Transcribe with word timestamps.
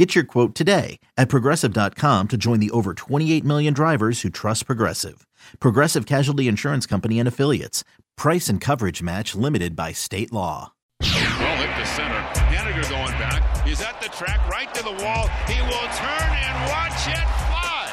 Get 0.00 0.14
your 0.14 0.24
quote 0.24 0.54
today 0.54 0.98
at 1.18 1.28
progressive.com 1.28 2.28
to 2.28 2.38
join 2.38 2.58
the 2.58 2.70
over 2.70 2.94
28 2.94 3.44
million 3.44 3.74
drivers 3.74 4.22
who 4.22 4.30
trust 4.30 4.64
Progressive. 4.64 5.26
Progressive 5.60 6.06
Casualty 6.06 6.48
Insurance 6.48 6.86
Company 6.86 7.18
and 7.18 7.28
Affiliates. 7.28 7.84
Price 8.16 8.48
and 8.48 8.62
coverage 8.62 9.02
match 9.02 9.34
limited 9.34 9.76
by 9.76 9.92
state 9.92 10.32
law. 10.32 10.72
Well 11.02 11.56
hit 11.60 11.68
to 11.76 11.84
center. 11.84 12.16
Haniger 12.48 12.88
going 12.88 13.12
back. 13.20 13.44
He's 13.66 13.82
at 13.82 14.00
the 14.00 14.08
track, 14.08 14.40
right 14.48 14.72
to 14.72 14.82
the 14.82 15.04
wall. 15.04 15.28
He 15.44 15.60
will 15.68 15.90
turn 15.92 16.30
and 16.32 16.56
watch 16.72 17.04
it 17.04 17.28
fly. 17.44 17.92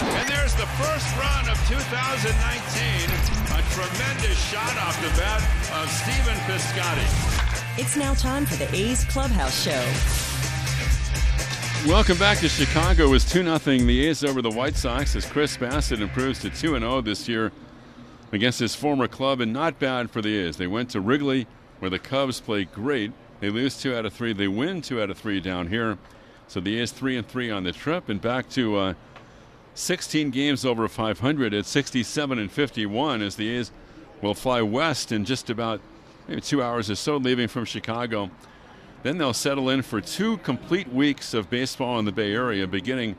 And 0.00 0.28
there's 0.30 0.54
the 0.54 0.64
first 0.80 1.12
run 1.20 1.44
of 1.52 1.60
2019. 1.68 2.32
A 3.52 3.60
tremendous 3.76 4.38
shot 4.48 4.78
off 4.78 4.96
the 5.02 5.12
bat 5.20 5.44
of 5.76 5.90
Stephen 5.92 6.40
Piscotty. 6.48 7.78
It's 7.78 7.98
now 7.98 8.14
time 8.14 8.46
for 8.46 8.56
the 8.56 8.74
A's 8.74 9.04
Clubhouse 9.04 9.62
Show. 9.62 10.37
Welcome 11.86 12.18
back 12.18 12.38
to 12.38 12.48
Chicago. 12.48 13.04
It 13.04 13.10
was 13.10 13.24
2 13.24 13.44
0 13.44 13.58
the 13.58 14.06
A's 14.06 14.24
over 14.24 14.42
the 14.42 14.50
White 14.50 14.76
Sox 14.76 15.14
as 15.14 15.24
Chris 15.24 15.56
Bassitt 15.56 16.00
improves 16.00 16.40
to 16.40 16.50
2 16.50 16.78
0 16.78 17.00
this 17.00 17.28
year 17.28 17.52
against 18.32 18.58
his 18.58 18.74
former 18.74 19.08
club, 19.08 19.40
and 19.40 19.52
not 19.52 19.78
bad 19.78 20.10
for 20.10 20.20
the 20.20 20.36
A's. 20.36 20.56
They 20.56 20.66
went 20.66 20.90
to 20.90 21.00
Wrigley, 21.00 21.46
where 21.78 21.88
the 21.88 21.98
Cubs 21.98 22.40
play 22.40 22.64
great. 22.64 23.12
They 23.40 23.48
lose 23.48 23.80
two 23.80 23.94
out 23.94 24.04
of 24.04 24.12
three. 24.12 24.32
They 24.32 24.48
win 24.48 24.82
two 24.82 25.00
out 25.00 25.08
of 25.08 25.16
three 25.16 25.40
down 25.40 25.68
here. 25.68 25.98
So 26.48 26.60
the 26.60 26.78
A's 26.80 26.92
3 26.92 27.18
and 27.18 27.28
3 27.28 27.50
on 27.50 27.64
the 27.64 27.72
trip, 27.72 28.08
and 28.08 28.20
back 28.20 28.48
to 28.50 28.76
uh, 28.76 28.94
16 29.74 30.30
games 30.30 30.64
over 30.64 30.88
500 30.88 31.54
at 31.54 31.64
67 31.64 32.38
and 32.38 32.50
51 32.50 33.22
as 33.22 33.36
the 33.36 33.48
A's 33.50 33.70
will 34.20 34.34
fly 34.34 34.62
west 34.62 35.12
in 35.12 35.24
just 35.24 35.48
about 35.48 35.80
maybe 36.26 36.40
two 36.40 36.62
hours 36.62 36.90
or 36.90 36.96
so, 36.96 37.18
leaving 37.18 37.48
from 37.48 37.64
Chicago. 37.64 38.30
Then 39.02 39.18
they'll 39.18 39.32
settle 39.32 39.68
in 39.70 39.82
for 39.82 40.00
two 40.00 40.38
complete 40.38 40.92
weeks 40.92 41.34
of 41.34 41.48
baseball 41.48 41.98
in 41.98 42.04
the 42.04 42.12
Bay 42.12 42.32
Area, 42.32 42.66
beginning 42.66 43.16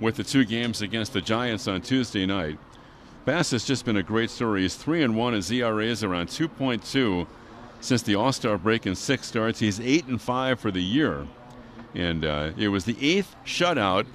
with 0.00 0.16
the 0.16 0.24
two 0.24 0.44
games 0.44 0.80
against 0.80 1.12
the 1.12 1.20
Giants 1.20 1.68
on 1.68 1.82
Tuesday 1.82 2.24
night. 2.24 2.58
Bass 3.26 3.50
has 3.50 3.64
just 3.64 3.84
been 3.84 3.98
a 3.98 4.02
great 4.02 4.30
story. 4.30 4.62
He's 4.62 4.76
3 4.76 5.02
and 5.02 5.16
1. 5.16 5.34
His 5.34 5.52
ERA 5.52 5.84
is 5.84 6.02
around 6.02 6.28
2.2 6.28 7.26
since 7.80 8.02
the 8.02 8.14
All 8.14 8.32
Star 8.32 8.56
break 8.56 8.86
in 8.86 8.94
six 8.94 9.26
starts. 9.26 9.58
He's 9.58 9.78
8 9.78 10.06
and 10.06 10.20
5 10.20 10.58
for 10.58 10.70
the 10.70 10.82
year. 10.82 11.26
And 11.94 12.24
uh, 12.24 12.52
it 12.56 12.68
was 12.68 12.84
the 12.84 12.96
eighth 13.00 13.34
shutout 13.44 14.06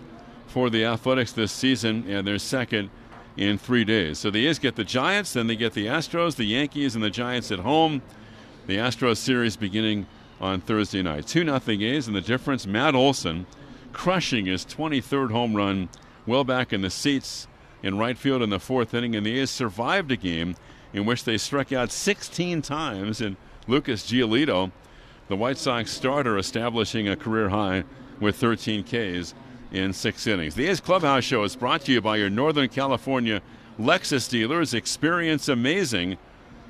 for 0.48 0.70
the 0.70 0.86
Athletics 0.86 1.34
this 1.34 1.52
season, 1.52 2.06
and 2.08 2.26
their 2.26 2.40
second 2.40 2.90
in 3.36 3.58
three 3.58 3.84
days. 3.84 4.18
So 4.18 4.32
the 4.32 4.48
A's 4.48 4.60
get 4.60 4.76
the 4.76 4.86
Giants, 4.86 5.34
then 5.34 5.48
they 5.48 5.56
get 5.56 5.74
the 5.74 5.88
Astros, 5.88 6.36
the 6.36 6.46
Yankees, 6.46 6.96
and 6.96 7.04
the 7.04 7.10
Giants 7.10 7.52
at 7.52 7.60
home. 7.60 8.02
The 8.68 8.78
Astros 8.78 9.18
series 9.18 9.58
beginning 9.58 10.08
on 10.40 10.62
Thursday 10.62 11.02
night. 11.02 11.28
2 11.28 11.46
0 11.46 11.60
A's, 11.68 12.08
and 12.08 12.16
the 12.16 12.22
difference 12.22 12.66
Matt 12.68 12.96
Olson 12.96 13.46
crushing 13.94 14.46
his 14.46 14.66
23rd 14.66 15.32
home 15.32 15.56
run 15.56 15.90
well 16.26 16.44
back 16.44 16.74
in 16.74 16.82
the 16.82 16.90
seats 16.90 17.48
in 17.82 17.98
right 17.98 18.18
field 18.18 18.42
in 18.42 18.50
the 18.50 18.60
fourth 18.60 18.94
inning, 18.94 19.16
and 19.16 19.26
the 19.26 19.40
A's 19.40 19.50
survived 19.50 20.12
a 20.12 20.18
game 20.18 20.56
in 20.94 21.06
which 21.06 21.24
they 21.24 21.38
struck 21.38 21.72
out 21.72 21.92
16 21.92 22.62
times, 22.62 23.22
and 23.22 23.38
Lucas 23.68 24.04
Giolito, 24.04 24.72
the 25.28 25.36
White 25.36 25.58
Sox 25.58 25.92
starter, 25.92 26.38
establishing 26.38 27.08
a 27.08 27.16
career 27.16 27.50
high 27.50 27.84
with 28.20 28.36
13 28.38 28.84
Ks 28.84 29.34
in 29.72 29.94
six 29.94 30.26
innings. 30.26 30.56
The 30.56 30.68
A's 30.68 30.80
Clubhouse 30.80 31.24
Show 31.24 31.44
is 31.44 31.56
brought 31.56 31.82
to 31.82 31.92
you 31.92 32.02
by 32.02 32.18
your 32.18 32.30
Northern 32.30 32.70
California 32.70 33.42
Lexus 33.80 34.30
dealers. 34.30 34.74
Experience 34.74 35.48
amazing. 35.50 36.18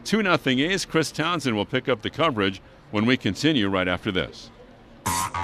2 0.06 0.22
0 0.22 0.38
A's. 0.46 0.86
Chris 0.86 1.12
Townsend 1.12 1.56
will 1.56 1.66
pick 1.66 1.88
up 1.88 2.02
the 2.02 2.10
coverage 2.10 2.62
when 2.96 3.06
we 3.06 3.18
continue 3.18 3.68
right 3.68 3.90
after 3.90 4.10
this. 4.10 4.50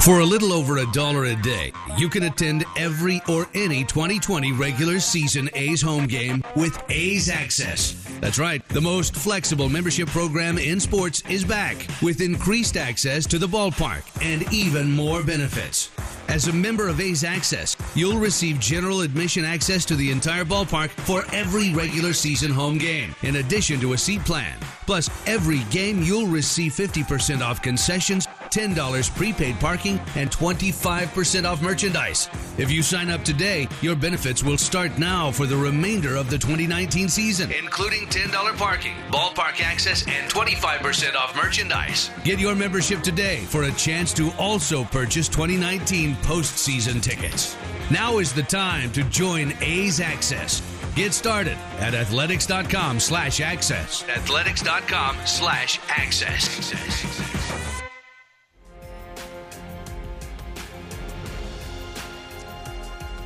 For 0.01 0.21
a 0.21 0.25
little 0.25 0.51
over 0.51 0.77
a 0.77 0.91
dollar 0.91 1.25
a 1.25 1.35
day, 1.35 1.71
you 1.95 2.09
can 2.09 2.23
attend 2.23 2.65
every 2.75 3.21
or 3.29 3.47
any 3.53 3.83
2020 3.83 4.51
regular 4.53 4.99
season 4.99 5.47
A's 5.53 5.79
home 5.79 6.07
game 6.07 6.43
with 6.55 6.81
A's 6.89 7.29
Access. 7.29 7.93
That's 8.19 8.39
right, 8.39 8.67
the 8.69 8.81
most 8.81 9.15
flexible 9.15 9.69
membership 9.69 10.09
program 10.09 10.57
in 10.57 10.79
sports 10.79 11.21
is 11.29 11.45
back 11.45 11.85
with 12.01 12.19
increased 12.19 12.77
access 12.77 13.27
to 13.27 13.37
the 13.37 13.47
ballpark 13.47 14.01
and 14.23 14.51
even 14.51 14.91
more 14.91 15.21
benefits. 15.23 15.91
As 16.27 16.47
a 16.47 16.53
member 16.53 16.87
of 16.87 16.99
A's 16.99 17.23
Access, 17.23 17.75
you'll 17.93 18.17
receive 18.17 18.59
general 18.59 19.01
admission 19.01 19.43
access 19.45 19.85
to 19.85 19.95
the 19.95 20.11
entire 20.11 20.45
ballpark 20.45 20.89
for 20.89 21.25
every 21.31 21.73
regular 21.73 22.13
season 22.13 22.51
home 22.51 22.77
game, 22.77 23.13
in 23.21 23.35
addition 23.35 23.79
to 23.81 23.93
a 23.93 23.97
seat 23.97 24.23
plan. 24.25 24.57
Plus, 24.85 25.09
every 25.27 25.59
game 25.71 26.01
you'll 26.01 26.27
receive 26.27 26.71
50% 26.71 27.41
off 27.41 27.61
concessions, 27.61 28.27
$10 28.51 29.15
prepaid 29.15 29.59
parking, 29.59 29.99
and 30.15 30.29
25% 30.29 31.45
off 31.45 31.61
merchandise. 31.61 32.29
If 32.57 32.69
you 32.71 32.83
sign 32.83 33.09
up 33.09 33.23
today, 33.23 33.67
your 33.81 33.95
benefits 33.95 34.43
will 34.43 34.57
start 34.57 34.97
now 34.99 35.31
for 35.31 35.45
the 35.45 35.57
remainder 35.57 36.15
of 36.15 36.29
the 36.29 36.37
2019 36.37 37.09
season, 37.09 37.51
including 37.51 38.07
$10 38.07 38.57
parking, 38.57 38.95
ballpark 39.11 39.61
access, 39.61 40.05
and 40.07 40.29
25% 40.29 41.15
off 41.15 41.35
merchandise. 41.35 42.11
Get 42.23 42.39
your 42.39 42.55
membership 42.55 43.01
today 43.01 43.45
for 43.45 43.63
a 43.63 43.71
chance 43.71 44.13
to 44.13 44.31
also 44.37 44.83
purchase 44.83 45.27
2019 45.27 46.15
postseason 46.17 47.01
tickets. 47.01 47.55
Now 47.89 48.19
is 48.19 48.31
the 48.33 48.43
time 48.43 48.91
to 48.93 49.03
join 49.05 49.53
A's 49.61 49.99
Access. 49.99 50.61
Get 50.95 51.13
started 51.13 51.57
at 51.79 51.93
athletics.com 51.93 52.99
slash 52.99 53.41
access. 53.41 54.07
Athletics.com 54.09 55.17
slash 55.25 55.79
access. 55.89 56.71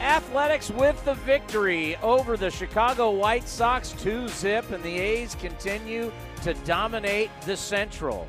Athletics 0.06 0.70
with 0.70 1.04
the 1.04 1.16
victory 1.16 1.96
over 1.98 2.38
the 2.38 2.52
Chicago 2.52 3.10
White 3.10 3.48
Sox 3.48 3.92
2 3.94 4.28
zip, 4.28 4.70
and 4.70 4.84
the 4.84 5.00
A's 5.00 5.34
continue 5.34 6.12
to 6.44 6.54
dominate 6.64 7.32
the 7.48 7.58
Central. 7.58 8.28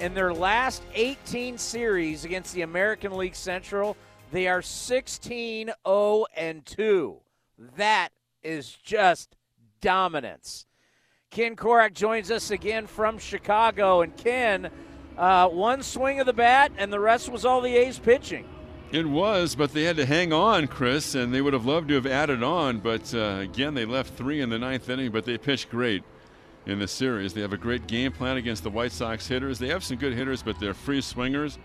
In 0.00 0.12
their 0.12 0.34
last 0.34 0.82
18 0.92 1.56
series 1.56 2.26
against 2.26 2.52
the 2.52 2.60
American 2.60 3.16
League 3.16 3.34
Central, 3.34 3.96
they 4.32 4.48
are 4.48 4.60
16 4.60 5.72
0 5.86 6.26
and 6.36 6.66
2. 6.66 7.16
That 7.78 8.10
is 8.42 8.76
just 8.84 9.34
dominance. 9.80 10.66
Ken 11.30 11.56
Korach 11.56 11.94
joins 11.94 12.30
us 12.30 12.50
again 12.50 12.86
from 12.86 13.18
Chicago. 13.18 14.02
And 14.02 14.14
Ken, 14.14 14.68
uh, 15.16 15.48
one 15.48 15.82
swing 15.82 16.20
of 16.20 16.26
the 16.26 16.34
bat, 16.34 16.70
and 16.76 16.92
the 16.92 17.00
rest 17.00 17.30
was 17.30 17.46
all 17.46 17.62
the 17.62 17.74
A's 17.74 17.98
pitching. 17.98 18.46
It 18.94 19.06
was, 19.06 19.56
but 19.56 19.72
they 19.72 19.82
had 19.82 19.96
to 19.96 20.06
hang 20.06 20.32
on, 20.32 20.68
Chris, 20.68 21.16
and 21.16 21.34
they 21.34 21.42
would 21.42 21.52
have 21.52 21.66
loved 21.66 21.88
to 21.88 21.94
have 21.94 22.06
added 22.06 22.44
on. 22.44 22.78
But 22.78 23.12
uh, 23.12 23.38
again, 23.40 23.74
they 23.74 23.84
left 23.84 24.14
three 24.14 24.40
in 24.40 24.50
the 24.50 24.58
ninth 24.58 24.88
inning, 24.88 25.10
but 25.10 25.24
they 25.24 25.36
pitched 25.36 25.68
great 25.68 26.04
in 26.64 26.78
the 26.78 26.86
series. 26.86 27.34
They 27.34 27.40
have 27.40 27.52
a 27.52 27.56
great 27.56 27.88
game 27.88 28.12
plan 28.12 28.36
against 28.36 28.62
the 28.62 28.70
White 28.70 28.92
Sox 28.92 29.26
hitters. 29.26 29.58
They 29.58 29.66
have 29.66 29.82
some 29.82 29.96
good 29.96 30.12
hitters, 30.12 30.44
but 30.44 30.60
they're 30.60 30.74
free 30.74 31.00
swingers. 31.00 31.58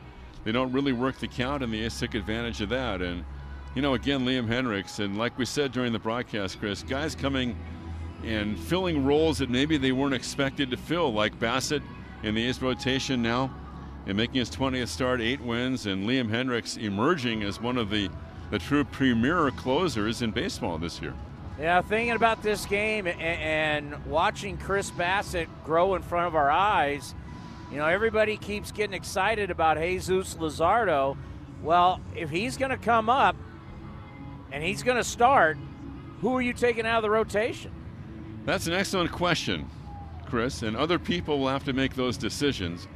They 0.44 0.51
don't 0.51 0.72
really 0.72 0.91
work 0.91 1.19
the 1.19 1.28
count, 1.28 1.62
and 1.62 1.72
the 1.72 1.84
A's 1.85 2.00
took 2.00 2.16
advantage 2.16 2.62
of 2.62 2.69
that. 2.69 3.03
And, 3.03 3.23
you 3.75 3.84
know, 3.84 3.94
again, 3.94 4.22
Liam 4.22 4.47
Hendriks, 4.47 4.97
and 4.97 5.16
like 5.16 5.38
we 5.38 5.46
said 5.46 5.72
during 5.72 5.94
the 5.94 6.00
broadcast, 6.00 6.59
Chris, 6.59 6.81
guys 6.81 7.13
coming 7.13 7.56
and 8.23 8.57
filling 8.57 9.06
roles 9.06 9.38
that 9.38 9.51
maybe 9.51 9.78
they 9.78 9.91
weren't 9.91 10.16
expected 10.16 10.72
to 10.72 10.78
fill, 10.78 11.14
like 11.14 11.37
Bassitt 11.37 11.84
in 12.23 12.34
the 12.34 12.47
A's 12.47 12.59
rotation 12.59 13.22
now 13.22 13.52
and 14.05 14.17
making 14.17 14.35
his 14.35 14.49
20th 14.49 14.87
start, 14.87 15.22
eight 15.22 15.41
wins, 15.41 15.85
and 15.85 16.07
Liam 16.07 16.29
Hendriks 16.29 16.78
emerging 16.78 17.43
as 17.43 17.61
one 17.61 17.78
of 17.78 17.90
the, 17.90 18.09
the 18.51 18.59
true 18.59 18.84
premier 18.84 19.51
closers 19.51 20.22
in 20.22 20.31
baseball 20.31 20.78
this 20.78 21.01
year. 21.01 21.13
Yeah, 21.59 21.81
thinking 21.81 22.16
about 22.16 22.41
this 22.41 22.66
game 22.66 23.05
and, 23.05 23.19
and 23.22 24.05
watching 24.05 24.57
Chris 24.57 24.91
Bassitt 24.91 25.47
grow 25.66 25.96
in 25.96 26.01
front 26.01 26.28
of 26.28 26.35
our 26.35 26.49
eyes, 26.49 27.13
you 27.69 27.78
know, 27.78 27.85
everybody 27.85 28.37
keeps 28.37 28.72
getting 28.72 28.93
excited 28.93 29.51
about 29.51 29.78
Jesus 29.78 30.35
Luzardo. 30.35 31.17
Well, 31.61 31.99
if 32.16 32.29
he's 32.29 32.57
going 32.57 32.72
to 32.72 32.78
come 32.78 33.09
up 33.09 33.35
and 34.51 34.63
he's 34.63 34.84
going 34.84 34.97
to 34.97 35.03
start, 35.03 35.57
who 36.22 36.35
are 36.35 36.41
you 36.41 36.53
taking 36.53 36.85
out 36.85 36.97
of 36.97 37.03
the 37.03 37.09
rotation? 37.09 37.72
That's 38.46 38.67
an 38.67 38.73
excellent 38.73 39.11
question, 39.11 39.69
Chris, 40.25 40.63
and 40.63 40.75
other 40.75 40.97
people 40.97 41.40
will 41.40 41.49
have 41.49 41.66
to 41.66 41.73
make 41.73 41.96
those 41.96 42.17
decisions 42.17 42.87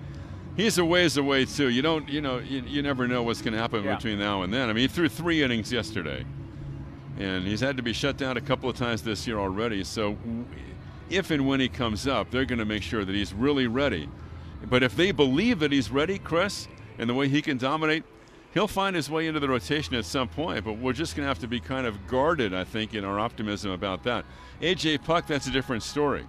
he's 0.55 0.77
a 0.77 0.85
ways 0.85 1.17
away 1.17 1.45
too. 1.45 1.69
You 1.69 1.81
don't, 1.81 2.07
you 2.09 2.21
know, 2.21 2.39
you, 2.39 2.63
you 2.65 2.81
never 2.81 3.07
know 3.07 3.23
what's 3.23 3.41
going 3.41 3.53
to 3.53 3.59
happen 3.59 3.83
yeah. 3.83 3.95
between 3.95 4.19
now 4.19 4.44
and 4.44 4.53
then. 4.53 4.69
I 4.69 4.73
mean, 4.73 4.81
he 4.81 4.88
threw 4.88 5.09
three 5.09 5.44
innings 5.44 5.71
yesterday, 5.71 6.25
and 7.19 7.45
he's 7.45 7.59
had 7.59 7.77
to 7.77 7.83
be 7.83 7.94
shut 7.94 8.17
down 8.17 8.38
a 8.38 8.41
couple 8.41 8.69
of 8.69 8.75
times 8.75 9.01
this 9.01 9.27
year 9.27 9.39
already. 9.39 9.83
So 9.83 10.17
if 11.09 11.31
and 11.31 11.47
when 11.47 11.59
he 11.59 11.69
comes 11.69 12.07
up, 12.07 12.31
they're 12.31 12.45
going 12.45 12.59
to 12.59 12.65
make 12.65 12.83
sure 12.83 13.05
that 13.05 13.13
he's 13.13 13.33
really 13.33 13.67
ready. 13.67 14.09
But 14.69 14.83
if 14.83 14.95
they 14.95 15.11
believe 15.11 15.59
that 15.59 15.71
he's 15.71 15.91
ready, 15.91 16.17
Chris, 16.17 16.67
and 16.97 17.09
the 17.09 17.13
way 17.13 17.27
he 17.27 17.41
can 17.41 17.57
dominate, 17.57 18.03
he'll 18.53 18.67
find 18.67 18.95
his 18.95 19.09
way 19.09 19.27
into 19.27 19.39
the 19.39 19.50
rotation 19.50 19.95
at 19.95 20.05
some 20.05 20.27
point. 20.27 20.63
But 20.63 20.73
we're 20.77 20.94
just 20.94 21.15
going 21.15 21.25
to 21.25 21.27
have 21.27 21.39
to 21.39 21.47
be 21.47 21.59
kind 21.59 21.85
of 21.85 22.07
guarded, 22.07 22.53
I 22.53 22.63
think, 22.63 22.94
in 22.94 23.03
our 23.03 23.19
optimism 23.19 23.71
about 23.71 24.03
that. 24.03 24.25
AJ 24.61 25.03
Puk, 25.03 25.27
that's 25.27 25.47
a 25.47 25.51
different 25.51 25.83
story. 25.83 26.25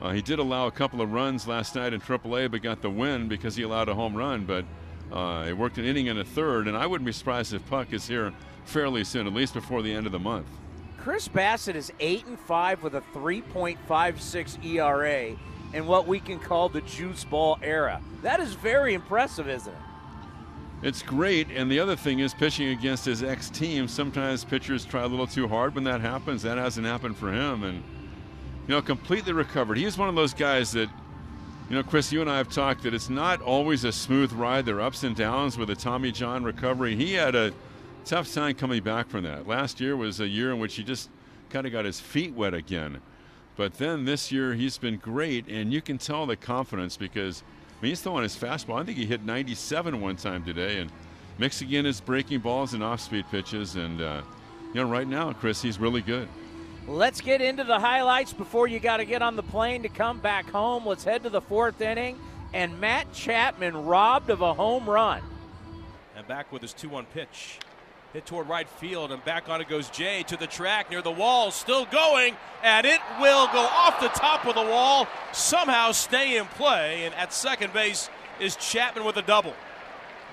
Uh, 0.00 0.10
he 0.10 0.20
did 0.20 0.38
allow 0.38 0.66
a 0.66 0.70
couple 0.70 1.00
of 1.00 1.12
runs 1.12 1.46
last 1.46 1.74
night 1.74 1.92
in 1.92 2.00
AAA, 2.00 2.50
but 2.50 2.62
got 2.62 2.82
the 2.82 2.90
win 2.90 3.28
because 3.28 3.56
he 3.56 3.62
allowed 3.62 3.88
a 3.88 3.94
home 3.94 4.14
run. 4.14 4.44
But 4.44 4.64
uh, 5.10 5.44
he 5.44 5.52
worked 5.52 5.78
an 5.78 5.84
inning 5.84 6.08
and 6.08 6.18
a 6.18 6.24
third, 6.24 6.68
and 6.68 6.76
I 6.76 6.86
wouldn't 6.86 7.06
be 7.06 7.12
surprised 7.12 7.54
if 7.54 7.66
Puk 7.66 7.92
is 7.92 8.06
here 8.06 8.32
fairly 8.64 9.04
soon, 9.04 9.26
at 9.26 9.32
least 9.32 9.54
before 9.54 9.82
the 9.82 9.92
end 9.92 10.06
of 10.06 10.12
the 10.12 10.18
month. 10.18 10.46
Chris 10.98 11.28
Bassitt 11.28 11.76
is 11.76 11.92
eight 12.00 12.26
and 12.26 12.38
five 12.38 12.82
with 12.82 12.94
a 12.94 13.00
3.56 13.14 14.64
ERA 14.64 15.36
in 15.72 15.86
what 15.86 16.06
we 16.06 16.18
can 16.18 16.38
call 16.38 16.68
the 16.68 16.80
juice 16.82 17.24
ball 17.24 17.58
era. 17.62 18.00
That 18.22 18.40
is 18.40 18.54
very 18.54 18.94
impressive, 18.94 19.48
isn't 19.48 19.72
it? 19.72 19.78
It's 20.82 21.02
great, 21.02 21.48
and 21.50 21.70
the 21.70 21.80
other 21.80 21.96
thing 21.96 22.18
is 22.18 22.34
pitching 22.34 22.68
against 22.68 23.04
his 23.04 23.22
ex 23.22 23.48
team. 23.48 23.88
Sometimes 23.88 24.44
pitchers 24.44 24.84
try 24.84 25.04
a 25.04 25.06
little 25.06 25.26
too 25.26 25.48
hard 25.48 25.74
when 25.74 25.84
that 25.84 26.00
happens. 26.00 26.42
That 26.42 26.58
hasn't 26.58 26.86
happened 26.86 27.16
for 27.16 27.32
him, 27.32 27.62
and 27.62 27.82
you 28.66 28.74
know, 28.74 28.82
completely 28.82 29.32
recovered. 29.32 29.78
He's 29.78 29.96
one 29.96 30.08
of 30.08 30.14
those 30.14 30.34
guys 30.34 30.72
that, 30.72 30.88
you 31.70 31.76
know, 31.76 31.82
Chris, 31.82 32.12
you 32.12 32.20
and 32.20 32.30
I 32.30 32.38
have 32.38 32.48
talked 32.48 32.82
that 32.82 32.94
it's 32.94 33.10
not 33.10 33.40
always 33.40 33.84
a 33.84 33.92
smooth 33.92 34.32
ride. 34.32 34.66
There 34.66 34.76
are 34.76 34.82
ups 34.82 35.04
and 35.04 35.14
downs 35.14 35.56
with 35.56 35.70
a 35.70 35.76
Tommy 35.76 36.12
John 36.12 36.42
recovery. 36.44 36.96
He 36.96 37.14
had 37.14 37.34
a 37.34 37.52
tough 38.04 38.32
time 38.32 38.54
coming 38.54 38.82
back 38.82 39.08
from 39.08 39.24
that. 39.24 39.46
Last 39.46 39.80
year 39.80 39.96
was 39.96 40.20
a 40.20 40.28
year 40.28 40.52
in 40.52 40.58
which 40.58 40.74
he 40.74 40.84
just 40.84 41.10
kind 41.50 41.66
of 41.66 41.72
got 41.72 41.84
his 41.84 42.00
feet 42.00 42.34
wet 42.34 42.54
again. 42.54 43.00
But 43.56 43.74
then 43.74 44.04
this 44.04 44.30
year 44.30 44.54
he's 44.54 44.78
been 44.78 44.96
great, 44.96 45.48
and 45.48 45.72
you 45.72 45.80
can 45.80 45.98
tell 45.98 46.26
the 46.26 46.36
confidence 46.36 46.96
because 46.96 47.42
I 47.78 47.82
mean, 47.82 47.90
he's 47.90 48.00
throwing 48.00 48.22
his 48.22 48.36
fastball. 48.36 48.80
I 48.80 48.84
think 48.84 48.98
he 48.98 49.06
hit 49.06 49.24
97 49.24 50.00
one 50.00 50.16
time 50.16 50.44
today, 50.44 50.78
and 50.80 50.90
mixing 51.38 51.70
in 51.72 51.84
his 51.84 52.00
breaking 52.00 52.40
balls 52.40 52.74
and 52.74 52.82
off-speed 52.82 53.26
pitches. 53.30 53.76
And 53.76 54.00
uh, 54.00 54.22
you 54.72 54.82
know, 54.82 54.88
right 54.88 55.06
now, 55.06 55.32
Chris, 55.32 55.62
he's 55.62 55.78
really 55.78 56.02
good. 56.02 56.28
Let's 56.88 57.20
get 57.20 57.40
into 57.40 57.64
the 57.64 57.80
highlights 57.80 58.32
before 58.32 58.68
you 58.68 58.78
got 58.78 58.98
to 58.98 59.04
get 59.04 59.20
on 59.20 59.34
the 59.34 59.42
plane 59.42 59.82
to 59.82 59.88
come 59.88 60.20
back 60.20 60.48
home. 60.48 60.86
Let's 60.86 61.02
head 61.02 61.24
to 61.24 61.30
the 61.30 61.40
fourth 61.40 61.80
inning, 61.80 62.16
and 62.54 62.80
Matt 62.80 63.12
Chapman 63.12 63.86
robbed 63.86 64.30
of 64.30 64.40
a 64.40 64.54
home 64.54 64.88
run. 64.88 65.20
And 66.14 66.26
back 66.28 66.52
with 66.52 66.62
his 66.62 66.72
2-1 66.72 67.06
pitch 67.12 67.58
hit 68.12 68.24
toward 68.24 68.48
right 68.48 68.68
field, 68.68 69.10
and 69.10 69.22
back 69.24 69.48
on 69.48 69.60
it 69.60 69.68
goes 69.68 69.90
Jay 69.90 70.22
to 70.28 70.36
the 70.36 70.46
track 70.46 70.88
near 70.88 71.02
the 71.02 71.10
wall, 71.10 71.50
still 71.50 71.86
going, 71.86 72.36
and 72.62 72.86
it 72.86 73.00
will 73.20 73.48
go 73.48 73.58
off 73.58 74.00
the 74.00 74.08
top 74.08 74.46
of 74.46 74.54
the 74.54 74.62
wall, 74.62 75.08
somehow 75.32 75.90
stay 75.90 76.38
in 76.38 76.46
play, 76.46 77.04
and 77.04 77.14
at 77.16 77.32
second 77.32 77.72
base 77.72 78.08
is 78.40 78.54
Chapman 78.56 79.04
with 79.04 79.16
a 79.16 79.22
double. 79.22 79.54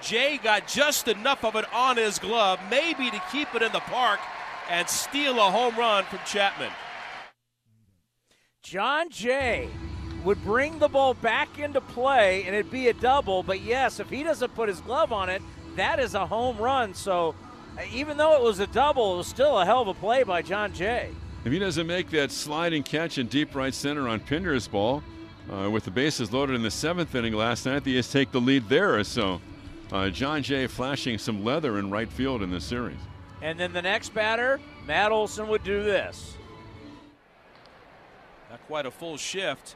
Jay 0.01 0.39
got 0.41 0.67
just 0.67 1.07
enough 1.07 1.43
of 1.43 1.55
it 1.55 1.65
on 1.73 1.97
his 1.97 2.19
glove, 2.19 2.59
maybe 2.69 3.09
to 3.09 3.21
keep 3.31 3.53
it 3.55 3.63
in 3.63 3.71
the 3.71 3.79
park 3.79 4.19
and 4.69 4.87
steal 4.87 5.37
a 5.39 5.51
home 5.51 5.75
run 5.75 6.03
from 6.05 6.19
Chapman. 6.25 6.71
Jon 8.61 9.09
Jay 9.09 9.69
would 10.23 10.41
bring 10.43 10.79
the 10.79 10.87
ball 10.87 11.13
back 11.15 11.59
into 11.59 11.81
play 11.81 12.43
and 12.45 12.55
it'd 12.55 12.71
be 12.71 12.87
a 12.87 12.93
double, 12.93 13.43
but 13.43 13.61
yes, 13.61 13.99
if 13.99 14.09
he 14.09 14.23
doesn't 14.23 14.55
put 14.55 14.69
his 14.69 14.79
glove 14.81 15.11
on 15.11 15.29
it, 15.29 15.41
that 15.75 15.99
is 15.99 16.15
a 16.15 16.25
home 16.25 16.57
run. 16.57 16.93
So 16.93 17.35
even 17.91 18.17
though 18.17 18.35
it 18.35 18.41
was 18.41 18.59
a 18.59 18.67
double, 18.67 19.15
it 19.15 19.17
was 19.17 19.27
still 19.27 19.59
a 19.59 19.65
hell 19.65 19.81
of 19.81 19.87
a 19.87 19.93
play 19.93 20.23
by 20.23 20.41
Jon 20.41 20.73
Jay. 20.73 21.09
If 21.43 21.51
he 21.51 21.59
doesn't 21.59 21.87
make 21.87 22.09
that 22.11 22.31
sliding 22.31 22.83
catch 22.83 23.17
in 23.17 23.27
deep 23.27 23.53
right 23.53 23.73
center 23.73 24.07
on 24.07 24.21
Pinder's 24.21 24.67
ball, 24.67 25.03
uh, 25.51 25.69
with 25.69 25.83
the 25.83 25.91
bases 25.91 26.31
loaded 26.31 26.55
in 26.55 26.61
the 26.61 26.71
seventh 26.71 27.13
inning 27.15 27.33
last 27.33 27.65
night, 27.65 27.83
the 27.83 27.97
A's 27.97 28.09
take 28.09 28.31
the 28.31 28.39
lead 28.39 28.69
there. 28.69 29.03
So 29.03 29.41
uh, 29.91 30.09
Jon 30.09 30.41
Jay 30.41 30.67
flashing 30.67 31.17
some 31.17 31.43
leather 31.43 31.79
in 31.79 31.91
right 31.91 32.09
field 32.09 32.41
in 32.41 32.49
this 32.49 32.63
series. 32.63 32.99
And 33.43 33.59
then 33.59 33.73
the 33.73 33.81
next 33.81 34.13
batter, 34.13 34.61
Matt 34.87 35.11
Olson 35.11 35.49
would 35.49 35.65
do 35.65 35.83
this. 35.83 36.37
Not 38.49 38.65
quite 38.67 38.85
a 38.85 38.91
full 38.91 39.17
shift. 39.17 39.75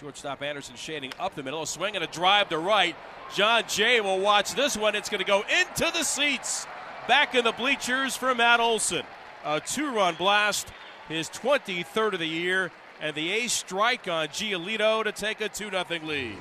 Shortstop 0.00 0.40
Anderson 0.40 0.76
shading 0.76 1.12
up 1.20 1.34
the 1.34 1.42
middle, 1.42 1.60
a 1.60 1.66
swing 1.66 1.94
and 1.94 2.02
a 2.02 2.06
drive 2.06 2.48
to 2.48 2.58
right. 2.58 2.96
Jon 3.34 3.64
Jay 3.68 4.00
will 4.00 4.18
watch 4.18 4.54
this 4.54 4.78
one. 4.78 4.94
It's 4.94 5.10
going 5.10 5.22
to 5.22 5.26
go 5.26 5.44
into 5.60 5.92
the 5.92 6.04
seats 6.04 6.66
back 7.06 7.34
in 7.34 7.44
the 7.44 7.52
bleachers 7.52 8.16
for 8.16 8.34
Matt 8.34 8.60
Olson. 8.60 9.02
A 9.44 9.60
two 9.60 9.94
run 9.94 10.14
blast, 10.14 10.68
his 11.06 11.28
23rd 11.28 12.14
of 12.14 12.18
the 12.18 12.26
year, 12.26 12.70
and 12.98 13.14
the 13.14 13.30
A's 13.30 13.52
strike 13.52 14.08
on 14.08 14.28
Giolito 14.28 15.04
to 15.04 15.12
take 15.12 15.42
a 15.42 15.50
2 15.50 15.70
0 15.70 15.84
lead. 16.02 16.36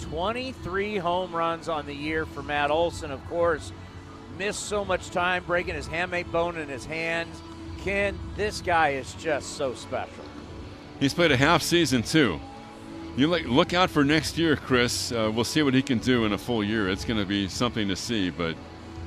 23 0.00 0.98
home 0.98 1.34
runs 1.34 1.70
on 1.70 1.86
the 1.86 1.94
year 1.94 2.26
for 2.26 2.42
Matt 2.42 2.70
Olson, 2.70 3.10
of 3.10 3.26
course. 3.26 3.72
Missed 4.38 4.66
so 4.66 4.84
much 4.84 5.10
time 5.10 5.44
breaking 5.44 5.74
his 5.74 5.88
hamate 5.88 6.30
bone 6.32 6.56
in 6.56 6.68
his 6.68 6.84
hands. 6.84 7.40
Ken, 7.82 8.18
this 8.36 8.60
guy 8.60 8.90
is 8.90 9.12
just 9.14 9.56
so 9.56 9.74
special. 9.74 10.24
He's 11.00 11.14
played 11.14 11.32
a 11.32 11.36
half 11.36 11.62
season 11.62 12.02
too. 12.02 12.40
You 13.16 13.28
look, 13.28 13.44
look 13.44 13.74
out 13.74 13.90
for 13.90 14.04
next 14.04 14.36
year, 14.38 14.56
Chris. 14.56 15.12
Uh, 15.12 15.30
we'll 15.32 15.44
see 15.44 15.62
what 15.62 15.74
he 15.74 15.82
can 15.82 15.98
do 15.98 16.24
in 16.24 16.32
a 16.32 16.38
full 16.38 16.64
year. 16.64 16.88
It's 16.88 17.04
going 17.04 17.20
to 17.20 17.26
be 17.26 17.46
something 17.46 17.86
to 17.88 17.94
see, 17.94 18.30
but 18.30 18.56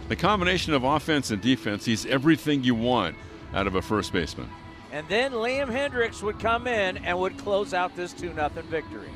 the 0.07 0.15
combination 0.15 0.73
of 0.73 0.85
offense 0.85 1.31
and 1.31 1.41
defense, 1.41 1.83
he's 1.83 2.05
everything 2.05 2.63
you 2.63 2.75
want 2.75 3.17
out 3.53 3.67
of 3.67 3.75
a 3.75 3.81
first 3.81 4.13
baseman. 4.13 4.49
And 4.91 5.07
then 5.09 5.33
Liam 5.33 5.67
Hendriks 5.67 6.23
would 6.23 6.39
come 6.39 6.67
in 6.67 6.97
and 6.97 7.19
would 7.19 7.37
close 7.37 7.73
out 7.73 7.95
this 7.95 8.13
2 8.13 8.33
0 8.33 8.49
victory. 8.69 9.11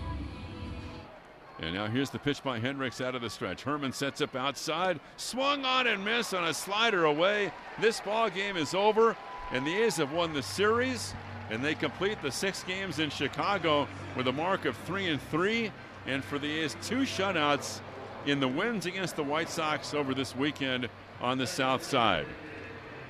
And 1.62 1.76
now 1.76 1.86
here's 1.86 2.10
the 2.10 2.18
pitch 2.18 2.44
by 2.44 2.60
Hendriks 2.60 3.06
out 3.06 3.14
of 3.14 3.22
the 3.22 3.30
stretch. 3.30 3.64
Herrmann 3.64 3.92
sets 3.92 4.20
up 4.20 4.36
outside, 4.36 5.00
swung 5.18 5.64
on 5.64 5.86
and 5.86 6.04
missed 6.04 6.34
on 6.34 6.48
a 6.48 6.54
slider 6.54 7.06
away. 7.06 7.52
This 7.80 8.02
ball 8.02 8.32
game 8.32 8.58
is 8.58 8.74
over, 8.74 9.16
and 9.52 9.66
the 9.66 9.84
A's 9.84 9.98
have 9.98 10.12
won 10.12 10.34
the 10.34 10.42
series, 10.42 11.14
and 11.52 11.64
they 11.64 11.76
complete 11.76 12.20
the 12.24 12.32
six 12.32 12.64
games 12.64 12.98
in 12.98 13.12
Chicago 13.12 13.88
with 14.18 14.28
a 14.28 14.32
mark 14.32 14.66
of 14.66 14.76
three 14.78 15.08
and 15.08 15.22
three. 15.30 15.72
And 16.08 16.24
for 16.24 16.40
the 16.40 16.52
A's, 16.62 16.76
two 16.82 17.02
shutouts 17.02 17.80
in 18.26 18.40
the 18.40 18.48
wins 18.48 18.88
against 18.88 19.16
the 19.16 19.24
White 19.24 19.50
Sox 19.50 19.94
over 19.94 20.16
this 20.16 20.36
weekend 20.36 20.90
on 21.22 21.38
the 21.38 21.48
South 21.48 21.84
Side. 21.84 22.26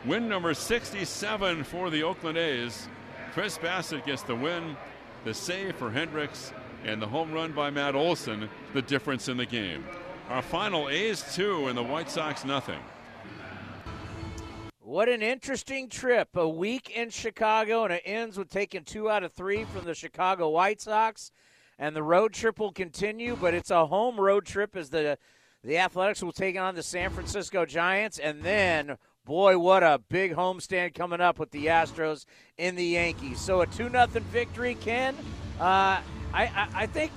Win 0.05 0.27
number 0.27 0.53
67 0.53 1.63
for 1.63 1.89
the 1.89 2.03
Oakland 2.03 2.37
A's. 2.37 2.89
Chris 3.33 3.57
Bassitt 3.57 4.05
gets 4.05 4.23
the 4.23 4.35
win, 4.35 4.75
the 5.23 5.33
save 5.33 5.75
for 5.77 5.89
Hendriks, 5.89 6.51
and 6.85 7.01
the 7.01 7.07
home 7.07 7.31
run 7.31 7.51
by 7.51 7.69
Matt 7.69 7.95
Olson, 7.95 8.49
the 8.73 8.81
difference 8.81 9.27
in 9.27 9.37
the 9.37 9.45
game. 9.45 9.85
Our 10.29 10.41
final 10.41 10.89
A's 10.89 11.23
two 11.33 11.67
and 11.67 11.77
the 11.77 11.83
White 11.83 12.09
Sox 12.09 12.45
nothing. 12.45 12.79
What 14.79 15.09
an 15.09 15.21
interesting 15.21 15.89
trip. 15.89 16.29
A 16.35 16.47
week 16.47 16.89
in 16.89 17.09
Chicago, 17.09 17.85
and 17.85 17.93
it 17.93 18.03
ends 18.05 18.37
with 18.37 18.49
taking 18.49 18.83
two 18.83 19.09
out 19.09 19.23
of 19.23 19.31
three 19.31 19.63
from 19.65 19.85
the 19.85 19.93
Chicago 19.93 20.49
White 20.49 20.81
Sox 20.81 21.31
and 21.81 21.95
the 21.95 22.03
road 22.03 22.31
trip 22.31 22.59
will 22.59 22.71
continue, 22.71 23.35
but 23.35 23.55
it's 23.55 23.71
a 23.71 23.87
home 23.87 24.19
road 24.19 24.45
trip 24.45 24.75
as 24.77 24.91
the 24.91 25.17
the 25.63 25.77
Athletics 25.77 26.23
will 26.23 26.31
take 26.31 26.57
on 26.57 26.73
the 26.73 26.81
San 26.81 27.11
Francisco 27.11 27.65
Giants, 27.65 28.17
and 28.17 28.41
then 28.41 28.97
boy, 29.25 29.57
what 29.57 29.83
a 29.83 29.99
big 30.09 30.35
homestand 30.35 30.95
coming 30.95 31.21
up 31.21 31.39
with 31.39 31.51
the 31.51 31.67
Astros 31.67 32.25
in 32.57 32.75
the 32.75 32.85
Yankees. 32.85 33.39
So 33.39 33.61
a 33.61 33.67
two 33.67 33.89
nothing 33.89 34.23
victory, 34.23 34.75
Ken. 34.75 35.15
Uh, 35.59 35.63
I, 35.63 36.03
I, 36.33 36.67
I 36.73 36.85
think 36.87 37.11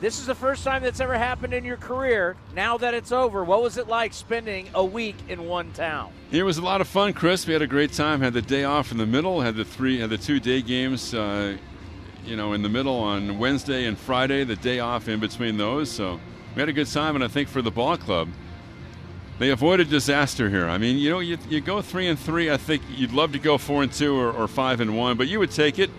this 0.00 0.18
is 0.18 0.26
the 0.26 0.34
first 0.34 0.64
time 0.64 0.82
that's 0.82 1.00
ever 1.00 1.16
happened 1.16 1.54
in 1.54 1.64
your 1.64 1.76
career. 1.76 2.36
Now 2.54 2.76
that 2.78 2.94
it's 2.94 3.12
over, 3.12 3.44
what 3.44 3.62
was 3.62 3.78
it 3.78 3.88
like 3.88 4.12
spending 4.12 4.68
a 4.74 4.84
week 4.84 5.16
in 5.28 5.46
one 5.46 5.72
town? 5.72 6.12
It 6.30 6.42
was 6.42 6.58
a 6.58 6.62
lot 6.62 6.80
of 6.80 6.88
fun, 6.88 7.12
Chris. 7.12 7.46
We 7.46 7.52
had 7.52 7.62
a 7.62 7.66
great 7.66 7.92
time. 7.92 8.20
Had 8.20 8.34
the 8.34 8.42
day 8.42 8.64
off 8.64 8.90
in 8.90 8.98
the 8.98 9.06
middle. 9.06 9.40
Had 9.40 9.56
the 9.56 9.64
three, 9.64 10.00
had 10.00 10.10
the 10.10 10.18
two 10.18 10.40
day 10.40 10.60
games. 10.62 11.14
Uh, 11.14 11.56
you 12.24 12.36
know, 12.36 12.54
in 12.54 12.62
the 12.62 12.68
middle 12.70 12.98
on 12.98 13.38
Wednesday 13.38 13.84
and 13.84 13.98
Friday, 13.98 14.44
the 14.44 14.56
day 14.56 14.80
off 14.80 15.08
in 15.08 15.20
between 15.20 15.58
those. 15.58 15.90
So 15.90 16.18
we 16.54 16.60
had 16.60 16.68
a 16.68 16.72
good 16.72 16.86
time, 16.86 17.14
and 17.14 17.22
I 17.22 17.28
think 17.28 17.48
for 17.48 17.60
the 17.60 17.70
ball 17.70 17.98
club, 17.98 18.28
they 19.38 19.50
avoided 19.50 19.90
disaster 19.90 20.48
here. 20.48 20.68
I 20.68 20.78
mean, 20.78 20.98
you 20.98 21.10
know, 21.10 21.18
you, 21.18 21.38
you 21.48 21.60
go 21.60 21.82
three 21.82 22.06
and 22.08 22.18
three. 22.18 22.50
I 22.50 22.56
think 22.56 22.82
you'd 22.88 23.12
love 23.12 23.32
to 23.32 23.38
go 23.38 23.58
four 23.58 23.82
and 23.82 23.92
two 23.92 24.18
or, 24.18 24.32
or 24.32 24.46
five 24.48 24.80
and 24.80 24.96
one, 24.96 25.16
but 25.16 25.28
you 25.28 25.38
would 25.38 25.50
take 25.50 25.78
it. 25.78 25.90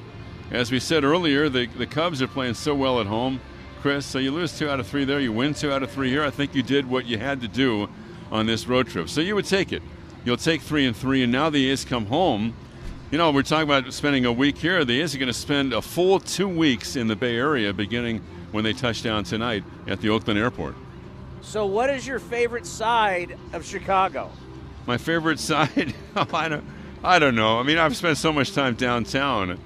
As 0.52 0.72
we 0.72 0.80
said 0.80 1.04
earlier, 1.04 1.50
the 1.50 1.66
the 1.66 1.88
Cubs 1.88 2.22
are 2.22 2.28
playing 2.28 2.54
so 2.54 2.76
well 2.76 3.00
at 3.02 3.08
home, 3.08 3.42
Chris. 3.82 4.06
So 4.06 4.20
you 4.20 4.32
lose 4.32 4.58
two 4.58 4.70
out 4.70 4.80
of 4.80 4.88
three 4.88 5.06
there, 5.06 5.20
you 5.20 5.32
win 5.32 5.54
two 5.54 5.72
out 5.72 5.84
of 5.84 5.92
three 5.92 6.10
here. 6.10 6.24
I 6.24 6.30
think 6.30 6.56
you 6.56 6.64
did 6.64 6.88
what 6.88 7.06
you 7.06 7.18
had 7.18 7.42
to 7.42 7.48
do 7.48 7.90
on 8.32 8.46
this 8.46 8.68
road 8.68 8.88
trip. 8.88 9.10
So 9.10 9.22
you 9.22 9.36
would 9.36 9.46
take 9.46 9.74
it. 9.74 9.82
You'll 10.24 10.38
take 10.38 10.62
three 10.62 10.86
and 10.86 10.96
three, 10.96 11.24
and 11.24 11.32
now 11.32 11.50
the 11.50 11.70
A's 11.70 11.84
come 11.86 12.06
home 12.06 12.54
you 13.12 13.20
know, 13.20 13.30
we're 13.32 13.44
talking 13.44 13.70
about 13.70 13.94
spending 13.94 14.26
a 14.26 14.32
week 14.32 14.58
here. 14.58 14.84
The 14.84 15.00
A's 15.00 15.14
are 15.14 15.20
going 15.20 15.28
to 15.28 15.34
spend 15.34 15.74
a 15.74 15.82
full 15.82 16.20
two 16.20 16.50
weeks 16.50 16.96
in 16.96 17.08
the 17.08 17.16
Bay 17.16 17.38
Area 17.38 17.72
beginning 17.72 18.22
when 18.52 18.64
they 18.64 18.74
touch 18.74 19.04
down 19.04 19.24
tonight 19.24 19.64
at 19.88 20.02
the 20.02 20.10
Oakland 20.10 20.40
airport. 20.40 20.76
So, 21.46 21.68
what 21.68 21.92
is 21.92 22.08
your 22.08 22.18
favorite 22.18 22.66
side 22.66 23.38
of 23.54 23.64
Chicago? 23.64 24.32
My 24.88 24.98
favorite 24.98 25.40
side? 25.52 25.94
oh, 26.16 26.28
I 26.34 26.50
don't, 26.50 26.66
I 27.04 27.20
don't 27.20 27.36
know. 27.36 27.60
I 27.60 27.64
mean, 27.64 27.78
I've 27.78 27.96
spent 27.96 28.18
so 28.18 28.34
much 28.34 28.54
time 28.54 28.74
downtown. 28.74 29.60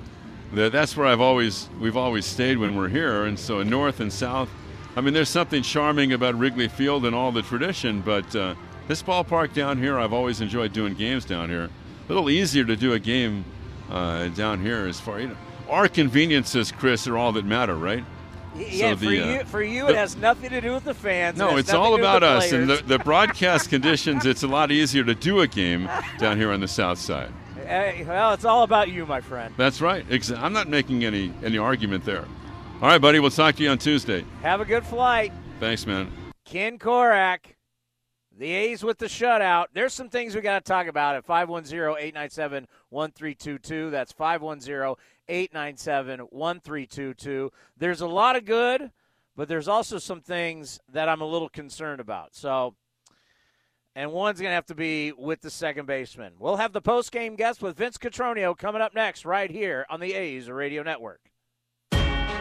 that 0.54 0.74
that's 0.74 0.98
where 0.98 1.08
I've 1.08 1.22
always 1.22 1.70
we've 1.80 1.96
always 1.96 2.26
stayed 2.26 2.58
when 2.58 2.76
we're 2.76 2.90
here, 2.90 3.24
and 3.24 3.40
so 3.40 3.64
north 3.64 4.02
and 4.02 4.12
south. 4.12 4.50
I 4.98 5.02
mean, 5.02 5.14
there's 5.14 5.30
something 5.30 5.64
charming 5.64 6.12
about 6.12 6.36
Wrigley 6.36 6.68
Field 6.68 7.06
and 7.06 7.16
all 7.16 7.32
the 7.32 7.44
tradition, 7.44 8.02
but 8.02 8.36
uh, 8.36 8.56
this 8.90 9.02
ballpark 9.02 9.54
down 9.54 9.78
here, 9.78 9.98
I've 9.98 10.14
always 10.14 10.42
enjoyed 10.42 10.74
doing 10.74 10.96
games 10.96 11.24
down 11.24 11.48
here. 11.50 11.64
A 11.64 12.08
little 12.10 12.30
easier 12.30 12.66
to 12.66 12.76
do 12.76 12.92
a 12.92 13.00
game 13.00 13.46
uh, 13.90 14.28
down 14.28 14.62
here 14.62 14.86
as 14.86 15.00
far 15.00 15.22
you 15.22 15.30
know. 15.30 15.38
Our 15.70 15.88
conveniences, 15.88 16.74
Chris, 16.74 17.08
are 17.08 17.18
all 17.18 17.32
that 17.32 17.46
matter, 17.46 17.76
right? 17.76 18.04
Yeah, 18.60 18.92
So 18.92 18.98
for 18.98 19.06
the, 19.06 19.22
uh, 19.22 19.34
you, 19.40 19.44
for 19.46 19.64
you, 19.64 19.84
the- 19.86 19.94
it 19.94 19.96
has 19.96 20.16
nothing 20.18 20.50
to 20.50 20.62
do 20.62 20.74
with 20.74 20.84
the 20.84 20.94
fans. 20.94 21.38
No, 21.38 21.52
has 21.52 21.60
it's 21.62 21.74
all 21.74 21.92
to 21.92 21.98
do 21.98 22.02
with 22.02 22.02
about 22.02 22.24
us 22.24 22.52
and 22.52 22.70
the, 22.70 22.84
the 22.86 23.00
broadcast 23.06 23.70
conditions. 23.70 24.26
It's 24.26 24.44
a 24.44 24.48
lot 24.48 24.72
easier 24.72 25.04
to 25.04 25.16
do 25.16 25.40
a 25.40 25.48
game 25.48 25.90
down 26.18 26.38
here 26.38 26.52
on 26.52 26.60
the 26.60 26.68
south 26.68 27.00
side. 27.00 27.32
Hey, 27.66 28.04
well, 28.08 28.34
it's 28.34 28.46
all 28.46 28.64
about 28.64 28.90
you, 28.90 29.06
my 29.06 29.22
friend. 29.22 29.54
That's 29.56 29.80
right. 29.80 30.06
I'm 30.36 30.54
not 30.54 30.68
making 30.68 31.06
any 31.06 31.32
any 31.44 31.58
argument 31.58 32.04
there. 32.04 32.26
All 32.82 32.88
right, 32.88 33.00
buddy. 33.00 33.20
We'll 33.20 33.30
talk 33.30 33.56
to 33.56 33.64
you 33.64 33.70
on 33.70 33.78
Tuesday. 33.78 34.26
Have 34.42 34.60
a 34.62 34.66
good 34.66 34.86
flight. 34.86 35.32
Thanks, 35.60 35.86
man. 35.86 36.12
Ken 36.46 36.80
Korach, 36.80 37.42
the 38.36 38.52
A's 38.52 38.84
with 38.84 38.98
the 38.98 39.06
shutout. 39.06 39.66
There's 39.74 39.94
some 39.94 40.10
things 40.10 40.34
we 40.34 40.42
got 40.42 40.66
to 40.66 40.68
talk 40.68 40.88
about 40.88 41.16
at 41.16 41.28
510-897-1322. 41.28 43.92
That's 43.92 44.14
510-897-1322. 45.30 47.50
There's 47.78 48.02
a 48.02 48.08
lot 48.08 48.36
of 48.36 48.46
good, 48.46 48.92
but 49.36 49.48
there's 49.48 49.68
also 49.68 50.00
some 50.00 50.22
things 50.22 50.80
that 50.92 51.08
I'm 51.08 51.22
a 51.22 51.26
little 51.26 51.50
concerned 51.50 52.02
about. 52.02 52.36
So, 52.36 52.76
and 53.96 54.12
one's 54.12 54.40
going 54.40 54.50
to 54.50 54.56
have 54.56 54.66
to 54.68 54.76
be 54.76 55.12
with 55.12 55.42
the 55.42 55.50
second 55.50 55.86
baseman. 55.86 56.34
We'll 56.40 56.58
have 56.58 56.74
the 56.74 56.82
post-game 56.82 57.36
guest 57.36 57.62
with 57.62 57.78
Vince 57.78 57.98
Cotroneo 57.98 58.58
coming 58.58 58.82
up 58.82 58.94
next 58.94 59.26
right 59.26 59.50
here 59.50 59.86
on 59.90 60.00
the 60.00 60.14
A's 60.14 60.50
Radio 60.50 60.84
Network. 60.84 61.22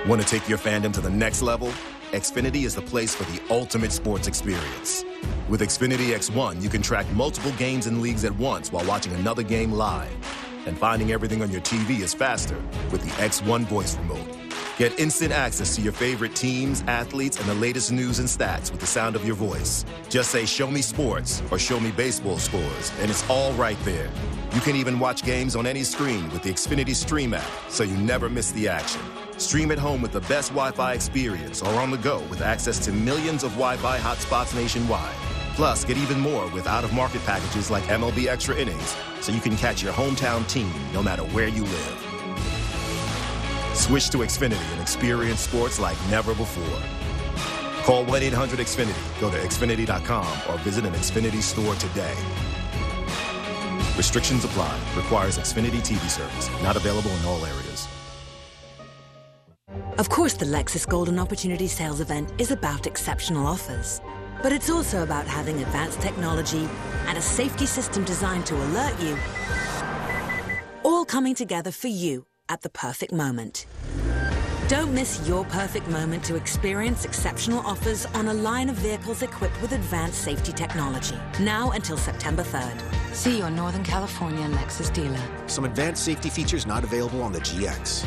Want 0.06 0.22
to 0.22 0.26
take 0.26 0.48
your 0.48 0.58
fandom 0.58 0.92
to 0.94 1.00
the 1.00 1.10
next 1.10 1.42
level? 1.42 1.72
Xfinity 2.12 2.64
is 2.64 2.74
the 2.74 2.82
place 2.82 3.14
for 3.14 3.24
the 3.24 3.42
ultimate 3.50 3.92
sports 3.92 4.26
experience. 4.26 5.04
With 5.48 5.60
Xfinity 5.60 6.14
X1, 6.14 6.62
you 6.62 6.70
can 6.70 6.80
track 6.80 7.10
multiple 7.12 7.52
games 7.52 7.86
and 7.86 8.00
leagues 8.00 8.24
at 8.24 8.34
once 8.36 8.72
while 8.72 8.86
watching 8.86 9.12
another 9.14 9.42
game 9.42 9.72
live. 9.72 10.47
And 10.66 10.76
finding 10.76 11.12
everything 11.12 11.42
on 11.42 11.50
your 11.50 11.60
TV 11.60 12.00
is 12.00 12.14
faster 12.14 12.56
with 12.90 13.02
the 13.02 13.10
X1 13.22 13.64
voice 13.66 13.96
remote. 13.98 14.26
Get 14.78 14.98
instant 14.98 15.32
access 15.32 15.74
to 15.74 15.82
your 15.82 15.92
favorite 15.92 16.36
teams, 16.36 16.84
athletes, 16.86 17.38
and 17.40 17.48
the 17.48 17.54
latest 17.54 17.90
news 17.90 18.20
and 18.20 18.28
stats 18.28 18.70
with 18.70 18.80
the 18.80 18.86
sound 18.86 19.16
of 19.16 19.26
your 19.26 19.34
voice. 19.34 19.84
Just 20.08 20.30
say, 20.30 20.46
Show 20.46 20.70
me 20.70 20.82
sports 20.82 21.42
or 21.50 21.58
Show 21.58 21.80
me 21.80 21.90
baseball 21.90 22.38
scores, 22.38 22.92
and 23.00 23.10
it's 23.10 23.28
all 23.28 23.52
right 23.54 23.78
there. 23.84 24.08
You 24.54 24.60
can 24.60 24.76
even 24.76 24.98
watch 25.00 25.24
games 25.24 25.56
on 25.56 25.66
any 25.66 25.82
screen 25.82 26.30
with 26.30 26.42
the 26.42 26.50
Xfinity 26.50 26.94
Stream 26.94 27.34
app, 27.34 27.50
so 27.68 27.82
you 27.82 27.96
never 27.96 28.28
miss 28.30 28.52
the 28.52 28.68
action. 28.68 29.00
Stream 29.38 29.70
at 29.70 29.78
home 29.78 30.02
with 30.02 30.12
the 30.12 30.20
best 30.22 30.50
Wi 30.50 30.72
Fi 30.72 30.94
experience 30.94 31.62
or 31.62 31.74
on 31.80 31.90
the 31.90 31.96
go 31.98 32.20
with 32.28 32.42
access 32.42 32.78
to 32.80 32.92
millions 32.92 33.44
of 33.44 33.50
Wi 33.52 33.76
Fi 33.76 33.98
hotspots 33.98 34.54
nationwide. 34.54 35.14
Plus, 35.54 35.84
get 35.84 35.96
even 35.96 36.20
more 36.20 36.48
with 36.48 36.66
out 36.66 36.84
of 36.84 36.92
market 36.92 37.24
packages 37.24 37.70
like 37.70 37.84
MLB 37.84 38.26
Extra 38.26 38.56
Innings, 38.56 38.96
so 39.20 39.32
you 39.32 39.40
can 39.40 39.56
catch 39.56 39.82
your 39.82 39.92
hometown 39.92 40.46
team 40.48 40.72
no 40.92 41.02
matter 41.02 41.22
where 41.34 41.48
you 41.48 41.62
live. 41.62 42.04
Switch 43.74 44.10
to 44.10 44.18
Xfinity 44.18 44.72
and 44.72 44.80
experience 44.80 45.40
sports 45.40 45.78
like 45.78 45.96
never 46.10 46.34
before. 46.34 46.82
Call 47.84 48.04
1 48.04 48.22
800 48.22 48.58
Xfinity, 48.58 49.20
go 49.20 49.30
to 49.30 49.36
Xfinity.com, 49.38 50.26
or 50.48 50.58
visit 50.58 50.84
an 50.84 50.92
Xfinity 50.92 51.40
store 51.40 51.74
today. 51.76 52.14
Restrictions 53.96 54.44
apply. 54.44 54.78
Requires 54.96 55.38
Xfinity 55.38 55.80
TV 55.80 56.08
service. 56.08 56.48
Not 56.62 56.76
available 56.76 57.10
in 57.10 57.24
all 57.24 57.44
areas. 57.44 57.87
Of 59.98 60.08
course, 60.08 60.34
the 60.34 60.44
Lexus 60.44 60.88
Golden 60.88 61.18
Opportunity 61.18 61.66
Sales 61.66 62.00
Event 62.00 62.32
is 62.38 62.52
about 62.52 62.86
exceptional 62.86 63.44
offers. 63.44 64.00
But 64.44 64.52
it's 64.52 64.70
also 64.70 65.02
about 65.02 65.26
having 65.26 65.60
advanced 65.60 66.00
technology 66.00 66.68
and 67.08 67.18
a 67.18 67.20
safety 67.20 67.66
system 67.66 68.04
designed 68.04 68.46
to 68.46 68.54
alert 68.54 68.94
you. 69.00 69.18
All 70.84 71.04
coming 71.04 71.34
together 71.34 71.72
for 71.72 71.88
you 71.88 72.26
at 72.48 72.60
the 72.60 72.68
perfect 72.68 73.12
moment. 73.12 73.66
Don't 74.68 74.94
miss 74.94 75.26
your 75.26 75.44
perfect 75.46 75.88
moment 75.88 76.22
to 76.26 76.36
experience 76.36 77.04
exceptional 77.04 77.66
offers 77.66 78.06
on 78.14 78.28
a 78.28 78.34
line 78.34 78.68
of 78.68 78.76
vehicles 78.76 79.22
equipped 79.22 79.60
with 79.60 79.72
advanced 79.72 80.22
safety 80.22 80.52
technology. 80.52 81.16
Now 81.40 81.72
until 81.72 81.96
September 81.96 82.44
3rd. 82.44 82.80
See 83.14 83.38
your 83.38 83.50
Northern 83.50 83.82
California 83.82 84.46
Lexus 84.46 84.92
dealer. 84.92 85.20
Some 85.48 85.64
advanced 85.64 86.04
safety 86.04 86.28
features 86.30 86.66
not 86.66 86.84
available 86.84 87.20
on 87.20 87.32
the 87.32 87.40
GX. 87.40 88.06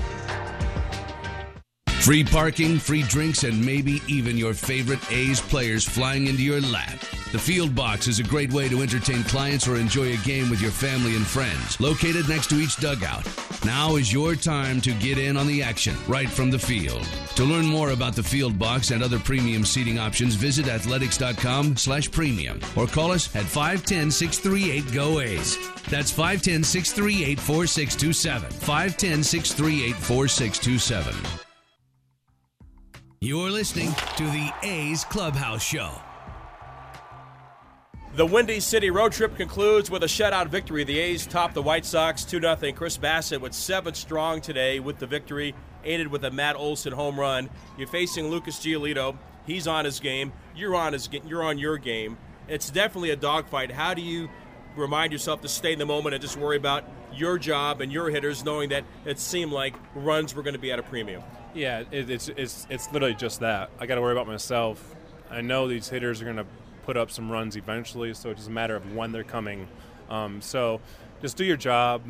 Free 2.01 2.23
parking, 2.23 2.79
free 2.79 3.03
drinks, 3.03 3.43
and 3.43 3.63
maybe 3.63 4.01
even 4.07 4.35
your 4.35 4.55
favorite 4.55 4.99
A's 5.11 5.39
players 5.39 5.87
flying 5.87 6.25
into 6.25 6.41
your 6.41 6.59
lap. 6.59 6.99
The 7.31 7.37
Field 7.37 7.75
Box 7.75 8.07
is 8.07 8.17
a 8.17 8.23
great 8.23 8.51
way 8.51 8.67
to 8.69 8.81
entertain 8.81 9.23
clients 9.25 9.67
or 9.67 9.75
enjoy 9.75 10.11
a 10.11 10.17
game 10.17 10.49
with 10.49 10.63
your 10.63 10.71
family 10.71 11.15
and 11.15 11.27
friends. 11.27 11.79
Located 11.79 12.27
next 12.27 12.49
to 12.49 12.55
each 12.55 12.77
dugout. 12.77 13.27
Now 13.63 13.97
is 13.97 14.11
your 14.11 14.35
time 14.35 14.81
to 14.81 14.95
get 14.95 15.19
in 15.19 15.37
on 15.37 15.45
the 15.45 15.61
action 15.61 15.95
right 16.07 16.27
from 16.27 16.49
the 16.49 16.57
field. 16.57 17.07
To 17.35 17.43
learn 17.43 17.67
more 17.67 17.91
about 17.91 18.15
the 18.15 18.23
Field 18.23 18.57
Box 18.57 18.89
and 18.89 19.03
other 19.03 19.19
premium 19.19 19.63
seating 19.63 19.99
options, 19.99 20.33
visit 20.33 20.67
athletics.com 20.67 21.77
slash 21.77 22.09
premium 22.09 22.59
or 22.75 22.87
call 22.87 23.11
us 23.11 23.35
at 23.35 23.43
510-638-GO-A's. 23.43 25.55
That's 25.83 26.11
510-638-4627. 26.11 28.41
510-638-4627. 28.41 31.41
You're 33.23 33.51
listening 33.51 33.93
to 34.17 34.23
the 34.23 34.51
A's 34.63 35.03
Clubhouse 35.03 35.61
Show. 35.61 35.91
The 38.15 38.25
Windy 38.25 38.59
City 38.59 38.89
road 38.89 39.11
trip 39.11 39.37
concludes 39.37 39.91
with 39.91 40.01
a 40.01 40.07
shutout 40.07 40.47
victory. 40.47 40.83
The 40.83 40.97
A's 40.97 41.27
top 41.27 41.53
the 41.53 41.61
White 41.61 41.85
Sox 41.85 42.25
2 42.25 42.41
0. 42.41 42.57
Chris 42.73 42.97
Bassitt 42.97 43.39
with 43.39 43.53
seven 43.53 43.93
strong 43.93 44.41
today 44.41 44.79
with 44.79 44.97
the 44.97 45.05
victory, 45.05 45.53
aided 45.83 46.07
with 46.07 46.25
a 46.25 46.31
Matt 46.31 46.55
Olson 46.55 46.93
home 46.93 47.19
run. 47.19 47.51
You're 47.77 47.87
facing 47.87 48.27
Lucas 48.29 48.57
Giolito. 48.57 49.15
He's 49.45 49.67
on 49.67 49.85
his 49.85 49.99
game. 49.99 50.33
You're 50.55 50.73
on 50.73 50.93
his. 50.93 51.07
You're 51.27 51.43
on 51.43 51.59
your 51.59 51.77
game. 51.77 52.17
It's 52.47 52.71
definitely 52.71 53.11
a 53.11 53.15
dogfight. 53.15 53.69
How 53.69 53.93
do 53.93 54.01
you 54.01 54.31
remind 54.75 55.13
yourself 55.13 55.41
to 55.41 55.47
stay 55.47 55.73
in 55.73 55.77
the 55.77 55.85
moment 55.85 56.15
and 56.15 56.23
just 56.23 56.37
worry 56.37 56.57
about 56.57 56.85
your 57.13 57.37
job 57.37 57.81
and 57.81 57.91
your 57.91 58.09
hitters, 58.09 58.43
knowing 58.43 58.69
that 58.69 58.83
it 59.05 59.19
seemed 59.19 59.51
like 59.51 59.75
runs 59.93 60.33
were 60.33 60.41
going 60.41 60.55
to 60.55 60.59
be 60.59 60.71
at 60.71 60.79
a 60.79 60.83
premium? 60.83 61.21
Yeah, 61.53 61.83
it, 61.91 62.09
it's 62.09 62.29
it's 62.29 62.67
it's 62.69 62.91
literally 62.91 63.15
just 63.15 63.41
that. 63.41 63.69
I 63.79 63.85
got 63.85 63.95
to 63.95 64.01
worry 64.01 64.13
about 64.13 64.27
myself. 64.27 64.95
I 65.29 65.41
know 65.41 65.67
these 65.67 65.89
hitters 65.89 66.21
are 66.21 66.25
going 66.25 66.37
to 66.37 66.45
put 66.85 66.97
up 66.97 67.11
some 67.11 67.31
runs 67.31 67.55
eventually, 67.55 68.13
so 68.13 68.29
it's 68.29 68.39
just 68.39 68.49
a 68.49 68.53
matter 68.53 68.75
of 68.75 68.95
when 68.95 69.11
they're 69.11 69.23
coming. 69.23 69.67
Um, 70.09 70.41
so 70.41 70.81
just 71.21 71.37
do 71.37 71.43
your 71.45 71.57
job. 71.57 72.03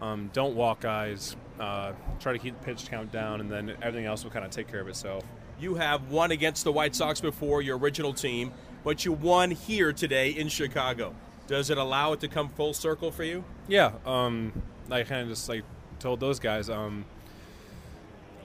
Um, 0.00 0.30
don't 0.32 0.54
walk 0.54 0.80
guys. 0.80 1.36
Uh, 1.58 1.92
try 2.20 2.32
to 2.32 2.38
keep 2.38 2.58
the 2.58 2.64
pitch 2.64 2.86
count 2.88 3.10
down, 3.10 3.40
and 3.40 3.50
then 3.50 3.76
everything 3.82 4.06
else 4.06 4.22
will 4.22 4.30
kind 4.30 4.44
of 4.44 4.50
take 4.50 4.68
care 4.68 4.80
of 4.80 4.88
itself. 4.88 5.24
You 5.60 5.74
have 5.74 6.10
won 6.10 6.30
against 6.30 6.62
the 6.62 6.72
White 6.72 6.94
Sox 6.94 7.20
before, 7.20 7.62
your 7.62 7.78
original 7.78 8.12
team, 8.12 8.52
but 8.84 9.04
you 9.04 9.12
won 9.12 9.50
here 9.50 9.92
today 9.92 10.30
in 10.30 10.48
Chicago. 10.48 11.14
Does 11.48 11.70
it 11.70 11.78
allow 11.78 12.12
it 12.12 12.20
to 12.20 12.28
come 12.28 12.48
full 12.48 12.74
circle 12.74 13.10
for 13.10 13.24
you? 13.24 13.42
Yeah, 13.66 13.92
um, 14.06 14.52
I 14.90 15.02
kind 15.02 15.22
of 15.22 15.28
just 15.28 15.48
like 15.48 15.64
told 15.98 16.20
those 16.20 16.38
guys. 16.38 16.70
Um, 16.70 17.04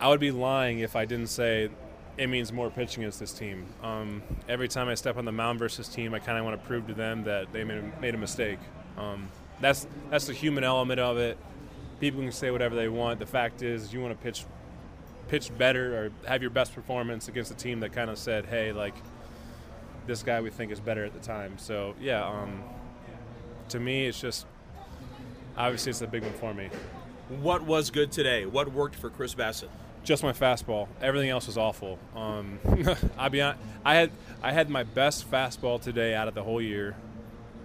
I 0.03 0.09
would 0.09 0.19
be 0.19 0.31
lying 0.31 0.79
if 0.79 0.97
I 0.97 1.05
didn't 1.05 1.27
say 1.27 1.69
it 2.17 2.27
means 2.27 2.51
more 2.51 2.69
pitching 2.69 3.03
against 3.03 3.21
this 3.21 3.31
team. 3.31 3.65
Um, 3.81 4.21
every 4.49 4.67
time 4.67 4.89
I 4.89 4.95
step 4.95 5.15
on 5.15 5.23
the 5.23 5.31
mound 5.31 5.59
versus 5.59 5.87
team, 5.87 6.13
I 6.13 6.19
kind 6.19 6.37
of 6.37 6.43
want 6.43 6.61
to 6.61 6.67
prove 6.67 6.87
to 6.87 6.93
them 6.93 7.23
that 7.23 7.53
they 7.53 7.63
made 7.63 7.77
a, 7.77 8.01
made 8.01 8.13
a 8.13 8.17
mistake. 8.17 8.59
Um, 8.97 9.29
that's 9.61 9.87
that's 10.09 10.27
the 10.27 10.33
human 10.33 10.65
element 10.65 10.99
of 10.99 11.17
it. 11.17 11.37
People 12.01 12.19
can 12.19 12.33
say 12.33 12.51
whatever 12.51 12.75
they 12.75 12.89
want. 12.89 13.17
The 13.17 13.25
fact 13.25 13.61
is, 13.61 13.93
you 13.93 14.01
want 14.01 14.11
to 14.11 14.21
pitch 14.21 14.43
pitch 15.29 15.57
better 15.57 15.95
or 15.97 16.11
have 16.27 16.41
your 16.41 16.51
best 16.51 16.75
performance 16.75 17.29
against 17.29 17.49
a 17.51 17.55
team 17.55 17.79
that 17.79 17.93
kind 17.93 18.09
of 18.09 18.17
said, 18.17 18.45
"Hey, 18.45 18.73
like 18.73 18.95
this 20.05 20.21
guy 20.21 20.41
we 20.41 20.49
think 20.49 20.73
is 20.73 20.81
better 20.81 21.05
at 21.05 21.13
the 21.13 21.21
time." 21.21 21.57
So 21.57 21.95
yeah, 22.01 22.27
um, 22.27 22.61
to 23.69 23.79
me, 23.79 24.07
it's 24.07 24.19
just 24.19 24.47
obviously 25.55 25.91
it's 25.91 26.01
a 26.01 26.07
big 26.07 26.23
one 26.23 26.33
for 26.33 26.53
me. 26.53 26.69
What 27.39 27.63
was 27.63 27.89
good 27.89 28.11
today? 28.11 28.45
What 28.45 28.73
worked 28.73 28.95
for 28.95 29.09
Chris 29.09 29.33
Bassitt? 29.33 29.69
Just 30.03 30.21
my 30.23 30.33
fastball. 30.33 30.87
Everything 31.01 31.29
else 31.29 31.47
was 31.47 31.57
awful. 31.57 31.97
Um, 32.15 32.59
I'll 33.17 33.29
be 33.29 33.41
honest. 33.41 33.61
I 33.85 33.95
had 33.95 34.11
I 34.41 34.51
had 34.51 34.69
my 34.69 34.83
best 34.83 35.29
fastball 35.31 35.81
today 35.81 36.13
out 36.13 36.27
of 36.27 36.33
the 36.35 36.43
whole 36.43 36.61
year. 36.61 36.95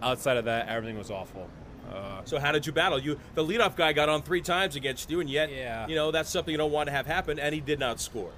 Outside 0.01 0.37
of 0.37 0.45
that, 0.45 0.69
everything 0.69 0.97
was 0.97 1.11
awful. 1.11 1.49
Uh, 1.93 2.21
So 2.25 2.39
how 2.39 2.53
did 2.53 2.65
you 2.67 2.73
battle? 2.73 2.99
You 3.01 3.19
the 3.35 3.45
leadoff 3.45 3.75
guy 3.75 3.93
got 3.93 4.09
on 4.09 4.23
three 4.23 4.41
times 4.43 4.77
against 4.77 5.11
you, 5.11 5.19
and 5.21 5.29
yet 5.29 5.51
Yeah. 5.51 5.87
you 5.89 5.97
know 5.97 6.11
that's 6.13 6.31
something 6.31 6.53
you 6.53 6.59
don't 6.59 6.71
want 6.71 6.87
to 6.87 6.93
have 6.93 7.07
happen, 7.07 7.39
and 7.41 7.53
he 7.55 7.61
did 7.61 7.79
not 7.81 7.99
score. 8.01 8.31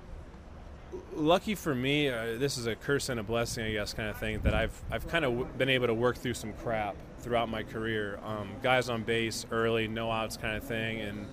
lucky 1.15 1.55
for 1.55 1.75
me, 1.75 2.09
uh, 2.09 2.39
this 2.39 2.57
is 2.59 2.67
a 2.67 2.75
curse 2.75 3.09
and 3.11 3.21
a 3.21 3.23
blessing, 3.23 3.65
I 3.65 3.73
guess, 3.73 3.93
kind 3.93 4.09
of 4.09 4.17
thing. 4.17 4.41
That 4.41 4.55
I've 4.55 4.81
I've 4.91 5.07
kind 5.09 5.25
of 5.25 5.33
w- 5.33 5.49
been 5.59 5.69
able 5.69 5.89
to 5.89 5.95
work 5.95 6.17
through 6.17 6.35
some 6.35 6.53
crap 6.55 6.97
throughout 7.21 7.49
my 7.51 7.63
career. 7.63 8.19
Um, 8.25 8.49
guys 8.63 8.89
on 8.89 9.03
base 9.03 9.45
early, 9.53 9.87
no 9.89 10.11
outs, 10.11 10.37
kind 10.39 10.57
of 10.57 10.65
thing, 10.65 11.01
and 11.01 11.27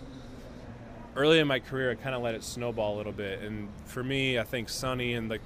early 1.17 1.39
in 1.39 1.47
my 1.47 1.59
career, 1.59 1.91
I 1.91 1.95
kind 1.95 2.15
of 2.15 2.21
let 2.21 2.35
it 2.35 2.43
snowball 2.43 2.95
a 2.95 2.97
little 2.97 3.11
bit. 3.11 3.41
And 3.41 3.67
for 3.85 4.03
me, 4.03 4.37
I 4.37 4.43
think 4.43 4.69
Sonny 4.69 5.15
and 5.15 5.29
the 5.29 5.39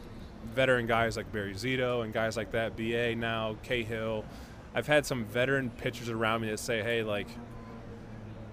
veteran 0.54 0.86
guys 0.86 1.16
like 1.16 1.32
Barry 1.32 1.54
Zito 1.54 2.04
and 2.04 2.14
guys 2.14 2.36
like 2.36 2.52
that, 2.52 2.76
BA 2.76 3.16
now, 3.16 3.56
Cahill, 3.64 4.26
I've 4.76 4.88
had 4.88 5.06
some 5.06 5.24
veteran 5.26 5.70
pitchers 5.70 6.10
around 6.10 6.42
me 6.42 6.50
that 6.50 6.60
say, 6.60 6.84
hey, 6.84 7.04
like, 7.04 7.28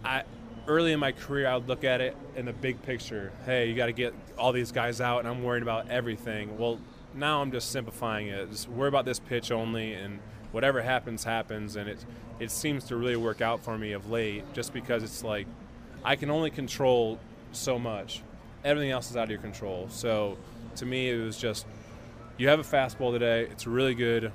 I 0.05 0.23
early 0.69 0.93
in 0.93 1.01
my 1.01 1.13
career, 1.13 1.49
I 1.49 1.57
would 1.57 1.67
look 1.67 1.83
at 1.83 2.01
it 2.01 2.17
in 2.37 2.45
the 2.45 2.53
big 2.53 2.81
picture. 2.83 3.33
Hey, 3.47 3.69
you 3.69 3.75
got 3.75 3.87
to 3.87 3.93
get 3.93 4.15
all 4.37 4.53
these 4.53 4.71
guys 4.71 5.01
out, 5.01 5.21
and 5.21 5.29
I'm 5.29 5.43
worried 5.43 5.63
about 5.63 5.91
everything. 5.91 6.57
Well, 6.59 6.79
now 7.15 7.41
I'm 7.41 7.51
just 7.51 7.71
simplifying 7.73 8.29
it. 8.29 8.51
Just 8.51 8.69
worry 8.69 8.89
about 8.89 9.05
this 9.05 9.19
pitch 9.19 9.51
only, 9.51 9.95
and 9.95 10.21
whatever 10.53 10.83
happens, 10.83 11.25
happens. 11.25 11.75
And 11.75 11.89
it 11.89 12.05
it 12.39 12.51
seems 12.53 12.85
to 12.85 12.97
really 12.97 13.17
work 13.17 13.41
out 13.41 13.65
for 13.65 13.77
me 13.77 13.93
of 13.93 14.11
late, 14.11 14.45
just 14.53 14.73
because 14.73 15.03
it's 15.03 15.25
like 15.25 15.47
I 16.05 16.17
can 16.17 16.31
only 16.31 16.51
control 16.51 17.19
so 17.53 17.79
much. 17.79 18.23
Everything 18.65 18.91
else 18.91 19.11
is 19.11 19.17
out 19.17 19.25
of 19.25 19.31
your 19.31 19.41
control. 19.41 19.89
So 19.91 20.37
to 20.77 20.87
me, 20.87 21.11
it 21.11 21.17
was 21.17 21.37
just 21.37 21.67
you 22.37 22.49
have 22.49 22.61
a 22.61 22.63
fastball 22.63 23.13
today. 23.13 23.43
It's 23.51 23.67
really 23.67 23.95
good. 23.95 24.33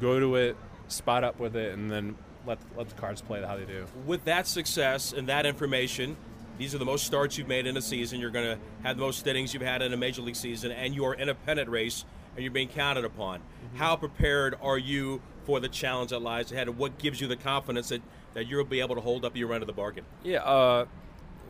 Go 0.00 0.20
to 0.20 0.36
it, 0.36 0.56
spot 0.88 1.24
up 1.24 1.38
with 1.38 1.56
it, 1.56 1.74
and 1.74 1.90
then 1.90 2.16
let 2.46 2.58
let 2.76 2.88
the 2.88 2.94
cards 2.94 3.20
play 3.20 3.42
how 3.42 3.56
they 3.56 3.64
do. 3.64 3.86
With 4.06 4.24
that 4.24 4.46
success 4.46 5.12
and 5.12 5.28
that 5.28 5.46
information, 5.46 6.16
these 6.58 6.74
are 6.74 6.78
the 6.78 6.84
most 6.84 7.06
starts 7.06 7.38
you've 7.38 7.48
made 7.48 7.66
in 7.66 7.76
a 7.76 7.82
season. 7.82 8.20
You're 8.20 8.30
going 8.30 8.56
to 8.56 8.62
have 8.82 8.96
the 8.96 9.02
most 9.02 9.26
innings 9.26 9.54
you've 9.54 9.62
had 9.62 9.82
in 9.82 9.92
a 9.92 9.96
major 9.96 10.22
league 10.22 10.36
season, 10.36 10.70
and 10.70 10.94
you're 10.94 11.14
in 11.14 11.28
a 11.28 11.34
pennant 11.34 11.70
race, 11.70 12.04
and 12.34 12.44
you're 12.44 12.52
being 12.52 12.68
counted 12.68 13.04
upon. 13.04 13.40
Mm-hmm. 13.40 13.76
How 13.78 13.96
prepared 13.96 14.56
are 14.60 14.78
you 14.78 15.22
for 15.44 15.58
the 15.60 15.68
challenge 15.68 16.10
that 16.10 16.20
lies 16.20 16.52
ahead, 16.52 16.68
and 16.68 16.76
what 16.76 16.98
gives 16.98 17.20
you 17.20 17.28
the 17.28 17.36
confidence 17.36 17.88
that, 17.88 18.02
that 18.34 18.46
you'll 18.46 18.64
be 18.64 18.80
able 18.80 18.94
to 18.94 19.00
hold 19.00 19.24
up 19.24 19.36
your 19.36 19.52
end 19.52 19.62
of 19.62 19.66
the 19.66 19.72
bargain? 19.72 20.04
Yeah, 20.22 20.42
uh, 20.42 20.86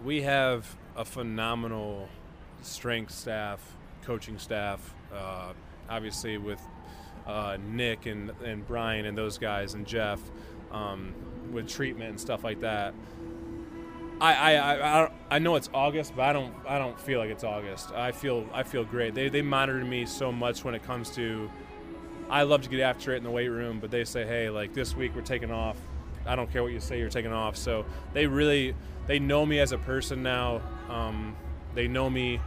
we 0.05 0.23
have 0.23 0.77
a 0.97 1.05
phenomenal 1.05 2.09
strength 2.63 3.13
staff, 3.13 3.61
coaching 4.03 4.39
staff. 4.39 4.95
Uh, 5.15 5.53
obviously, 5.89 6.39
with 6.39 6.61
uh, 7.27 7.59
Nick 7.69 8.07
and, 8.07 8.31
and 8.45 8.67
Brian 8.67 9.07
and 9.07 9.17
those 9.17 9.39
guys 9.39 9.75
and 9.75 9.87
Jeff 9.87 10.21
um, 10.71 11.15
with 11.53 11.69
treatment 11.69 12.11
and 12.11 12.21
stuff 12.21 12.45
like 12.45 12.61
that. 12.61 12.95
I, 14.21 14.35
I, 14.35 15.05
I, 15.05 15.11
I 15.31 15.39
know 15.39 15.57
it's 15.57 15.71
August, 15.73 16.15
but 16.15 16.25
I 16.25 16.33
don't 16.35 16.55
I 16.69 16.79
don't 16.79 16.99
feel 17.01 17.19
like 17.19 17.31
it's 17.31 17.45
August. 17.45 17.91
I 17.93 18.13
feel 18.13 18.47
I 18.53 18.65
feel 18.65 18.85
great. 18.85 19.15
They 19.15 19.31
they 19.31 19.41
monitor 19.41 19.83
me 19.83 20.05
so 20.05 20.31
much 20.31 20.63
when 20.63 20.75
it 20.75 20.83
comes 20.83 21.11
to. 21.13 21.51
I 22.29 22.43
love 22.43 22.63
to 22.63 22.69
get 22.69 22.81
after 22.81 23.15
it 23.15 23.17
in 23.17 23.25
the 23.25 23.31
weight 23.31 23.49
room, 23.49 23.81
but 23.81 23.91
they 23.91 24.05
say, 24.05 24.27
hey, 24.27 24.51
like 24.51 24.75
this 24.75 24.95
week 24.95 25.17
we're 25.17 25.23
taking 25.23 25.51
off. 25.51 25.77
I 26.27 26.37
don't 26.37 26.51
care 26.53 26.63
what 26.63 26.73
you 26.73 26.81
say, 26.81 26.99
you're 26.99 27.09
taking 27.09 27.33
off. 27.33 27.57
So 27.57 27.85
they 28.13 28.27
really 28.27 28.75
they 29.07 29.19
know 29.19 29.45
me 29.45 29.59
as 29.59 29.73
a 29.73 29.79
person 29.79 30.23
now. 30.23 30.61
Um, 30.89 31.37
they 31.75 31.89
know 31.89 32.11
me, 32.11 32.41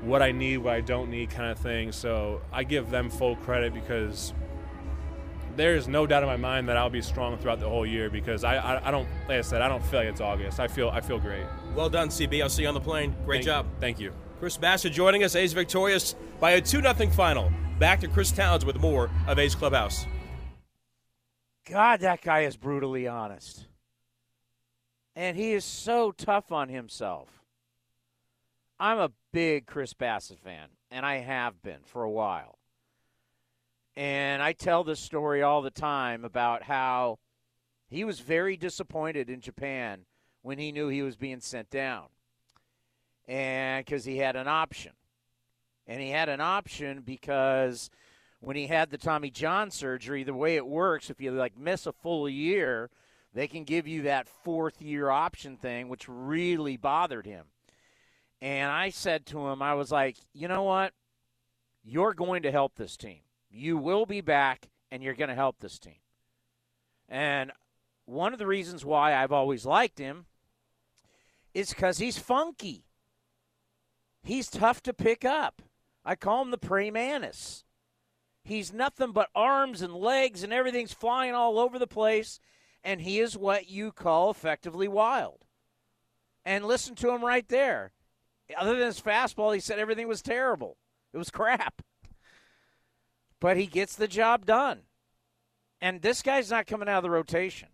what 0.00 0.22
I 0.22 0.32
need, 0.32 0.58
what 0.58 0.74
I 0.74 0.80
don't 0.80 1.10
need, 1.10 1.30
kind 1.30 1.50
of 1.50 1.58
thing. 1.58 1.92
So 1.92 2.40
I 2.52 2.64
give 2.64 2.90
them 2.90 3.10
full 3.10 3.36
credit 3.36 3.72
because 3.72 4.32
there's 5.56 5.86
no 5.86 6.06
doubt 6.06 6.22
in 6.22 6.28
my 6.28 6.36
mind 6.36 6.68
that 6.68 6.76
I'll 6.76 6.90
be 6.90 7.02
strong 7.02 7.36
throughout 7.38 7.60
the 7.60 7.68
whole 7.68 7.86
year 7.86 8.10
because 8.10 8.44
I, 8.44 8.56
I, 8.56 8.88
I, 8.88 8.90
don't 8.90 9.08
like 9.28 9.38
I 9.38 9.40
said 9.42 9.60
I 9.62 9.68
don't 9.68 9.84
feel 9.84 10.00
like 10.00 10.08
it's 10.08 10.20
August. 10.20 10.60
I 10.60 10.68
feel 10.68 10.88
I 10.88 11.00
feel 11.00 11.18
great. 11.18 11.44
Well 11.74 11.90
done, 11.90 12.08
CB. 12.08 12.42
I'll 12.42 12.48
see 12.48 12.62
you 12.62 12.68
on 12.68 12.74
the 12.74 12.80
plane. 12.80 13.14
Great 13.24 13.38
thank, 13.38 13.46
job. 13.46 13.66
Thank 13.80 14.00
you. 14.00 14.12
Chris 14.38 14.56
Bassitt 14.56 14.92
joining 14.92 15.24
us. 15.24 15.36
A's 15.36 15.52
victorious 15.52 16.14
by 16.40 16.52
a 16.52 16.60
two 16.60 16.82
0 16.82 16.94
final. 17.10 17.52
Back 17.78 18.00
to 18.00 18.08
Chris 18.08 18.32
Towns 18.32 18.64
with 18.64 18.78
more 18.80 19.10
of 19.26 19.38
A's 19.38 19.54
Clubhouse. 19.54 20.06
God, 21.64 22.00
that 22.00 22.22
guy 22.22 22.40
is 22.40 22.56
brutally 22.56 23.06
honest, 23.06 23.66
and 25.14 25.36
he 25.36 25.52
is 25.52 25.64
so 25.64 26.10
tough 26.10 26.50
on 26.50 26.68
himself. 26.68 27.28
I'm 28.80 28.98
a 28.98 29.12
big 29.32 29.66
Chris 29.66 29.94
Bassitt 29.94 30.40
fan, 30.40 30.68
and 30.90 31.06
I 31.06 31.18
have 31.18 31.62
been 31.62 31.80
for 31.84 32.02
a 32.02 32.10
while. 32.10 32.58
And 33.96 34.42
I 34.42 34.52
tell 34.52 34.84
this 34.84 35.00
story 35.00 35.42
all 35.42 35.62
the 35.62 35.70
time 35.70 36.24
about 36.24 36.64
how 36.64 37.18
he 37.88 38.04
was 38.04 38.20
very 38.20 38.56
disappointed 38.56 39.28
in 39.28 39.40
Japan 39.40 40.06
when 40.40 40.58
he 40.58 40.72
knew 40.72 40.88
he 40.88 41.02
was 41.02 41.16
being 41.16 41.40
sent 41.40 41.70
down. 41.70 42.06
And 43.28 43.84
because 43.84 44.04
he 44.04 44.16
had 44.16 44.34
an 44.34 44.48
option. 44.48 44.92
And 45.86 46.00
he 46.00 46.10
had 46.10 46.28
an 46.28 46.40
option 46.40 47.02
because 47.02 47.90
when 48.42 48.56
he 48.56 48.66
had 48.66 48.90
the 48.90 48.98
Tommy 48.98 49.30
John 49.30 49.70
surgery, 49.70 50.24
the 50.24 50.34
way 50.34 50.56
it 50.56 50.66
works, 50.66 51.10
if 51.10 51.20
you 51.20 51.30
like 51.30 51.56
miss 51.56 51.86
a 51.86 51.92
full 51.92 52.28
year, 52.28 52.90
they 53.32 53.46
can 53.46 53.62
give 53.62 53.86
you 53.86 54.02
that 54.02 54.28
fourth 54.28 54.82
year 54.82 55.10
option 55.10 55.56
thing, 55.56 55.88
which 55.88 56.08
really 56.08 56.76
bothered 56.76 57.24
him. 57.24 57.46
And 58.40 58.68
I 58.68 58.90
said 58.90 59.26
to 59.26 59.46
him, 59.46 59.62
I 59.62 59.74
was 59.74 59.92
like, 59.92 60.16
you 60.34 60.48
know 60.48 60.64
what? 60.64 60.92
You're 61.84 62.14
going 62.14 62.42
to 62.42 62.50
help 62.50 62.74
this 62.74 62.96
team. 62.96 63.20
You 63.48 63.78
will 63.78 64.06
be 64.06 64.20
back 64.20 64.66
and 64.90 65.04
you're 65.04 65.14
going 65.14 65.28
to 65.28 65.36
help 65.36 65.60
this 65.60 65.78
team. 65.78 66.00
And 67.08 67.52
one 68.06 68.32
of 68.32 68.40
the 68.40 68.46
reasons 68.48 68.84
why 68.84 69.14
I've 69.14 69.30
always 69.30 69.64
liked 69.64 70.00
him 70.00 70.26
is 71.54 71.70
because 71.70 71.98
he's 71.98 72.18
funky. 72.18 72.86
He's 74.24 74.50
tough 74.50 74.82
to 74.82 74.92
pick 74.92 75.24
up. 75.24 75.62
I 76.04 76.16
call 76.16 76.42
him 76.42 76.50
the 76.50 76.58
praying 76.58 76.94
mantis. 76.94 77.62
He's 78.44 78.72
nothing 78.72 79.12
but 79.12 79.30
arms 79.34 79.82
and 79.82 79.94
legs 79.94 80.42
and 80.42 80.52
everything's 80.52 80.92
flying 80.92 81.34
all 81.34 81.58
over 81.58 81.78
the 81.78 81.86
place, 81.86 82.40
and 82.82 83.00
he 83.00 83.20
is 83.20 83.36
what 83.36 83.70
you 83.70 83.92
call 83.92 84.30
effectively 84.30 84.88
wild. 84.88 85.44
And 86.44 86.64
listen 86.64 86.96
to 86.96 87.10
him 87.10 87.24
right 87.24 87.48
there. 87.48 87.92
Other 88.56 88.76
than 88.76 88.86
his 88.86 89.00
fastball, 89.00 89.54
he 89.54 89.60
said 89.60 89.78
everything 89.78 90.08
was 90.08 90.22
terrible. 90.22 90.76
It 91.12 91.18
was 91.18 91.30
crap 91.30 91.82
but 93.42 93.58
he 93.58 93.66
gets 93.66 93.96
the 93.96 94.06
job 94.06 94.46
done. 94.46 94.82
And 95.80 96.00
this 96.00 96.22
guy's 96.22 96.48
not 96.48 96.68
coming 96.68 96.88
out 96.88 96.98
of 96.98 97.02
the 97.02 97.10
rotation. 97.10 97.70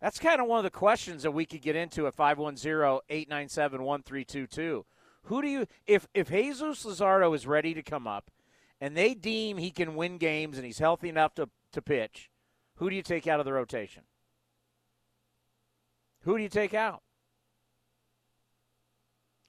That's 0.00 0.20
kind 0.20 0.40
of 0.40 0.46
one 0.46 0.58
of 0.58 0.64
the 0.64 0.70
questions 0.70 1.24
that 1.24 1.32
we 1.32 1.44
could 1.44 1.60
get 1.60 1.74
into 1.74 2.06
at 2.06 2.16
510-897-1322. 2.16 4.84
Who 5.24 5.42
do 5.42 5.48
you 5.48 5.66
if 5.86 6.06
if 6.14 6.28
Jesus 6.28 6.84
Luzardo 6.84 7.34
is 7.34 7.48
ready 7.48 7.74
to 7.74 7.82
come 7.82 8.06
up 8.06 8.30
and 8.84 8.94
they 8.94 9.14
deem 9.14 9.56
he 9.56 9.70
can 9.70 9.94
win 9.94 10.18
games 10.18 10.58
and 10.58 10.66
he's 10.66 10.78
healthy 10.78 11.08
enough 11.08 11.34
to, 11.34 11.48
to 11.72 11.80
pitch, 11.80 12.28
who 12.76 12.90
do 12.90 12.94
you 12.94 13.00
take 13.00 13.26
out 13.26 13.40
of 13.40 13.46
the 13.46 13.52
rotation? 13.54 14.02
Who 16.24 16.36
do 16.36 16.42
you 16.42 16.50
take 16.50 16.74
out? 16.74 17.00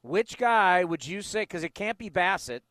Which 0.02 0.38
guy 0.38 0.86
would 0.86 1.06
you 1.06 1.22
say 1.22 1.42
because 1.42 1.66
it 1.66 1.76
can't 1.76 1.98
be 1.98 2.10
Bassitt 2.10 2.62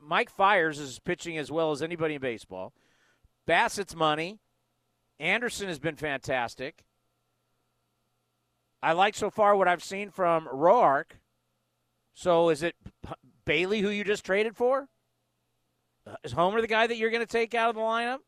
Mike 0.00 0.28
Fiers 0.28 0.80
is 0.80 0.98
pitching 0.98 1.38
as 1.38 1.52
well 1.52 1.70
as 1.70 1.82
anybody 1.82 2.16
in 2.16 2.20
baseball. 2.20 2.72
Bassitt's 3.46 3.94
money. 3.94 4.40
Anderson 5.20 5.68
has 5.68 5.78
been 5.78 5.94
fantastic. 5.94 6.82
I 8.82 8.90
like 8.90 9.14
so 9.14 9.30
far 9.30 9.54
what 9.54 9.68
I've 9.68 9.84
seen 9.84 10.10
from 10.10 10.48
Roark. 10.52 11.12
So 12.12 12.48
is 12.48 12.64
it 12.64 12.74
Bailey 13.44 13.82
who 13.82 13.88
you 13.88 14.02
just 14.02 14.26
traded 14.26 14.56
for? 14.56 14.88
Uh, 16.06 16.16
is 16.24 16.32
Homer 16.32 16.60
the 16.60 16.66
guy 16.66 16.86
that 16.86 16.96
you're 16.96 17.10
going 17.10 17.24
to 17.24 17.30
take 17.30 17.54
out 17.54 17.70
of 17.70 17.74
the 17.76 17.80
lineup? 17.80 18.18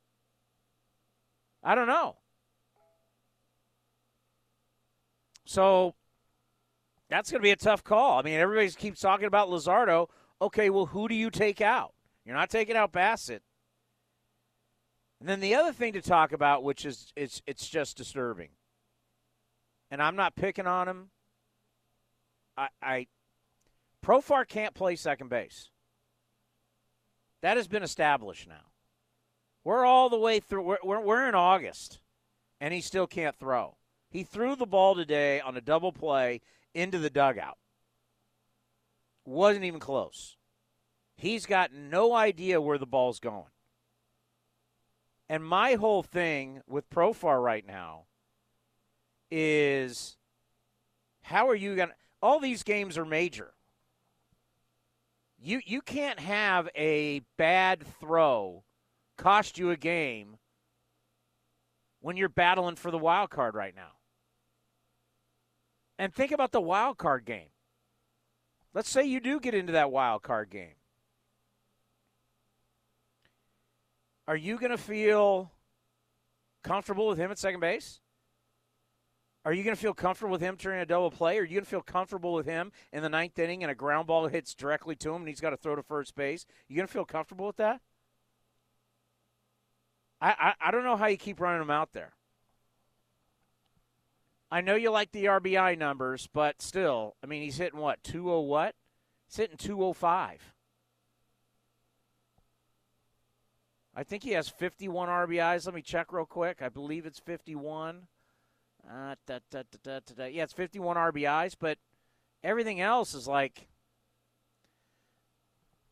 I 1.63 1.75
don't 1.75 1.87
know. 1.87 2.17
So 5.45 5.95
that's 7.09 7.31
going 7.31 7.41
to 7.41 7.47
be 7.47 7.51
a 7.51 7.57
tough 7.57 7.85
call. 7.85 8.19
I 8.19 8.23
mean, 8.23 8.35
everybody 8.35 8.71
keeps 8.71 9.01
talking 9.01 9.27
about 9.27 9.49
Luzardo 9.49 10.09
okay, 10.41 10.71
well, 10.71 10.87
who 10.87 11.09
do 11.09 11.15
you 11.15 11.31
take 11.31 11.61
out? 11.61 11.95
You're 12.25 12.37
not 12.37 12.51
taking 12.51 12.77
out 12.77 12.93
Bassitt. 12.93 13.41
And 15.21 15.29
then 15.29 15.41
the 15.41 15.55
other 15.55 15.73
thing 15.73 15.95
to 15.95 16.03
talk 16.03 16.33
about, 16.33 16.63
which 16.63 16.85
is 16.85 17.13
it's 17.17 17.43
it's 17.47 17.69
just 17.69 17.97
disturbing. 17.97 18.51
And 19.91 20.03
I'm 20.03 20.17
not 20.17 20.35
picking 20.35 20.67
on 20.67 20.89
him. 20.89 21.11
I, 22.57 22.69
I 22.83 23.07
Profar 24.05 24.47
can't 24.47 24.75
play 24.75 24.97
second 24.97 25.29
base. 25.31 25.71
That 27.45 27.59
has 27.59 27.69
been 27.69 27.83
established 27.83 28.49
now. 28.49 28.73
We're 29.65 29.85
all 29.85 30.09
the 30.09 30.19
way 30.19 30.41
through. 30.41 30.63
We're, 30.63 30.79
we're, 30.83 31.01
we're 31.03 31.29
in 31.29 31.35
August, 31.35 31.99
and 32.59 32.73
he 32.73 32.81
still 32.81 33.07
can't 33.07 33.37
throw. 33.37 33.77
He 34.09 34.23
threw 34.23 34.57
the 34.57 34.65
ball 34.65 34.95
today 34.95 35.43
on 35.43 35.55
a 35.55 35.61
double 35.61 35.93
play 35.93 36.41
into 36.73 36.99
the 36.99 37.11
dugout. 37.11 37.59
Wasn't 39.27 39.67
even 39.67 39.79
close. 39.79 40.39
He's 41.17 41.45
got 41.45 41.71
no 41.71 42.15
idea 42.15 42.63
where 42.63 42.79
the 42.79 42.87
ball's 42.87 43.21
going. 43.21 43.53
And 45.29 45.45
my 45.45 45.75
whole 45.75 46.03
thing 46.03 46.63
with 46.67 46.89
Profar 46.89 47.43
right 47.43 47.67
now 47.67 48.05
is 49.31 50.17
how 51.21 51.51
are 51.51 51.55
you 51.55 51.77
going 51.77 51.91
to 51.91 51.95
all 52.23 52.41
these 52.41 52.63
games 52.63 52.97
are 52.97 53.05
major. 53.05 53.53
You 55.45 55.61
you 55.67 55.83
can't 55.83 56.19
have 56.21 56.71
a 56.75 57.21
bad 57.37 57.85
throw 58.01 58.65
cost 59.19 59.59
you 59.59 59.71
a 59.71 59.77
game 59.77 60.39
when 62.01 62.17
you're 62.17 62.31
battling 62.31 62.77
for 62.77 62.91
the 62.91 62.97
wild 62.97 63.29
card 63.29 63.55
right 63.55 63.77
now. 63.77 63.93
And 65.99 66.15
think 66.15 66.33
about 66.33 66.53
the 66.53 66.63
wild 66.63 66.97
card 66.97 67.27
game. 67.27 67.51
Let's 68.73 68.89
say 68.89 69.05
you 69.05 69.21
do 69.21 69.39
get 69.39 69.55
into 69.55 69.75
that 69.75 69.91
wild 69.91 70.23
card 70.23 70.49
game. 70.49 70.77
Are 74.27 74.37
you 74.37 74.59
going 74.59 74.73
to 74.73 74.79
feel 74.79 75.53
comfortable 76.63 77.07
with 77.07 77.19
him 77.19 77.31
at 77.31 77.39
second 77.39 77.61
base? 77.61 78.01
Are 79.45 79.53
you 79.53 79.63
going 79.63 79.77
to 79.77 79.81
feel 79.81 79.93
comfortable 79.93 80.33
with 80.33 80.41
him 80.41 80.57
turning 80.57 80.81
a 80.81 80.87
double 80.87 81.11
play? 81.11 81.39
Are 81.39 81.45
you 81.45 81.57
going 81.57 81.65
to 81.65 81.71
feel 81.71 81.83
comfortable 81.83 82.33
with 82.33 82.47
him 82.47 82.73
in 82.93 83.03
the 83.03 83.11
ninth 83.11 83.39
inning 83.39 83.63
and 83.63 83.71
a 83.71 83.75
ground 83.75 84.07
ball 84.07 84.27
hits 84.27 84.55
directly 84.55 84.97
to 84.97 85.11
him 85.11 85.17
and 85.17 85.29
he's 85.29 85.41
got 85.41 85.51
to 85.51 85.57
throw 85.57 85.77
to 85.77 85.83
first 85.83 86.15
base? 86.15 86.47
You 86.67 86.77
going 86.77 86.87
to 86.87 86.93
feel 86.93 87.05
comfortable 87.05 87.47
with 87.47 87.57
that? 87.57 87.81
I, 90.21 90.31
I, 90.31 90.69
I 90.69 90.71
don't 90.71 90.85
know 90.85 90.97
how 90.97 91.07
you 91.07 91.19
keep 91.19 91.41
running 91.41 91.61
him 91.61 91.71
out 91.71 91.93
there. 91.93 92.15
I 94.51 94.63
know 94.63 94.77
you 94.77 94.91
like 94.91 95.13
the 95.13 95.27
RBI 95.27 95.77
numbers, 95.77 96.29
but 96.33 96.63
still, 96.63 97.17
I 97.23 97.27
mean, 97.27 97.43
he's 97.43 97.57
hitting 97.59 97.81
what, 97.81 98.03
2 98.03 98.23
what? 98.41 98.75
He's 99.27 99.37
hitting 99.37 99.57
205. 99.59 100.55
I 103.97 104.03
think 104.03 104.23
he 104.23 104.31
has 104.31 104.49
51 104.49 105.09
RBIs. 105.09 105.67
Let 105.67 105.75
me 105.75 105.83
check 105.83 106.13
real 106.13 106.25
quick. 106.25 106.63
I 106.63 106.69
believe 106.69 107.05
it's 107.05 107.19
51. 107.19 108.07
Uh, 108.89 109.15
da, 109.27 109.39
da, 109.51 109.63
da, 109.83 110.27
yeah, 110.27 110.43
it's 110.43 110.53
51 110.53 110.97
RBIs, 110.97 111.57
but 111.59 111.79
everything 112.43 112.81
else 112.81 113.15
is 113.15 113.27
like. 113.27 113.69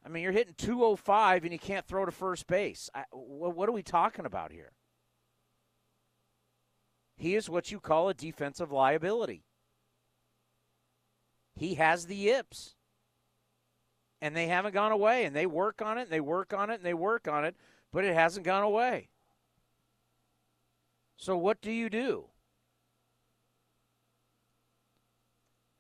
I 0.05 0.09
mean, 0.09 0.23
you're 0.23 0.33
hitting 0.33 0.55
205 0.59 1.45
and 1.45 1.53
you 1.53 1.59
can't 1.59 1.87
throw 1.87 2.05
to 2.05 2.11
first 2.11 2.47
base. 2.49 2.91
I, 2.95 3.05
what, 3.13 3.57
what 3.57 3.69
are 3.69 3.73
we 3.73 3.85
talking 3.85 4.27
about 4.27 4.51
here? 4.51 4.73
He 7.17 7.37
is 7.37 7.49
what 7.49 7.71
you 7.71 7.79
call 7.79 8.09
a 8.09 8.15
defensive 8.15 8.73
liability. 8.73 9.45
He 11.55 11.75
has 11.75 12.07
the 12.07 12.17
yips. 12.17 12.75
And 14.21 14.37
they 14.37 14.49
haven't 14.49 14.75
gone 14.75 14.93
away. 14.93 15.25
And 15.25 15.35
they 15.35 15.47
work 15.47 15.81
on 15.83 15.99
it, 15.99 16.03
and 16.03 16.11
they 16.11 16.21
work 16.21 16.53
on 16.53 16.69
it, 16.71 16.75
and 16.75 16.85
they 16.85 16.95
work 16.95 17.29
on 17.29 17.45
it, 17.45 17.55
but 17.93 18.05
it 18.05 18.15
hasn't 18.15 18.45
gone 18.45 18.65
away. 18.65 19.09
So 21.17 21.37
what 21.37 21.61
do 21.61 21.71
you 21.71 21.89
do? 21.89 22.27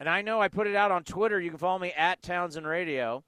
And 0.02 0.08
I 0.08 0.20
know 0.20 0.40
I 0.40 0.48
put 0.48 0.66
it 0.66 0.74
out 0.74 0.90
on 0.90 1.04
Twitter. 1.04 1.40
You 1.40 1.50
can 1.50 1.60
follow 1.60 1.78
me 1.78 1.92
at 1.96 2.22
Townsend 2.22 2.66
Radio. 2.66 3.22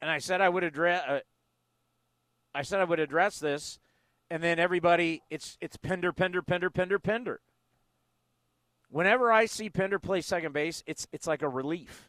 And 0.00 0.08
I 0.08 0.18
said 0.18 0.40
I 0.40 0.48
would 0.48 0.62
address. 0.62 1.02
Uh, 1.08 1.20
I 2.54 2.62
said 2.62 2.78
I 2.78 2.84
would 2.84 3.00
address 3.00 3.40
this, 3.40 3.80
and 4.30 4.40
then 4.40 4.60
everybody, 4.60 5.24
it's 5.28 5.58
it's 5.60 5.76
Pender, 5.76 6.12
Pender, 6.12 6.40
Pender, 6.40 6.70
Pender, 6.70 7.00
Pinder. 7.00 7.40
Whenever 8.90 9.32
I 9.32 9.46
see 9.46 9.68
Pender 9.68 9.98
play 9.98 10.20
second 10.20 10.52
base, 10.52 10.84
it's 10.86 11.08
it's 11.10 11.26
like 11.26 11.42
a 11.42 11.48
relief. 11.48 12.08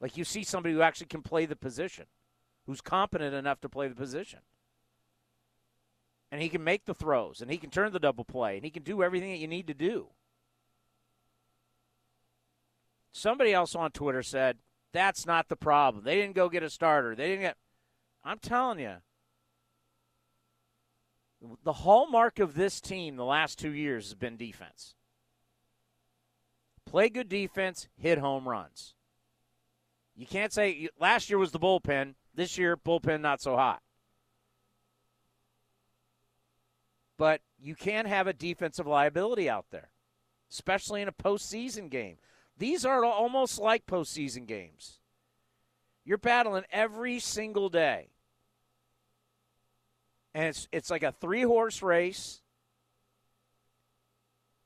Like 0.00 0.16
you 0.16 0.24
see 0.24 0.42
somebody 0.42 0.74
who 0.74 0.82
actually 0.82 1.06
can 1.06 1.22
play 1.22 1.46
the 1.46 1.54
position, 1.54 2.06
who's 2.66 2.80
competent 2.80 3.32
enough 3.32 3.60
to 3.60 3.68
play 3.68 3.86
the 3.86 3.94
position. 3.94 4.40
And 6.32 6.42
he 6.42 6.48
can 6.48 6.64
make 6.64 6.84
the 6.84 6.94
throws, 6.94 7.40
and 7.40 7.48
he 7.48 7.58
can 7.58 7.70
turn 7.70 7.92
the 7.92 8.00
double 8.00 8.24
play, 8.24 8.56
and 8.56 8.64
he 8.64 8.72
can 8.72 8.82
do 8.82 9.04
everything 9.04 9.30
that 9.30 9.38
you 9.38 9.46
need 9.46 9.68
to 9.68 9.74
do. 9.74 10.08
Somebody 13.16 13.52
else 13.54 13.76
on 13.76 13.92
Twitter 13.92 14.24
said 14.24 14.58
that's 14.92 15.24
not 15.24 15.48
the 15.48 15.54
problem. 15.54 16.02
They 16.02 16.16
didn't 16.16 16.34
go 16.34 16.48
get 16.48 16.64
a 16.64 16.68
starter. 16.68 17.14
They 17.14 17.28
didn't 17.28 17.42
get. 17.42 17.56
I'm 18.24 18.40
telling 18.40 18.80
you, 18.80 18.96
the 21.62 21.72
hallmark 21.72 22.40
of 22.40 22.54
this 22.54 22.80
team 22.80 23.14
the 23.14 23.24
last 23.24 23.56
two 23.56 23.72
years 23.72 24.06
has 24.06 24.14
been 24.16 24.36
defense. 24.36 24.96
Play 26.86 27.08
good 27.08 27.28
defense, 27.28 27.86
hit 27.96 28.18
home 28.18 28.48
runs. 28.48 28.94
You 30.16 30.26
can't 30.26 30.52
say 30.52 30.88
last 30.98 31.30
year 31.30 31.38
was 31.38 31.52
the 31.52 31.60
bullpen. 31.60 32.14
This 32.34 32.58
year, 32.58 32.76
bullpen 32.76 33.20
not 33.20 33.40
so 33.40 33.54
hot. 33.54 33.80
But 37.16 37.42
you 37.60 37.76
can 37.76 38.06
have 38.06 38.26
a 38.26 38.32
defensive 38.32 38.88
liability 38.88 39.48
out 39.48 39.66
there, 39.70 39.90
especially 40.50 41.00
in 41.00 41.06
a 41.06 41.12
postseason 41.12 41.88
game. 41.88 42.16
These 42.56 42.84
are 42.84 43.04
almost 43.04 43.58
like 43.58 43.86
postseason 43.86 44.46
games. 44.46 45.00
You're 46.04 46.18
battling 46.18 46.64
every 46.70 47.18
single 47.18 47.68
day. 47.68 48.08
And 50.34 50.46
it's 50.46 50.68
it's 50.72 50.90
like 50.90 51.02
a 51.02 51.12
three 51.12 51.42
horse 51.42 51.82
race 51.82 52.40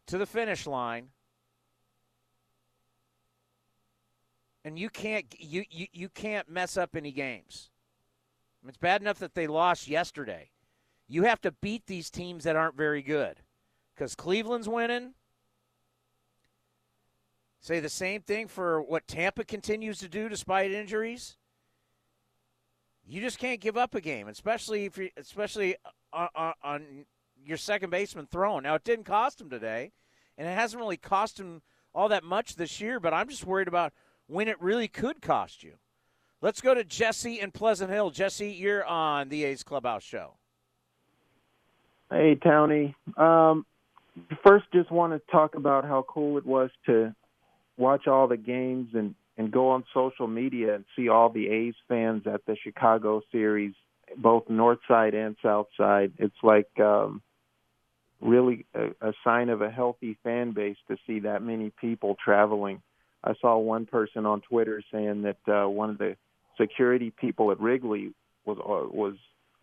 to 0.06 0.18
the 0.18 0.26
finish 0.26 0.66
line. 0.66 1.08
And 4.64 4.78
you 4.78 4.90
can't 4.90 5.26
you, 5.38 5.64
you, 5.70 5.86
you 5.92 6.08
can't 6.08 6.48
mess 6.48 6.76
up 6.76 6.96
any 6.96 7.12
games. 7.12 7.70
It's 8.66 8.76
bad 8.76 9.00
enough 9.00 9.18
that 9.20 9.34
they 9.34 9.46
lost 9.46 9.88
yesterday. 9.88 10.50
You 11.06 11.22
have 11.22 11.40
to 11.42 11.52
beat 11.52 11.86
these 11.86 12.10
teams 12.10 12.44
that 12.44 12.56
aren't 12.56 12.76
very 12.76 13.02
good. 13.02 13.36
Because 13.94 14.14
Cleveland's 14.14 14.68
winning, 14.68 15.14
Say 17.60 17.80
the 17.80 17.88
same 17.88 18.22
thing 18.22 18.48
for 18.48 18.80
what 18.80 19.06
Tampa 19.08 19.44
continues 19.44 19.98
to 19.98 20.08
do 20.08 20.28
despite 20.28 20.70
injuries. 20.70 21.36
You 23.06 23.20
just 23.20 23.38
can't 23.38 23.60
give 23.60 23.76
up 23.76 23.94
a 23.94 24.00
game, 24.00 24.28
especially 24.28 24.84
if 24.84 24.98
you, 24.98 25.10
especially 25.16 25.76
on, 26.12 26.28
on, 26.34 26.52
on 26.62 26.82
your 27.44 27.56
second 27.56 27.90
baseman 27.90 28.26
throwing. 28.30 28.62
Now 28.62 28.74
it 28.74 28.84
didn't 28.84 29.06
cost 29.06 29.40
him 29.40 29.50
today, 29.50 29.92
and 30.36 30.46
it 30.46 30.52
hasn't 30.52 30.80
really 30.80 30.96
cost 30.96 31.40
him 31.40 31.62
all 31.94 32.08
that 32.10 32.22
much 32.22 32.56
this 32.56 32.80
year. 32.80 33.00
But 33.00 33.14
I'm 33.14 33.28
just 33.28 33.46
worried 33.46 33.68
about 33.68 33.92
when 34.26 34.46
it 34.46 34.60
really 34.60 34.88
could 34.88 35.22
cost 35.22 35.62
you. 35.62 35.74
Let's 36.40 36.60
go 36.60 36.74
to 36.74 36.84
Jesse 36.84 37.40
in 37.40 37.50
Pleasant 37.50 37.90
Hill. 37.90 38.10
Jesse, 38.10 38.50
you're 38.50 38.84
on 38.84 39.28
the 39.28 39.44
A's 39.44 39.64
Clubhouse 39.64 40.04
show. 40.04 40.34
Hey, 42.10 42.36
Townie. 42.36 42.94
Um, 43.16 43.66
first, 44.46 44.66
just 44.72 44.90
want 44.90 45.12
to 45.12 45.32
talk 45.32 45.56
about 45.56 45.84
how 45.84 46.04
cool 46.08 46.38
it 46.38 46.46
was 46.46 46.70
to 46.86 47.14
watch 47.78 48.06
all 48.06 48.28
the 48.28 48.36
games 48.36 48.90
and 48.94 49.14
and 49.38 49.52
go 49.52 49.68
on 49.70 49.84
social 49.94 50.26
media 50.26 50.74
and 50.74 50.84
see 50.96 51.08
all 51.08 51.30
the 51.30 51.48
A's 51.48 51.74
fans 51.86 52.24
at 52.26 52.44
the 52.44 52.56
Chicago 52.56 53.22
series, 53.30 53.72
both 54.16 54.50
north 54.50 54.80
side 54.88 55.14
and 55.14 55.36
south 55.40 55.68
side. 55.76 56.12
It's 56.18 56.34
like 56.42 56.68
um, 56.80 57.22
really 58.20 58.66
a, 58.74 58.88
a 59.00 59.12
sign 59.22 59.48
of 59.48 59.62
a 59.62 59.70
healthy 59.70 60.18
fan 60.24 60.50
base 60.50 60.76
to 60.88 60.96
see 61.06 61.20
that 61.20 61.40
many 61.40 61.70
people 61.80 62.16
traveling. 62.22 62.82
I 63.22 63.34
saw 63.40 63.58
one 63.58 63.86
person 63.86 64.26
on 64.26 64.40
Twitter 64.40 64.82
saying 64.92 65.22
that 65.22 65.38
uh, 65.48 65.68
one 65.68 65.90
of 65.90 65.98
the 65.98 66.16
security 66.60 67.10
people 67.10 67.52
at 67.52 67.60
Wrigley 67.60 68.12
was 68.44 68.58
uh, 68.58 68.88
was 68.92 69.14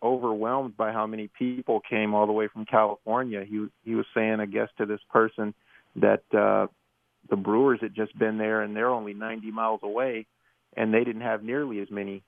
overwhelmed 0.02 0.76
by 0.76 0.92
how 0.92 1.06
many 1.06 1.28
people 1.38 1.80
came 1.80 2.14
all 2.14 2.26
the 2.26 2.32
way 2.32 2.48
from 2.48 2.64
California. 2.64 3.44
He 3.44 3.66
he 3.84 3.94
was 3.94 4.06
saying, 4.14 4.40
I 4.40 4.46
guess, 4.46 4.68
to 4.78 4.86
this 4.86 5.00
person 5.10 5.54
that 5.96 6.22
uh, 6.34 6.66
the 7.28 7.36
Brewers 7.36 7.80
had 7.80 7.94
just 7.94 8.16
been 8.18 8.38
there, 8.38 8.62
and 8.62 8.74
they're 8.76 8.90
only 8.90 9.14
90 9.14 9.50
miles 9.50 9.80
away, 9.82 10.26
and 10.76 10.92
they 10.92 11.04
didn't 11.04 11.22
have 11.22 11.42
nearly 11.42 11.80
as 11.80 11.90
many 11.90 12.22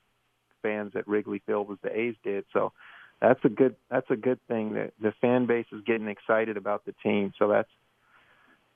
fans 0.61 0.93
at 0.95 1.07
Wrigley 1.07 1.41
Field 1.45 1.71
as 1.71 1.77
the 1.81 1.97
A's 1.97 2.15
did. 2.23 2.45
So 2.53 2.73
that's 3.21 3.39
a 3.43 3.49
good 3.49 3.75
that's 3.89 4.09
a 4.09 4.15
good 4.15 4.39
thing 4.47 4.73
that 4.73 4.93
the 5.01 5.13
fan 5.21 5.45
base 5.45 5.65
is 5.71 5.81
getting 5.85 6.07
excited 6.07 6.57
about 6.57 6.85
the 6.85 6.93
team. 7.03 7.33
So 7.37 7.47
that's 7.47 7.69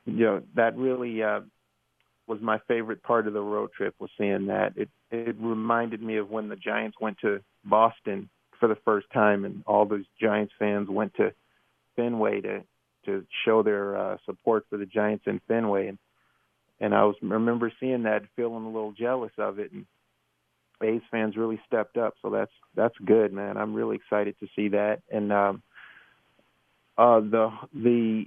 you 0.05 0.25
know 0.25 0.41
that 0.55 0.77
really 0.77 1.23
uh, 1.23 1.41
was 2.27 2.39
my 2.41 2.59
favorite 2.67 3.03
part 3.03 3.27
of 3.27 3.33
the 3.33 3.41
road 3.41 3.71
trip 3.75 3.95
was 3.99 4.09
seeing 4.17 4.47
that. 4.47 4.73
It 4.75 4.89
it 5.11 5.35
reminded 5.39 6.01
me 6.01 6.17
of 6.17 6.29
when 6.29 6.49
the 6.49 6.55
Giants 6.55 6.97
went 6.99 7.19
to 7.19 7.41
Boston 7.63 8.29
for 8.59 8.67
the 8.67 8.77
first 8.85 9.07
time, 9.13 9.45
and 9.45 9.63
all 9.65 9.85
those 9.85 10.05
Giants 10.21 10.53
fans 10.59 10.89
went 10.89 11.13
to 11.15 11.33
Fenway 11.95 12.41
to 12.41 12.63
to 13.05 13.25
show 13.45 13.63
their 13.63 13.97
uh, 13.97 14.17
support 14.25 14.65
for 14.69 14.77
the 14.77 14.85
Giants 14.85 15.25
in 15.27 15.41
Fenway, 15.47 15.87
and 15.87 15.97
and 16.79 16.93
I 16.93 17.03
was 17.05 17.15
remember 17.21 17.71
seeing 17.79 18.03
that, 18.03 18.23
feeling 18.35 18.65
a 18.65 18.71
little 18.71 18.91
jealous 18.91 19.31
of 19.37 19.59
it, 19.59 19.71
and 19.71 19.85
A's 20.81 21.01
fans 21.11 21.37
really 21.37 21.59
stepped 21.67 21.97
up. 21.97 22.15
So 22.21 22.29
that's 22.29 22.51
that's 22.75 22.95
good, 23.05 23.33
man. 23.33 23.57
I'm 23.57 23.73
really 23.73 23.95
excited 23.95 24.35
to 24.39 24.47
see 24.55 24.69
that. 24.69 25.01
And 25.11 25.31
um, 25.31 25.63
uh, 26.97 27.19
the 27.19 27.51
the 27.73 28.25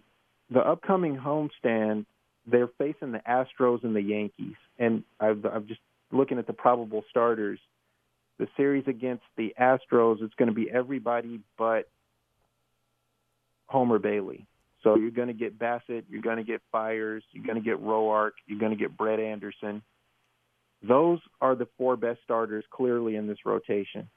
the 0.50 0.60
upcoming 0.60 1.16
homestand, 1.16 2.06
they're 2.46 2.70
facing 2.78 3.12
the 3.12 3.20
Astros 3.28 3.84
and 3.84 3.94
the 3.94 4.02
Yankees, 4.02 4.56
and 4.78 5.02
I've, 5.18 5.44
I'm 5.44 5.66
just 5.66 5.80
looking 6.12 6.38
at 6.38 6.46
the 6.46 6.52
probable 6.52 7.04
starters. 7.10 7.58
The 8.38 8.48
series 8.56 8.84
against 8.86 9.24
the 9.36 9.54
Astros, 9.58 10.22
it's 10.22 10.34
going 10.34 10.48
to 10.48 10.54
be 10.54 10.70
everybody 10.70 11.40
but 11.56 11.88
Homer 13.66 13.98
Bailey. 13.98 14.46
So 14.86 14.94
you're 14.94 15.10
going 15.10 15.26
to 15.26 15.34
get 15.34 15.58
Bassitt, 15.58 16.04
you're 16.08 16.22
going 16.22 16.36
to 16.36 16.44
get 16.44 16.62
Fiers, 16.70 17.24
you're 17.32 17.44
going 17.44 17.60
to 17.60 17.64
get 17.64 17.82
Roark, 17.82 18.30
you're 18.46 18.60
going 18.60 18.70
to 18.70 18.78
get 18.78 18.96
Brett 18.96 19.18
Anderson. 19.18 19.82
Those 20.80 21.18
are 21.40 21.56
the 21.56 21.66
four 21.76 21.96
best 21.96 22.20
starters 22.22 22.64
clearly 22.70 23.16
in 23.16 23.26
this 23.26 23.38
rotation. 23.44 24.08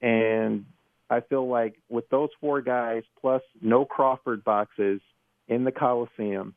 And 0.00 0.64
I 1.10 1.20
feel 1.20 1.46
like 1.46 1.74
with 1.90 2.08
those 2.08 2.30
four 2.40 2.62
guys 2.62 3.02
plus 3.20 3.42
no 3.60 3.84
Crawford 3.84 4.44
boxes 4.44 5.02
in 5.46 5.64
the 5.64 5.72
Coliseum, 5.72 6.54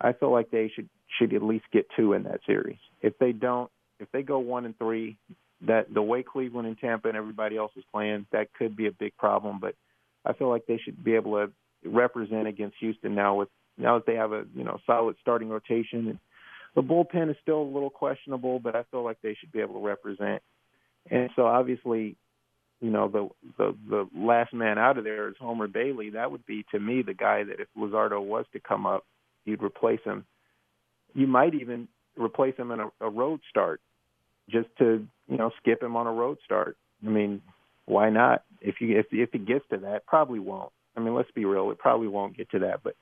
I 0.00 0.12
feel 0.12 0.30
like 0.30 0.52
they 0.52 0.70
should 0.72 0.88
should 1.18 1.34
at 1.34 1.42
least 1.42 1.64
get 1.72 1.86
two 1.96 2.12
in 2.12 2.22
that 2.24 2.38
series. 2.46 2.78
If 3.02 3.18
they 3.18 3.32
don't, 3.32 3.68
if 3.98 4.12
they 4.12 4.22
go 4.22 4.38
one 4.38 4.64
and 4.64 4.78
three, 4.78 5.16
that 5.62 5.92
the 5.92 6.02
way 6.02 6.22
Cleveland 6.22 6.68
and 6.68 6.78
Tampa 6.78 7.08
and 7.08 7.16
everybody 7.16 7.56
else 7.56 7.72
is 7.76 7.84
playing, 7.92 8.26
that 8.30 8.54
could 8.54 8.76
be 8.76 8.86
a 8.86 8.92
big 8.92 9.16
problem. 9.16 9.58
But 9.60 9.74
I 10.24 10.34
feel 10.34 10.48
like 10.48 10.66
they 10.66 10.78
should 10.78 11.02
be 11.02 11.16
able 11.16 11.32
to 11.32 11.50
represent 11.84 12.46
against 12.46 12.76
Houston 12.80 13.14
now 13.14 13.36
with 13.36 13.48
now 13.78 13.98
that 13.98 14.06
they 14.06 14.14
have 14.14 14.32
a 14.32 14.44
you 14.54 14.64
know 14.64 14.78
solid 14.86 15.16
starting 15.20 15.48
rotation 15.48 16.08
and 16.08 16.18
the 16.76 16.82
bullpen 16.82 17.30
is 17.30 17.36
still 17.40 17.62
a 17.62 17.72
little 17.72 17.90
questionable, 17.90 18.58
but 18.58 18.76
I 18.76 18.84
feel 18.90 19.02
like 19.02 19.16
they 19.22 19.34
should 19.34 19.50
be 19.50 19.60
able 19.60 19.80
to 19.80 19.86
represent. 19.86 20.42
And 21.10 21.30
so 21.34 21.46
obviously, 21.46 22.16
you 22.80 22.90
know, 22.90 23.08
the 23.08 23.28
the 23.56 23.74
the 23.88 24.08
last 24.14 24.52
man 24.52 24.78
out 24.78 24.98
of 24.98 25.04
there 25.04 25.28
is 25.28 25.36
Homer 25.40 25.68
Bailey. 25.68 26.10
That 26.10 26.30
would 26.30 26.44
be 26.44 26.66
to 26.72 26.78
me 26.78 27.00
the 27.00 27.14
guy 27.14 27.44
that 27.44 27.60
if 27.60 27.68
Luzardo 27.76 28.22
was 28.22 28.44
to 28.52 28.60
come 28.60 28.86
up, 28.86 29.06
you'd 29.46 29.62
replace 29.62 30.00
him. 30.04 30.26
You 31.14 31.26
might 31.26 31.54
even 31.54 31.88
replace 32.16 32.56
him 32.56 32.70
in 32.70 32.80
a, 32.80 32.90
a 33.00 33.08
road 33.08 33.40
start, 33.48 33.80
just 34.50 34.68
to 34.78 35.06
you 35.28 35.36
know 35.38 35.50
skip 35.58 35.82
him 35.82 35.96
on 35.96 36.06
a 36.06 36.12
road 36.12 36.36
start. 36.44 36.76
I 37.04 37.08
mean, 37.08 37.40
why 37.86 38.10
not? 38.10 38.42
If 38.60 38.82
you 38.82 38.98
if 38.98 39.06
if 39.12 39.34
it 39.34 39.46
gets 39.46 39.64
to 39.70 39.78
that, 39.78 40.04
probably 40.04 40.40
won't. 40.40 40.72
I 40.96 41.00
mean, 41.00 41.14
let's 41.14 41.30
be 41.32 41.44
real, 41.44 41.70
it 41.70 41.78
probably 41.78 42.08
won't 42.08 42.36
get 42.36 42.50
to 42.50 42.60
that, 42.60 42.82
but 42.82 42.96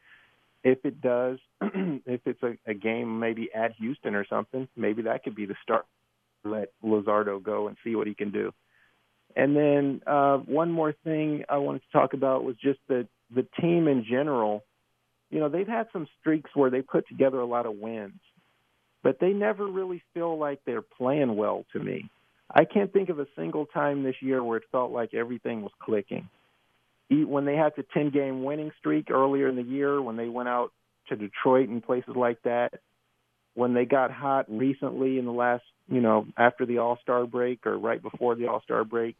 if 0.64 0.84
it 0.84 1.00
does, 1.00 1.38
if 1.62 2.22
it's 2.24 2.42
a, 2.42 2.56
a 2.66 2.74
game 2.74 3.20
maybe 3.20 3.50
at 3.54 3.72
Houston 3.72 4.14
or 4.14 4.26
something, 4.26 4.66
maybe 4.76 5.02
that 5.02 5.22
could 5.22 5.34
be 5.34 5.46
the 5.46 5.54
start. 5.62 5.84
Let 6.42 6.72
Luzardo 6.82 7.42
go 7.42 7.68
and 7.68 7.76
see 7.84 7.94
what 7.94 8.06
he 8.06 8.14
can 8.14 8.30
do. 8.30 8.52
And 9.36 9.54
then 9.54 10.00
uh, 10.06 10.38
one 10.38 10.72
more 10.72 10.92
thing 11.04 11.44
I 11.48 11.58
wanted 11.58 11.82
to 11.82 11.92
talk 11.92 12.14
about 12.14 12.44
was 12.44 12.56
just 12.56 12.78
the 12.88 13.06
the 13.34 13.46
team 13.60 13.88
in 13.88 14.04
general. 14.08 14.64
You 15.30 15.40
know, 15.40 15.48
they've 15.48 15.66
had 15.66 15.88
some 15.92 16.06
streaks 16.20 16.50
where 16.54 16.70
they 16.70 16.82
put 16.82 17.08
together 17.08 17.40
a 17.40 17.46
lot 17.46 17.66
of 17.66 17.76
wins, 17.76 18.20
but 19.02 19.18
they 19.20 19.30
never 19.30 19.66
really 19.66 20.02
feel 20.12 20.38
like 20.38 20.60
they're 20.64 20.82
playing 20.82 21.36
well 21.36 21.64
to 21.72 21.80
me. 21.80 22.08
I 22.48 22.64
can't 22.64 22.92
think 22.92 23.08
of 23.08 23.18
a 23.18 23.26
single 23.36 23.66
time 23.66 24.02
this 24.02 24.16
year 24.20 24.42
where 24.44 24.58
it 24.58 24.64
felt 24.70 24.92
like 24.92 25.14
everything 25.14 25.62
was 25.62 25.72
clicking 25.80 26.28
when 27.10 27.44
they 27.44 27.56
had 27.56 27.72
the 27.76 27.84
10 27.94 28.10
game 28.10 28.44
winning 28.44 28.72
streak 28.78 29.10
earlier 29.10 29.48
in 29.48 29.56
the 29.56 29.62
year, 29.62 30.00
when 30.00 30.16
they 30.16 30.28
went 30.28 30.48
out 30.48 30.72
to 31.08 31.16
Detroit 31.16 31.68
and 31.68 31.82
places 31.82 32.16
like 32.16 32.40
that, 32.42 32.80
when 33.54 33.74
they 33.74 33.84
got 33.84 34.10
hot 34.10 34.46
recently 34.48 35.18
in 35.18 35.26
the 35.26 35.32
last, 35.32 35.64
you 35.88 36.00
know, 36.00 36.26
after 36.36 36.66
the 36.66 36.78
All 36.78 36.98
Star 37.02 37.26
break 37.26 37.66
or 37.66 37.78
right 37.78 38.02
before 38.02 38.34
the 38.34 38.46
All 38.46 38.62
Star 38.62 38.84
break, 38.84 39.16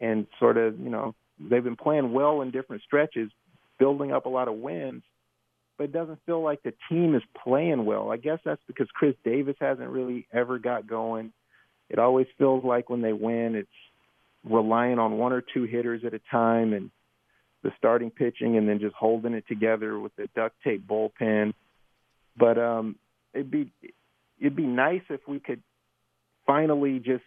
and 0.00 0.26
sort 0.40 0.56
of, 0.56 0.78
you 0.80 0.90
know, 0.90 1.14
they've 1.38 1.62
been 1.62 1.76
playing 1.76 2.12
well 2.12 2.42
in 2.42 2.50
different 2.50 2.82
stretches, 2.82 3.30
building 3.78 4.12
up 4.12 4.26
a 4.26 4.30
lot 4.30 4.48
of 4.48 4.54
wins, 4.54 5.02
but 5.76 5.84
it 5.84 5.92
doesn't 5.92 6.20
feel 6.26 6.42
like 6.42 6.62
the 6.62 6.74
team 6.88 7.14
is 7.14 7.22
playing 7.42 7.84
well. 7.84 8.10
I 8.10 8.16
guess 8.16 8.38
that's 8.44 8.62
because 8.66 8.88
Khris 8.94 9.14
Davis 9.24 9.56
hasn't 9.60 9.88
really 9.88 10.26
ever 10.32 10.58
got 10.58 10.86
going. 10.86 11.32
It 11.88 11.98
always 11.98 12.26
feels 12.38 12.64
like 12.64 12.88
when 12.90 13.02
they 13.02 13.12
win, 13.12 13.54
it's 13.54 13.68
relying 14.44 14.98
on 14.98 15.18
one 15.18 15.32
or 15.32 15.42
two 15.42 15.64
hitters 15.64 16.02
at 16.04 16.14
a 16.14 16.20
time 16.30 16.72
and 16.72 16.90
the 17.62 17.70
starting 17.78 18.10
pitching 18.10 18.56
and 18.56 18.68
then 18.68 18.78
just 18.78 18.94
holding 18.94 19.32
it 19.32 19.44
together 19.48 19.98
with 19.98 20.14
the 20.16 20.28
duct 20.36 20.54
tape 20.62 20.86
bullpen. 20.86 21.54
But 22.36 22.58
um 22.58 22.96
it'd 23.32 23.50
be 23.50 23.70
it'd 24.38 24.56
be 24.56 24.66
nice 24.66 25.02
if 25.08 25.20
we 25.26 25.40
could 25.40 25.62
finally 26.46 26.98
just 26.98 27.24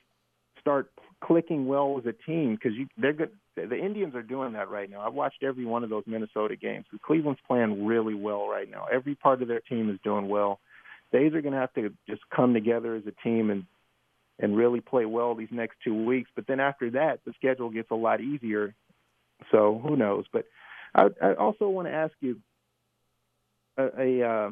start 0.62 0.91
clicking 1.23 1.65
well 1.65 1.97
as 1.99 2.06
a 2.06 2.13
team 2.13 2.56
because 2.56 2.77
you 2.77 2.88
they're 2.97 3.13
good. 3.13 3.32
The 3.56 3.77
Indians 3.77 4.13
are 4.13 4.21
doing 4.21 4.53
that 4.53 4.69
right 4.69 4.88
now. 4.88 5.01
I've 5.01 5.15
watched 5.15 5.41
every 5.41 5.65
one 5.65 5.84
of 5.84 5.89
those 5.89 6.03
Minnesota 6.06 6.56
games. 6.56 6.86
Cleveland's 7.03 7.39
playing 7.47 7.88
really 7.88 8.13
well 8.13 8.47
right 8.47 8.69
now. 8.69 8.86
Every 8.93 9.15
part 9.15 9.41
of 9.41 9.47
their 9.47 9.62
team 9.62 9.89
is 9.89 9.97
doing 10.03 10.30
well. 10.30 10.60
The 11.12 11.19
A's 11.19 11.34
are 11.34 11.41
going 11.41 11.53
to 11.53 11.60
have 11.60 11.73
to 11.73 11.91
just 12.08 12.21
come 12.36 12.53
together 12.53 12.95
as 12.95 13.03
a 13.08 13.23
team 13.23 13.49
and 13.49 13.65
and 14.39 14.56
really 14.56 14.82
play 14.82 15.06
well 15.06 15.36
these 15.36 15.52
next 15.52 15.78
two 15.84 16.06
weeks. 16.06 16.30
But 16.36 16.47
then 16.47 16.60
after 16.60 16.91
that, 16.91 17.19
the 17.26 17.34
schedule 17.34 17.69
gets 17.69 17.91
a 17.91 17.95
lot 17.95 18.21
easier. 18.21 18.73
So 19.52 19.80
who 19.82 19.95
knows? 19.95 20.26
But 20.32 20.45
I, 20.93 21.08
I 21.21 21.34
also 21.34 21.69
want 21.69 21.88
to 21.88 21.93
ask 21.93 22.13
you 22.19 22.39
a 23.78 23.84
a, 23.84 24.30
uh, 24.30 24.52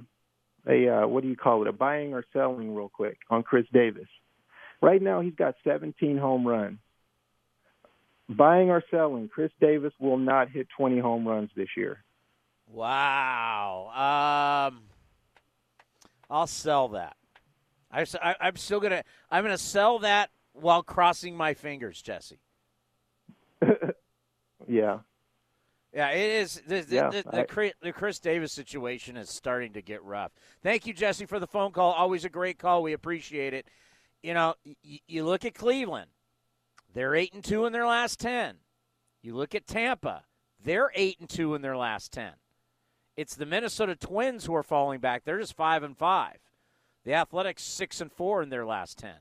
a 0.67 0.89
uh, 0.89 1.07
what 1.07 1.23
do 1.23 1.29
you 1.29 1.35
call 1.35 1.61
it? 1.61 1.67
A 1.67 1.73
buying 1.73 2.13
or 2.13 2.23
selling 2.33 2.75
real 2.75 2.89
quick 2.89 3.19
on 3.29 3.43
Khris 3.43 3.65
Davis. 3.73 4.07
Right 4.81 5.01
now, 5.01 5.21
he's 5.21 5.35
got 5.35 5.55
17 5.63 6.17
home 6.17 6.45
runs. 6.45 6.79
Buying 8.27 8.69
or 8.69 8.83
selling, 8.89 9.29
Khris 9.29 9.51
Davis 9.61 9.93
will 9.99 10.17
not 10.17 10.49
hit 10.49 10.67
20 10.77 10.99
home 10.99 11.27
runs 11.27 11.51
this 11.55 11.69
year. 11.77 12.03
Wow. 12.71 14.71
Um, 14.71 14.81
I'll 16.29 16.47
sell 16.47 16.89
that. 16.89 17.15
I, 17.95 18.35
I, 18.39 18.47
am 18.47 18.55
still 18.57 18.79
gonna 18.79 19.03
I'm 19.31 19.43
gonna 19.43 19.57
sell 19.57 19.99
that 19.99 20.29
while 20.53 20.83
crossing 20.83 21.35
my 21.35 21.53
fingers, 21.53 22.01
Jesse. 22.01 22.39
yeah. 24.67 24.99
Yeah, 25.93 26.09
it 26.09 26.41
is. 26.41 26.61
The, 26.67 26.85
yeah, 26.89 27.09
the, 27.09 27.23
the, 27.23 27.61
I, 27.61 27.71
the, 27.81 27.93
Khris 27.93 28.19
Davis 28.19 28.51
situation 28.51 29.15
is 29.15 29.29
starting 29.29 29.71
to 29.73 29.81
get 29.81 30.03
rough. 30.03 30.33
Thank 30.61 30.85
you, 30.85 30.93
Jesse, 30.93 31.25
for 31.25 31.39
the 31.39 31.47
phone 31.47 31.71
call. 31.71 31.93
Always 31.93 32.25
a 32.25 32.29
great 32.29 32.59
call. 32.59 32.83
We 32.83 32.91
appreciate 32.91 33.53
it. 33.53 33.69
You 34.21 34.33
know, 34.33 34.55
y- 34.65 34.99
you 35.07 35.23
look 35.23 35.45
at 35.45 35.53
Cleveland; 35.53 36.09
they're 36.93 37.15
eight 37.15 37.33
and 37.33 37.43
two 37.43 37.65
in 37.65 37.71
their 37.71 37.87
last 37.87 38.19
ten. 38.19 38.57
You 39.21 39.35
look 39.35 39.55
at 39.55 39.67
Tampa; 39.67 40.25
they're 40.61 40.91
eight 40.95 41.21
and 41.21 41.29
two 41.29 41.55
in 41.55 41.61
their 41.61 41.77
last 41.77 42.11
ten. 42.11 42.33
It's 43.15 43.35
the 43.35 43.45
Minnesota 43.45 43.95
Twins 43.95 44.45
who 44.45 44.55
are 44.55 44.63
falling 44.63 44.99
back. 44.99 45.23
They're 45.23 45.39
just 45.39 45.55
five 45.55 45.81
and 45.81 45.97
five. 45.97 46.39
The 47.05 47.13
Athletics 47.13 47.63
six 47.63 48.01
and 48.01 48.11
four 48.11 48.41
in 48.41 48.49
their 48.49 48.65
last 48.65 48.97
ten. 48.97 49.19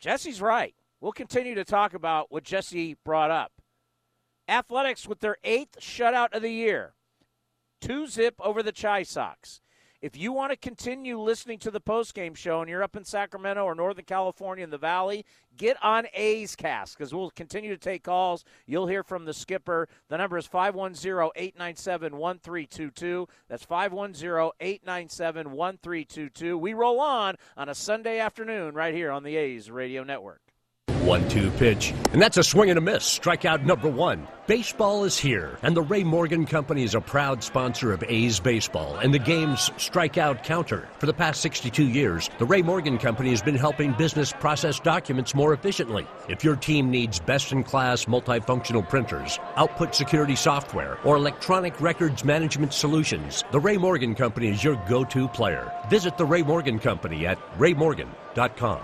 Jesse's 0.00 0.42
right. 0.42 0.74
We'll 1.00 1.12
continue 1.12 1.54
to 1.54 1.64
talk 1.64 1.94
about 1.94 2.30
what 2.30 2.44
Jesse 2.44 2.96
brought 3.04 3.30
up. 3.30 3.52
Athletics 4.48 5.06
with 5.06 5.20
their 5.20 5.36
eighth 5.44 5.78
shutout 5.80 6.34
of 6.34 6.42
the 6.42 6.50
year. 6.50 6.94
Two 7.80 8.06
zip 8.06 8.34
over 8.40 8.62
the 8.62 8.72
Chi 8.72 9.02
Sox. 9.04 9.60
If 10.04 10.18
you 10.18 10.32
want 10.32 10.50
to 10.50 10.56
continue 10.58 11.18
listening 11.18 11.58
to 11.60 11.70
the 11.70 11.80
postgame 11.80 12.36
show 12.36 12.60
and 12.60 12.68
you're 12.68 12.82
up 12.82 12.94
in 12.94 13.06
Sacramento 13.06 13.64
or 13.64 13.74
Northern 13.74 14.04
California 14.04 14.62
in 14.62 14.68
the 14.68 14.76
Valley, 14.76 15.24
get 15.56 15.82
on 15.82 16.06
A's 16.12 16.54
Cast 16.54 16.98
because 16.98 17.14
we'll 17.14 17.30
continue 17.30 17.70
to 17.70 17.78
take 17.78 18.04
calls. 18.04 18.44
You'll 18.66 18.86
hear 18.86 19.02
from 19.02 19.24
the 19.24 19.32
skipper. 19.32 19.88
The 20.10 20.18
number 20.18 20.36
is 20.36 20.44
510 20.44 21.30
897 21.34 22.18
1322. 22.18 23.26
That's 23.48 23.64
510 23.64 24.50
897 24.60 25.50
1322. 25.52 26.58
We 26.58 26.74
roll 26.74 27.00
on 27.00 27.36
on 27.56 27.70
a 27.70 27.74
Sunday 27.74 28.18
afternoon 28.18 28.74
right 28.74 28.92
here 28.92 29.10
on 29.10 29.22
the 29.22 29.36
A's 29.36 29.70
Radio 29.70 30.04
Network. 30.04 30.53
One 31.04 31.28
two 31.28 31.50
pitch. 31.50 31.92
And 32.14 32.22
that's 32.22 32.38
a 32.38 32.42
swing 32.42 32.70
and 32.70 32.78
a 32.78 32.80
miss. 32.80 33.18
Strikeout 33.18 33.62
number 33.62 33.90
one. 33.90 34.26
Baseball 34.46 35.04
is 35.04 35.18
here, 35.18 35.58
and 35.62 35.76
the 35.76 35.82
Ray 35.82 36.02
Morgan 36.02 36.46
Company 36.46 36.82
is 36.82 36.94
a 36.94 37.00
proud 37.00 37.44
sponsor 37.44 37.92
of 37.92 38.02
A's 38.08 38.40
Baseball 38.40 38.96
and 38.96 39.12
the 39.12 39.18
game's 39.18 39.68
strikeout 39.76 40.44
counter. 40.44 40.88
For 40.98 41.04
the 41.04 41.12
past 41.12 41.42
62 41.42 41.88
years, 41.88 42.30
the 42.38 42.46
Ray 42.46 42.62
Morgan 42.62 42.96
Company 42.96 43.30
has 43.30 43.42
been 43.42 43.54
helping 43.54 43.92
business 43.92 44.32
process 44.32 44.80
documents 44.80 45.34
more 45.34 45.52
efficiently. 45.52 46.06
If 46.30 46.42
your 46.42 46.56
team 46.56 46.90
needs 46.90 47.20
best 47.20 47.52
in 47.52 47.64
class 47.64 48.06
multifunctional 48.06 48.88
printers, 48.88 49.38
output 49.56 49.94
security 49.94 50.36
software, 50.36 50.98
or 51.04 51.16
electronic 51.16 51.78
records 51.82 52.24
management 52.24 52.72
solutions, 52.72 53.44
the 53.52 53.60
Ray 53.60 53.76
Morgan 53.76 54.14
Company 54.14 54.48
is 54.48 54.64
your 54.64 54.82
go 54.88 55.04
to 55.04 55.28
player. 55.28 55.70
Visit 55.90 56.16
the 56.16 56.24
Ray 56.24 56.42
Morgan 56.42 56.78
Company 56.78 57.26
at 57.26 57.38
raymorgan.com. 57.58 58.80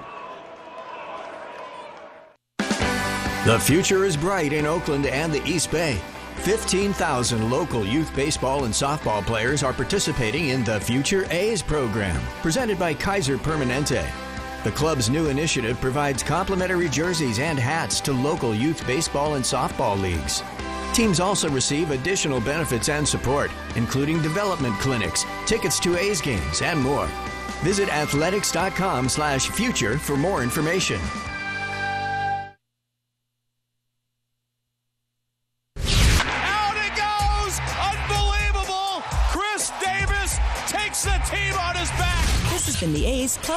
The 3.50 3.58
future 3.58 4.04
is 4.04 4.16
bright 4.16 4.52
in 4.52 4.64
Oakland 4.64 5.06
and 5.06 5.32
the 5.32 5.44
East 5.44 5.72
Bay. 5.72 6.00
15,000 6.36 7.50
local 7.50 7.84
youth 7.84 8.14
baseball 8.14 8.62
and 8.62 8.72
softball 8.72 9.26
players 9.26 9.64
are 9.64 9.72
participating 9.72 10.50
in 10.50 10.62
the 10.62 10.78
Future 10.78 11.26
A's 11.32 11.60
program, 11.60 12.22
presented 12.42 12.78
by 12.78 12.94
Kaiser 12.94 13.38
Permanente. 13.38 14.08
The 14.62 14.70
club's 14.70 15.10
new 15.10 15.30
initiative 15.30 15.80
provides 15.80 16.22
complimentary 16.22 16.88
jerseys 16.88 17.40
and 17.40 17.58
hats 17.58 18.00
to 18.02 18.12
local 18.12 18.54
youth 18.54 18.86
baseball 18.86 19.34
and 19.34 19.44
softball 19.44 20.00
leagues. 20.00 20.44
Teams 20.94 21.18
also 21.18 21.50
receive 21.50 21.90
additional 21.90 22.40
benefits 22.40 22.88
and 22.88 23.08
support, 23.08 23.50
including 23.74 24.22
development 24.22 24.78
clinics, 24.78 25.24
tickets 25.46 25.80
to 25.80 25.98
A's 25.98 26.20
games, 26.20 26.62
and 26.62 26.80
more. 26.80 27.08
Visit 27.64 27.88
athletics.com/future 27.88 29.98
for 29.98 30.16
more 30.16 30.44
information. 30.44 31.00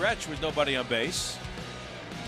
Stretch 0.00 0.28
with 0.28 0.40
nobody 0.40 0.76
on 0.76 0.86
base. 0.86 1.36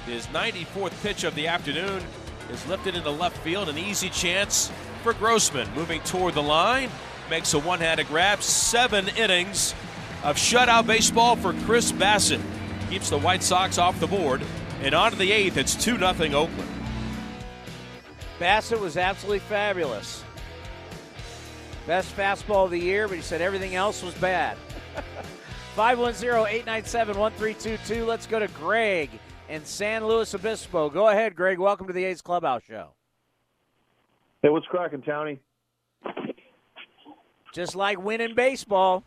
His 0.05 0.27
94th 0.27 0.93
pitch 1.03 1.25
of 1.25 1.35
the 1.35 1.47
afternoon 1.47 2.03
is 2.51 2.67
lifted 2.67 2.95
into 2.95 3.09
left 3.09 3.39
field. 3.39 3.71
An 3.71 3.79
easy 3.79 4.11
chance 4.11 4.71
for 5.03 5.15
Grossman. 5.15 5.67
Moving 5.75 6.03
toward 6.03 6.35
the 6.35 6.43
line, 6.43 6.91
makes 7.31 7.55
a 7.55 7.59
one-handed 7.59 8.09
grab. 8.09 8.43
Seven 8.43 9.09
innings 9.17 9.75
of 10.23 10.37
shutout 10.37 10.87
baseball 10.87 11.35
for 11.35 11.55
Chris 11.65 11.93
Bassitt. 11.93 12.43
Keeps 12.91 13.09
the 13.09 13.19
White 13.19 13.43
Sox 13.43 13.79
off 13.79 13.99
the 14.01 14.07
board. 14.07 14.43
And 14.83 14.93
on 14.93 15.13
to 15.13 15.17
the 15.17 15.33
eighth, 15.33 15.57
it's 15.57 15.75
2 15.75 15.97
0 15.97 16.11
Oakland. 16.11 16.69
Bassitt 18.39 18.81
was 18.81 18.99
absolutely 18.99 19.39
fabulous. 19.39 20.23
Best 21.87 22.15
fastball 22.15 22.67
of 22.67 22.71
the 22.71 22.79
year, 22.79 23.09
but 23.09 23.17
he 23.17 23.23
said 23.23 23.41
everything 23.41 23.75
else 23.75 24.03
was 24.03 24.13
bad. 24.17 24.59
510-897-1322. 25.77 28.07
Let's 28.07 28.27
go 28.27 28.39
to 28.39 28.49
Greg 28.49 29.11
in 29.49 29.65
San 29.65 30.07
Luis 30.07 30.35
Obispo. 30.35 30.91
Go 30.91 31.09
ahead, 31.09 31.35
Greg. 31.35 31.59
Welcome 31.59 31.87
to 31.87 31.93
the 31.93 32.05
A's 32.05 32.21
Clubhouse 32.21 32.63
Show. 32.69 32.89
Hey, 34.43 34.51
what's 34.51 34.67
cracking, 34.67 35.03
Townie? 35.03 35.39
Just 37.55 37.75
like 37.75 38.03
winning 38.03 38.35
baseball. 38.35 39.05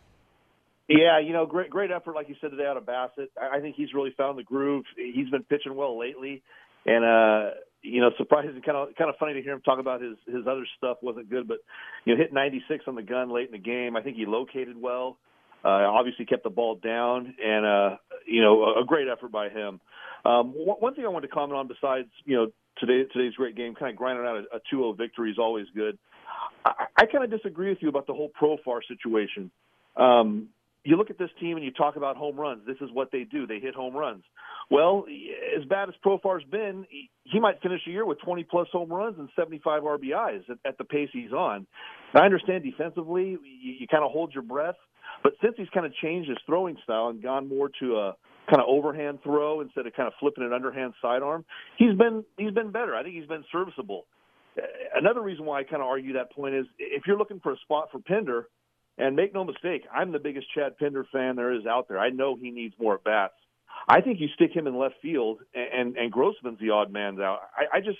Yeah, 0.88 1.18
you 1.18 1.32
know, 1.32 1.46
great 1.46 1.68
great 1.68 1.90
effort, 1.90 2.14
like 2.14 2.28
you 2.28 2.36
said 2.40 2.52
today, 2.52 2.66
out 2.66 2.76
of 2.76 2.84
Bassitt. 2.84 3.26
I, 3.40 3.56
I 3.56 3.60
think 3.60 3.74
he's 3.74 3.92
really 3.92 4.14
found 4.16 4.38
the 4.38 4.44
groove. 4.44 4.84
He's 4.96 5.28
been 5.30 5.42
pitching 5.42 5.74
well 5.74 5.98
lately, 5.98 6.44
and 6.86 7.04
uh, 7.04 7.50
you 7.82 8.00
know, 8.00 8.10
surprising, 8.16 8.62
kind 8.62 8.76
of 8.76 8.94
kind 8.94 9.10
of 9.10 9.16
funny 9.18 9.34
to 9.34 9.42
hear 9.42 9.52
him 9.52 9.62
talk 9.62 9.80
about 9.80 10.00
his 10.00 10.16
his 10.26 10.46
other 10.46 10.64
stuff 10.76 10.98
wasn't 11.02 11.28
good, 11.28 11.48
but 11.48 11.58
you 12.04 12.14
know, 12.14 12.22
hit 12.22 12.32
96 12.32 12.84
on 12.86 12.94
the 12.94 13.02
gun 13.02 13.30
late 13.30 13.46
in 13.46 13.52
the 13.52 13.58
game. 13.58 13.96
I 13.96 14.02
think 14.02 14.16
he 14.16 14.26
located 14.26 14.80
well. 14.80 15.18
Uh, 15.64 15.90
obviously 15.90 16.24
kept 16.24 16.44
the 16.44 16.50
ball 16.50 16.76
down, 16.76 17.34
and 17.44 17.66
uh, 17.66 17.96
you 18.26 18.40
know, 18.40 18.74
a, 18.80 18.84
great 18.84 19.08
effort 19.08 19.32
by 19.32 19.48
him. 19.48 19.80
Um, 20.24 20.52
one, 20.54 20.94
thing 20.94 21.04
I 21.04 21.08
wanted 21.08 21.28
to 21.28 21.32
comment 21.34 21.58
on, 21.58 21.66
besides 21.66 22.08
you 22.24 22.36
know 22.36 22.46
today 22.78 23.08
today's 23.12 23.34
great 23.34 23.56
game, 23.56 23.74
kind 23.74 23.90
of 23.90 23.96
grinding 23.96 24.26
out 24.26 24.44
a, 24.52 24.56
a 24.56 24.60
2-0 24.72 24.96
victory 24.96 25.30
is 25.30 25.38
always 25.38 25.66
good. 25.74 25.98
I, 26.64 26.86
I 26.96 27.06
kind 27.06 27.24
of 27.24 27.30
disagree 27.30 27.70
with 27.70 27.78
you 27.80 27.88
about 27.88 28.06
the 28.06 28.14
whole 28.14 28.30
Profar 28.40 28.80
situation. 28.86 29.50
Um, 29.96 30.48
you 30.86 30.96
look 30.96 31.10
at 31.10 31.18
this 31.18 31.30
team 31.40 31.56
and 31.56 31.64
you 31.64 31.72
talk 31.72 31.96
about 31.96 32.16
home 32.16 32.36
runs. 32.38 32.62
This 32.66 32.76
is 32.80 32.90
what 32.92 33.10
they 33.10 33.24
do. 33.24 33.46
They 33.46 33.58
hit 33.58 33.74
home 33.74 33.94
runs. 33.94 34.22
Well, 34.70 35.04
as 35.56 35.64
bad 35.64 35.88
as 35.88 35.94
Profar's 36.04 36.44
been, 36.44 36.86
he 37.24 37.40
might 37.40 37.60
finish 37.60 37.80
a 37.86 37.90
year 37.90 38.06
with 38.06 38.20
20 38.20 38.44
plus 38.44 38.68
home 38.72 38.92
runs 38.92 39.18
and 39.18 39.28
75 39.36 39.82
RBIs 39.82 40.48
at, 40.48 40.58
at 40.64 40.78
the 40.78 40.84
pace 40.84 41.08
he's 41.12 41.32
on. 41.32 41.66
I 42.14 42.24
understand 42.24 42.64
defensively, 42.64 43.30
you, 43.30 43.72
you 43.80 43.86
kind 43.88 44.04
of 44.04 44.12
hold 44.12 44.32
your 44.32 44.42
breath, 44.42 44.76
but 45.22 45.32
since 45.42 45.54
he's 45.56 45.68
kind 45.72 45.86
of 45.86 45.92
changed 45.94 46.28
his 46.28 46.38
throwing 46.46 46.76
style 46.84 47.08
and 47.08 47.22
gone 47.22 47.48
more 47.48 47.70
to 47.80 47.96
a 47.96 48.16
kind 48.48 48.60
of 48.60 48.66
overhand 48.68 49.18
throw 49.22 49.60
instead 49.60 49.86
of 49.86 49.92
kind 49.94 50.06
of 50.06 50.14
flipping 50.20 50.44
an 50.44 50.52
underhand 50.52 50.94
sidearm, 51.02 51.44
he's 51.76 51.94
been 51.96 52.24
he's 52.36 52.52
been 52.52 52.70
better. 52.70 52.94
I 52.94 53.02
think 53.02 53.14
he's 53.14 53.26
been 53.26 53.44
serviceable. 53.50 54.06
Another 54.94 55.20
reason 55.20 55.44
why 55.44 55.60
I 55.60 55.64
kind 55.64 55.82
of 55.82 55.88
argue 55.88 56.14
that 56.14 56.32
point 56.32 56.54
is 56.54 56.66
if 56.78 57.02
you're 57.06 57.18
looking 57.18 57.40
for 57.40 57.52
a 57.52 57.56
spot 57.58 57.88
for 57.92 57.98
Pinder, 57.98 58.48
and 58.98 59.14
make 59.14 59.34
no 59.34 59.44
mistake, 59.44 59.82
I'm 59.92 60.12
the 60.12 60.18
biggest 60.18 60.46
Chad 60.54 60.78
Pinder 60.78 61.06
fan 61.12 61.36
there 61.36 61.52
is 61.52 61.66
out 61.66 61.88
there. 61.88 61.98
I 61.98 62.10
know 62.10 62.36
he 62.36 62.50
needs 62.50 62.74
more 62.80 62.94
at 62.94 63.04
bats. 63.04 63.34
I 63.88 64.00
think 64.00 64.20
you 64.20 64.28
stick 64.34 64.54
him 64.54 64.66
in 64.66 64.78
left 64.78 64.94
field, 65.02 65.40
and 65.54 65.96
and, 65.96 66.10
Grossman's 66.10 66.58
the 66.58 66.70
odd 66.70 66.90
man 66.90 67.20
out. 67.20 67.40
I, 67.54 67.76
I 67.76 67.80
just 67.80 67.98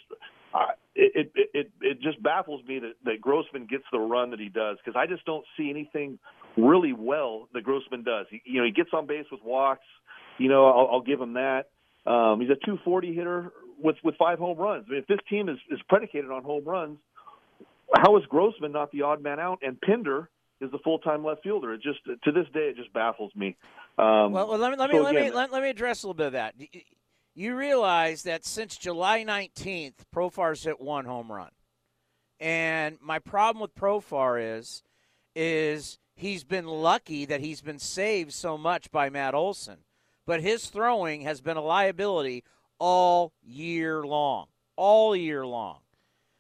uh, 0.55 0.69
it, 0.95 1.31
it 1.35 1.51
it 1.53 1.71
it 1.81 2.01
just 2.01 2.23
baffles 2.23 2.65
me 2.67 2.79
that 2.79 2.95
that 3.05 3.21
Grossman 3.21 3.67
gets 3.67 3.85
the 3.93 3.99
run 3.99 4.31
that 4.31 4.41
he 4.41 4.49
does 4.49 4.79
because 4.83 4.99
I 4.99 5.07
just 5.07 5.25
don't 5.27 5.45
see 5.57 5.69
anything 5.69 6.19
really 6.57 6.93
well 6.93 7.49
that 7.53 7.65
Grossman 7.65 8.03
does. 8.03 8.27
He, 8.31 8.43
you 8.45 8.61
know, 8.61 8.65
he 8.65 8.73
gets 8.73 8.91
on 8.93 9.07
base 9.07 9.27
with 9.31 9.43
walks. 9.45 9.85
You 10.39 10.49
know, 10.49 10.67
I'll, 10.67 10.89
I'll 10.93 11.03
give 11.03 11.21
him 11.21 11.35
that. 11.35 11.67
Um, 12.07 12.41
he's 12.41 12.51
a 12.51 12.55
240 12.55 13.15
hitter 13.15 13.53
with 13.79 13.97
with 14.03 14.17
five 14.17 14.39
home 14.39 14.59
runs. 14.59 14.85
I 14.89 14.93
mean, 14.93 15.01
if 15.01 15.07
this 15.07 15.19
team 15.29 15.49
is 15.49 15.59
is 15.71 15.81
predicated 15.89 16.31
on 16.31 16.43
home 16.43 16.65
runs, 16.65 16.99
how 17.95 18.17
is 18.17 18.25
Grossman 18.27 18.73
not 18.73 18.93
the 18.93 19.03
odd 19.03 19.23
man 19.23 19.41
out? 19.41 19.61
And 19.63 19.81
Pinder 19.81 20.31
is 20.61 20.71
the 20.71 20.79
full 20.79 20.99
time 20.99 21.25
left 21.25 21.43
fielder. 21.43 21.75
It 21.75 21.83
just 21.83 22.05
to 22.05 22.33
this 22.33 22.47
day 22.53 22.69
it 22.71 22.77
just 22.77 22.93
baffles 22.93 23.33
me. 23.35 23.57
Um, 23.99 24.33
well, 24.33 24.49
well, 24.49 24.59
let 24.59 24.71
me 24.71 24.77
let 24.77 24.91
so 24.91 24.97
me 24.97 25.03
let 25.03 25.17
again, 25.17 25.25
me 25.31 25.37
let, 25.37 25.53
let 25.53 25.63
me 25.63 25.71
address 25.71 26.03
a 26.03 26.07
little 26.07 26.15
bit 26.15 26.27
of 26.29 26.33
that. 26.35 26.55
You 27.35 27.57
realize 27.57 28.23
that 28.23 28.47
since 28.47 28.77
July 28.77 29.25
19th, 29.25 29.95
Profar's 30.15 30.65
hit 30.65 30.81
one 30.81 31.05
home 31.05 31.31
run, 31.31 31.51
and 32.41 32.99
my 33.01 33.19
problem 33.19 33.61
with 33.61 33.75
Profar 33.75 34.59
is 34.59 34.83
is 35.35 35.99
he's 36.17 36.45
been 36.45 36.67
lucky 36.67 37.25
that 37.27 37.41
he's 37.41 37.61
been 37.61 37.79
saved 37.79 38.33
so 38.33 38.59
much 38.59 38.91
by 38.91 39.09
Matt 39.11 39.35
Olson, 39.35 39.79
but 40.27 40.41
his 40.41 40.67
throwing 40.67 41.21
has 41.21 41.41
been 41.41 41.57
a 41.57 41.63
liability 41.63 42.43
all 42.79 43.33
year 43.43 44.05
long, 44.05 44.47
all 44.75 45.15
year 45.15 45.47
long. 45.47 45.79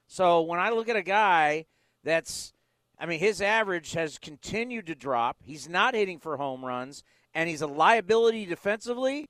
So 0.09 0.43
when 0.43 0.59
I 0.59 0.71
look 0.71 0.89
at 0.89 0.97
a 0.97 1.03
guy 1.03 1.67
that's 2.03 2.53
I 2.99 3.07
mean, 3.07 3.21
his 3.21 3.43
average 3.43 3.93
has 3.93 4.19
continued 4.19 4.87
to 4.87 4.95
drop. 4.95 5.37
He's 5.43 5.69
not 5.69 5.95
hitting 5.95 6.19
for 6.19 6.39
home 6.39 6.65
runs, 6.65 7.05
and 7.35 7.49
he's 7.49 7.61
a 7.61 7.67
liability 7.67 8.47
defensively. 8.47 9.29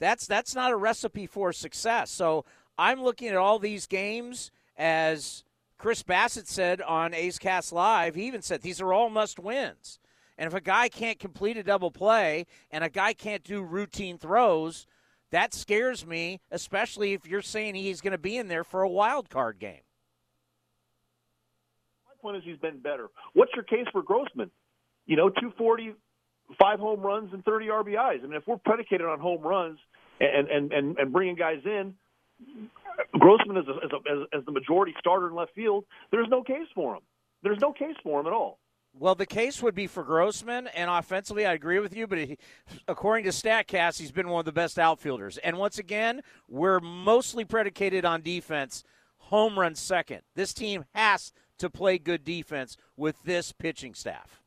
That's 0.00 0.26
that's 0.26 0.54
not 0.54 0.72
a 0.72 0.76
recipe 0.76 1.26
for 1.26 1.52
success. 1.52 2.10
So 2.10 2.44
I'm 2.78 3.02
looking 3.02 3.28
at 3.28 3.36
all 3.36 3.58
these 3.58 3.86
games 3.86 4.50
as 4.76 5.43
Chris 5.78 6.02
Bassitt 6.02 6.46
said 6.46 6.80
on 6.80 7.14
A's 7.14 7.38
Cast 7.38 7.72
Live. 7.72 8.14
He 8.14 8.26
even 8.26 8.42
said 8.42 8.62
these 8.62 8.80
are 8.80 8.92
all 8.92 9.10
must 9.10 9.38
wins. 9.38 9.98
And 10.36 10.46
if 10.46 10.54
a 10.54 10.60
guy 10.60 10.88
can't 10.88 11.18
complete 11.18 11.56
a 11.56 11.62
double 11.62 11.90
play 11.90 12.46
and 12.70 12.82
a 12.82 12.90
guy 12.90 13.12
can't 13.12 13.44
do 13.44 13.62
routine 13.62 14.18
throws, 14.18 14.86
that 15.30 15.54
scares 15.54 16.06
me, 16.06 16.40
especially 16.50 17.12
if 17.12 17.26
you're 17.26 17.42
saying 17.42 17.74
he's 17.74 18.00
going 18.00 18.12
to 18.12 18.18
be 18.18 18.36
in 18.36 18.48
there 18.48 18.64
for 18.64 18.82
a 18.82 18.88
wild 18.88 19.30
card 19.30 19.58
game 19.58 19.82
My 22.06 22.14
point 22.20 22.36
is 22.36 22.42
he's 22.44 22.58
been 22.58 22.78
better. 22.78 23.08
What's 23.32 23.52
your 23.54 23.64
case 23.64 23.86
for 23.92 24.02
Grossman? 24.02 24.50
You 25.06 25.16
know, 25.16 25.28
240, 25.28 25.94
five 26.58 26.78
home 26.78 27.00
runs 27.00 27.32
and 27.32 27.44
30 27.44 27.66
RBIs. 27.66 28.22
I 28.22 28.26
mean, 28.26 28.34
if 28.34 28.46
we're 28.46 28.58
predicated 28.58 29.06
on 29.06 29.18
home 29.20 29.42
runs 29.42 29.78
and 30.20 30.48
and 30.48 30.72
and, 30.72 30.98
and 30.98 31.12
bringing 31.12 31.36
guys 31.36 31.60
in, 31.64 31.94
Grossman 33.18 33.56
is, 33.56 33.64
a, 33.68 33.84
as, 33.84 33.90
a, 33.92 34.36
as 34.36 34.44
the 34.44 34.52
majority 34.52 34.94
starter 34.98 35.28
in 35.28 35.34
left 35.34 35.54
field, 35.54 35.84
there's 36.10 36.28
no 36.28 36.42
case 36.42 36.68
for 36.74 36.94
him. 36.94 37.02
There's 37.42 37.60
no 37.60 37.72
case 37.72 37.96
for 38.02 38.20
him 38.20 38.26
at 38.26 38.32
all. 38.32 38.58
Well, 38.96 39.16
the 39.16 39.26
case 39.26 39.60
would 39.60 39.74
be 39.74 39.88
for 39.88 40.04
Grossman, 40.04 40.68
and 40.68 40.88
offensively, 40.88 41.44
I 41.44 41.52
agree 41.54 41.80
with 41.80 41.96
you. 41.96 42.06
But 42.06 42.18
he, 42.18 42.38
according 42.86 43.24
to 43.24 43.30
Statcast, 43.30 43.98
he's 43.98 44.12
been 44.12 44.28
one 44.28 44.38
of 44.38 44.44
the 44.44 44.52
best 44.52 44.78
outfielders. 44.78 45.36
And 45.38 45.58
once 45.58 45.78
again, 45.78 46.22
we're 46.48 46.78
mostly 46.80 47.44
predicated 47.44 48.04
on 48.04 48.22
defense. 48.22 48.84
Home 49.18 49.58
run 49.58 49.74
second. 49.74 50.22
This 50.36 50.54
team 50.54 50.84
has 50.94 51.32
to 51.58 51.68
play 51.68 51.98
good 51.98 52.24
defense 52.24 52.76
with 52.96 53.16
this 53.24 53.50
pitching 53.52 53.94
staff. 53.94 54.40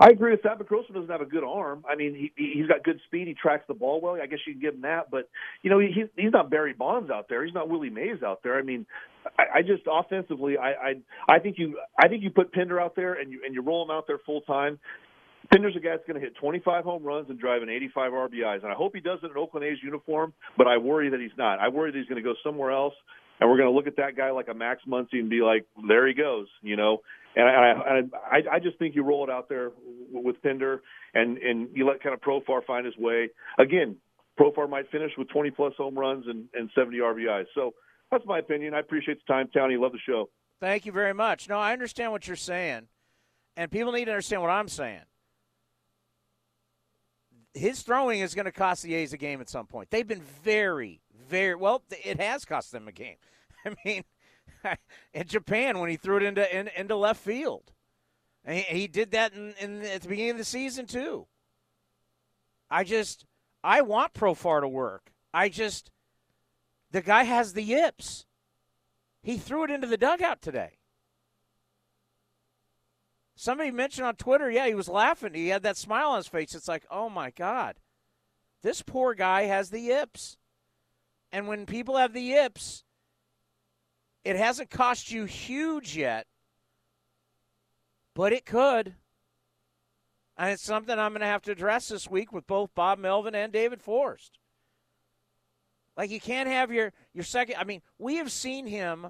I 0.00 0.10
agree 0.10 0.30
with 0.30 0.42
that, 0.44 0.58
but 0.58 0.68
Grossman 0.68 0.94
doesn't 0.94 1.10
have 1.10 1.20
a 1.20 1.30
good 1.30 1.42
arm. 1.42 1.84
I 1.88 1.96
mean, 1.96 2.14
he 2.14 2.32
he's 2.36 2.68
got 2.68 2.84
good 2.84 3.00
speed. 3.06 3.26
He 3.26 3.34
tracks 3.34 3.64
the 3.66 3.74
ball 3.74 4.00
well. 4.00 4.14
I 4.14 4.26
guess 4.26 4.38
you 4.46 4.52
can 4.52 4.62
give 4.62 4.74
him 4.74 4.82
that, 4.82 5.10
but 5.10 5.28
you 5.62 5.70
know, 5.70 5.80
he's 5.80 6.06
he's 6.16 6.32
not 6.32 6.50
Barry 6.50 6.72
Bonds 6.72 7.10
out 7.10 7.28
there. 7.28 7.44
He's 7.44 7.54
not 7.54 7.68
Willie 7.68 7.90
Mays 7.90 8.22
out 8.24 8.40
there. 8.44 8.58
I 8.58 8.62
mean, 8.62 8.86
I, 9.38 9.58
I 9.58 9.62
just 9.62 9.82
offensively, 9.90 10.56
I, 10.56 10.70
I 10.70 10.94
I 11.28 11.38
think 11.40 11.56
you 11.58 11.78
I 11.98 12.06
think 12.06 12.22
you 12.22 12.30
put 12.30 12.52
Pinder 12.52 12.80
out 12.80 12.94
there 12.94 13.14
and 13.14 13.32
you 13.32 13.40
and 13.44 13.54
you 13.54 13.62
roll 13.62 13.84
him 13.84 13.90
out 13.90 14.06
there 14.06 14.18
full 14.24 14.42
time. 14.42 14.78
Pinder's 15.52 15.74
a 15.76 15.80
guy 15.80 15.90
that's 15.90 16.06
going 16.06 16.20
to 16.20 16.24
hit 16.24 16.36
25 16.40 16.84
home 16.84 17.02
runs 17.02 17.30
and 17.30 17.38
drive 17.38 17.62
an 17.62 17.70
85 17.70 18.12
RBIs, 18.12 18.62
and 18.62 18.70
I 18.70 18.74
hope 18.74 18.92
he 18.94 19.00
does 19.00 19.18
it 19.22 19.30
in 19.30 19.36
Oakland 19.36 19.64
A's 19.64 19.78
uniform. 19.82 20.34
But 20.58 20.66
I 20.68 20.76
worry 20.76 21.08
that 21.10 21.20
he's 21.20 21.36
not. 21.38 21.58
I 21.58 21.68
worry 21.68 21.90
that 21.90 21.98
he's 21.98 22.06
going 22.08 22.22
to 22.22 22.28
go 22.28 22.34
somewhere 22.44 22.70
else 22.70 22.94
and 23.40 23.48
we're 23.48 23.56
going 23.56 23.68
to 23.68 23.74
look 23.74 23.86
at 23.86 23.96
that 23.96 24.16
guy 24.16 24.30
like 24.30 24.48
a 24.48 24.54
Max 24.54 24.82
Muncy 24.88 25.14
and 25.14 25.30
be 25.30 25.40
like, 25.40 25.64
there 25.86 26.06
he 26.06 26.14
goes, 26.14 26.48
you 26.62 26.76
know. 26.76 26.98
And 27.36 27.46
I, 27.46 28.02
I, 28.30 28.56
I 28.56 28.58
just 28.58 28.78
think 28.78 28.94
you 28.96 29.02
roll 29.02 29.22
it 29.24 29.30
out 29.30 29.48
there 29.48 29.70
with 30.10 30.42
Pinder, 30.42 30.82
and 31.14 31.38
and 31.38 31.68
you 31.74 31.86
let 31.86 32.02
kind 32.02 32.14
of 32.14 32.20
Profar 32.20 32.64
find 32.64 32.84
his 32.84 32.96
way. 32.96 33.28
Again, 33.58 33.96
Profar 34.38 34.68
might 34.68 34.90
finish 34.90 35.12
with 35.18 35.28
20 35.28 35.50
plus 35.50 35.74
home 35.76 35.98
runs 35.98 36.26
and, 36.26 36.46
and 36.54 36.70
70 36.74 36.98
RBIs. 36.98 37.46
So 37.54 37.74
that's 38.10 38.24
my 38.26 38.38
opinion. 38.38 38.74
I 38.74 38.80
appreciate 38.80 39.18
the 39.24 39.32
time, 39.32 39.48
Tony. 39.54 39.76
Love 39.76 39.92
the 39.92 39.98
show. 40.04 40.30
Thank 40.60 40.86
you 40.86 40.92
very 40.92 41.14
much. 41.14 41.48
No, 41.48 41.58
I 41.58 41.72
understand 41.72 42.10
what 42.12 42.26
you're 42.26 42.36
saying, 42.36 42.88
and 43.56 43.70
people 43.70 43.92
need 43.92 44.06
to 44.06 44.12
understand 44.12 44.42
what 44.42 44.50
I'm 44.50 44.68
saying. 44.68 45.02
his 47.54 47.82
throwing 47.82 48.20
is 48.20 48.34
going 48.34 48.46
to 48.46 48.52
cost 48.52 48.82
the 48.82 48.94
A's 48.94 49.12
a 49.12 49.16
game 49.16 49.40
at 49.40 49.48
some 49.48 49.66
point. 49.66 49.90
They've 49.90 50.06
been 50.06 50.22
very, 50.42 51.00
very 51.28 51.54
well. 51.54 51.82
It 52.04 52.20
has 52.20 52.44
cost 52.44 52.72
them 52.72 52.88
a 52.88 52.92
game. 52.92 53.16
I 53.66 53.74
mean, 53.84 54.04
in 55.12 55.26
Japan 55.26 55.78
when 55.78 55.90
he 55.90 55.96
threw 55.96 56.18
it 56.18 56.22
into 56.22 56.56
in, 56.56 56.68
into 56.76 56.96
left 56.96 57.20
field, 57.20 57.72
and 58.44 58.56
he, 58.56 58.62
he 58.62 58.86
did 58.86 59.10
that 59.12 59.34
in, 59.34 59.54
in, 59.60 59.82
at 59.82 60.02
the 60.02 60.08
beginning 60.08 60.32
of 60.32 60.38
the 60.38 60.44
season 60.44 60.86
too. 60.86 61.26
I 62.70 62.84
just 62.84 63.24
I 63.62 63.82
want 63.82 64.14
Profar 64.14 64.60
to 64.60 64.68
work. 64.68 65.12
I 65.32 65.48
just 65.48 65.90
the 66.90 67.02
guy 67.02 67.24
has 67.24 67.52
the 67.52 67.62
yips. 67.62 68.26
He 69.22 69.36
threw 69.36 69.64
it 69.64 69.70
into 69.70 69.86
the 69.86 69.96
dugout 69.96 70.40
today. 70.40 70.78
Somebody 73.36 73.70
mentioned 73.70 74.06
on 74.06 74.16
Twitter, 74.16 74.50
yeah, 74.50 74.66
he 74.66 74.74
was 74.74 74.88
laughing. 74.88 75.34
He 75.34 75.48
had 75.48 75.62
that 75.62 75.76
smile 75.76 76.10
on 76.10 76.16
his 76.16 76.26
face. 76.26 76.54
It's 76.54 76.66
like, 76.66 76.84
oh 76.90 77.08
my 77.08 77.30
God, 77.30 77.76
this 78.62 78.82
poor 78.82 79.14
guy 79.14 79.42
has 79.42 79.70
the 79.70 79.78
yips. 79.78 80.38
And 81.30 81.46
when 81.46 81.66
people 81.66 81.96
have 81.98 82.12
the 82.12 82.22
yips, 82.22 82.84
it 84.24 84.36
hasn't 84.36 84.70
cost 84.70 85.10
you 85.10 85.24
huge 85.24 85.96
yet, 85.96 86.26
but 88.14 88.32
it 88.32 88.44
could. 88.44 88.94
And 90.36 90.50
it's 90.52 90.62
something 90.62 90.98
I'm 90.98 91.12
going 91.12 91.20
to 91.20 91.26
have 91.26 91.42
to 91.42 91.52
address 91.52 91.88
this 91.88 92.08
week 92.08 92.32
with 92.32 92.46
both 92.46 92.74
Bob 92.74 92.98
Melvin 92.98 93.34
and 93.34 93.52
David 93.52 93.82
Forst. 93.82 94.38
Like 95.96 96.10
you 96.10 96.20
can't 96.20 96.48
have 96.48 96.70
your 96.70 96.92
your 97.12 97.24
second. 97.24 97.56
I 97.58 97.64
mean, 97.64 97.82
we 97.98 98.16
have 98.16 98.30
seen 98.30 98.66
him 98.66 99.08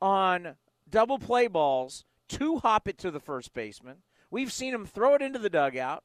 on 0.00 0.56
double 0.88 1.18
play 1.18 1.46
balls 1.46 2.04
to 2.30 2.58
hop 2.58 2.88
it 2.88 2.96
to 2.98 3.10
the 3.10 3.20
first 3.20 3.52
baseman. 3.52 3.98
We've 4.30 4.52
seen 4.52 4.72
him 4.72 4.86
throw 4.86 5.14
it 5.14 5.20
into 5.20 5.38
the 5.38 5.50
dugout. 5.50 6.02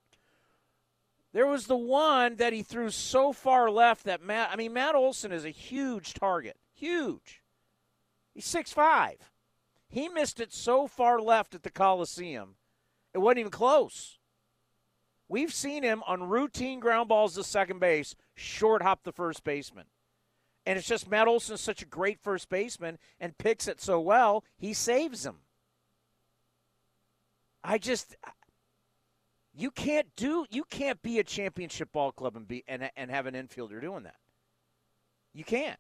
There 1.32 1.48
was 1.48 1.68
the 1.68 1.78
one 1.78 2.36
that 2.38 2.52
he 2.52 2.62
threw 2.62 2.90
so 2.90 3.32
far 3.32 3.70
left 3.70 4.04
that 4.06 4.22
Matt, 4.22 4.50
I 4.52 4.56
mean, 4.56 4.74
Matt 4.74 4.96
Olson 4.96 5.32
is 5.32 5.46
a 5.46 5.50
huge 5.50 6.14
target. 6.14 6.58
Huge. 6.74 7.42
He's 8.38 8.46
six 8.46 8.72
five. 8.72 9.32
He 9.90 10.10
missed 10.10 10.40
it 10.40 10.54
so 10.54 10.86
far 10.86 11.20
left 11.20 11.56
at 11.56 11.64
the 11.64 11.72
Coliseum, 11.72 12.54
it 13.12 13.18
wasn't 13.18 13.40
even 13.40 13.52
close. 13.52 14.20
We've 15.28 15.52
seen 15.52 15.82
him 15.82 16.04
on 16.06 16.30
routine 16.30 16.80
ground 16.80 17.10
balls 17.10 17.34
to 17.34 17.44
second 17.44 17.80
base, 17.80 18.16
short 18.36 18.84
hop 18.84 19.04
the 19.04 19.12
first 19.12 19.44
baseman. 19.44 19.86
And 20.68 20.78
it's 20.78 20.88
just 20.88 21.10
Matt 21.10 21.28
Olson 21.28 21.56
is 21.56 21.62
such 21.62 21.82
a 21.82 21.88
great 21.88 22.20
first 22.20 22.48
baseman 22.48 23.00
and 23.20 23.36
picks 23.40 23.68
it 23.68 23.82
so 23.82 24.00
well, 24.00 24.44
he 24.56 24.72
saves 24.72 25.26
him. 25.26 25.38
I 27.64 27.80
just 27.80 28.16
you 29.52 29.72
can't 29.72 30.16
do 30.16 30.46
you 30.52 30.64
can't 30.64 31.02
be 31.02 31.18
a 31.18 31.24
championship 31.24 31.92
ball 31.92 32.12
club 32.12 32.36
and 32.36 32.48
be 32.48 32.64
and 32.68 32.92
and 32.96 33.10
have 33.10 33.26
an 33.26 33.34
infielder 33.34 33.82
doing 33.82 34.04
that. 34.04 34.18
You 35.34 35.44
can't. 35.44 35.80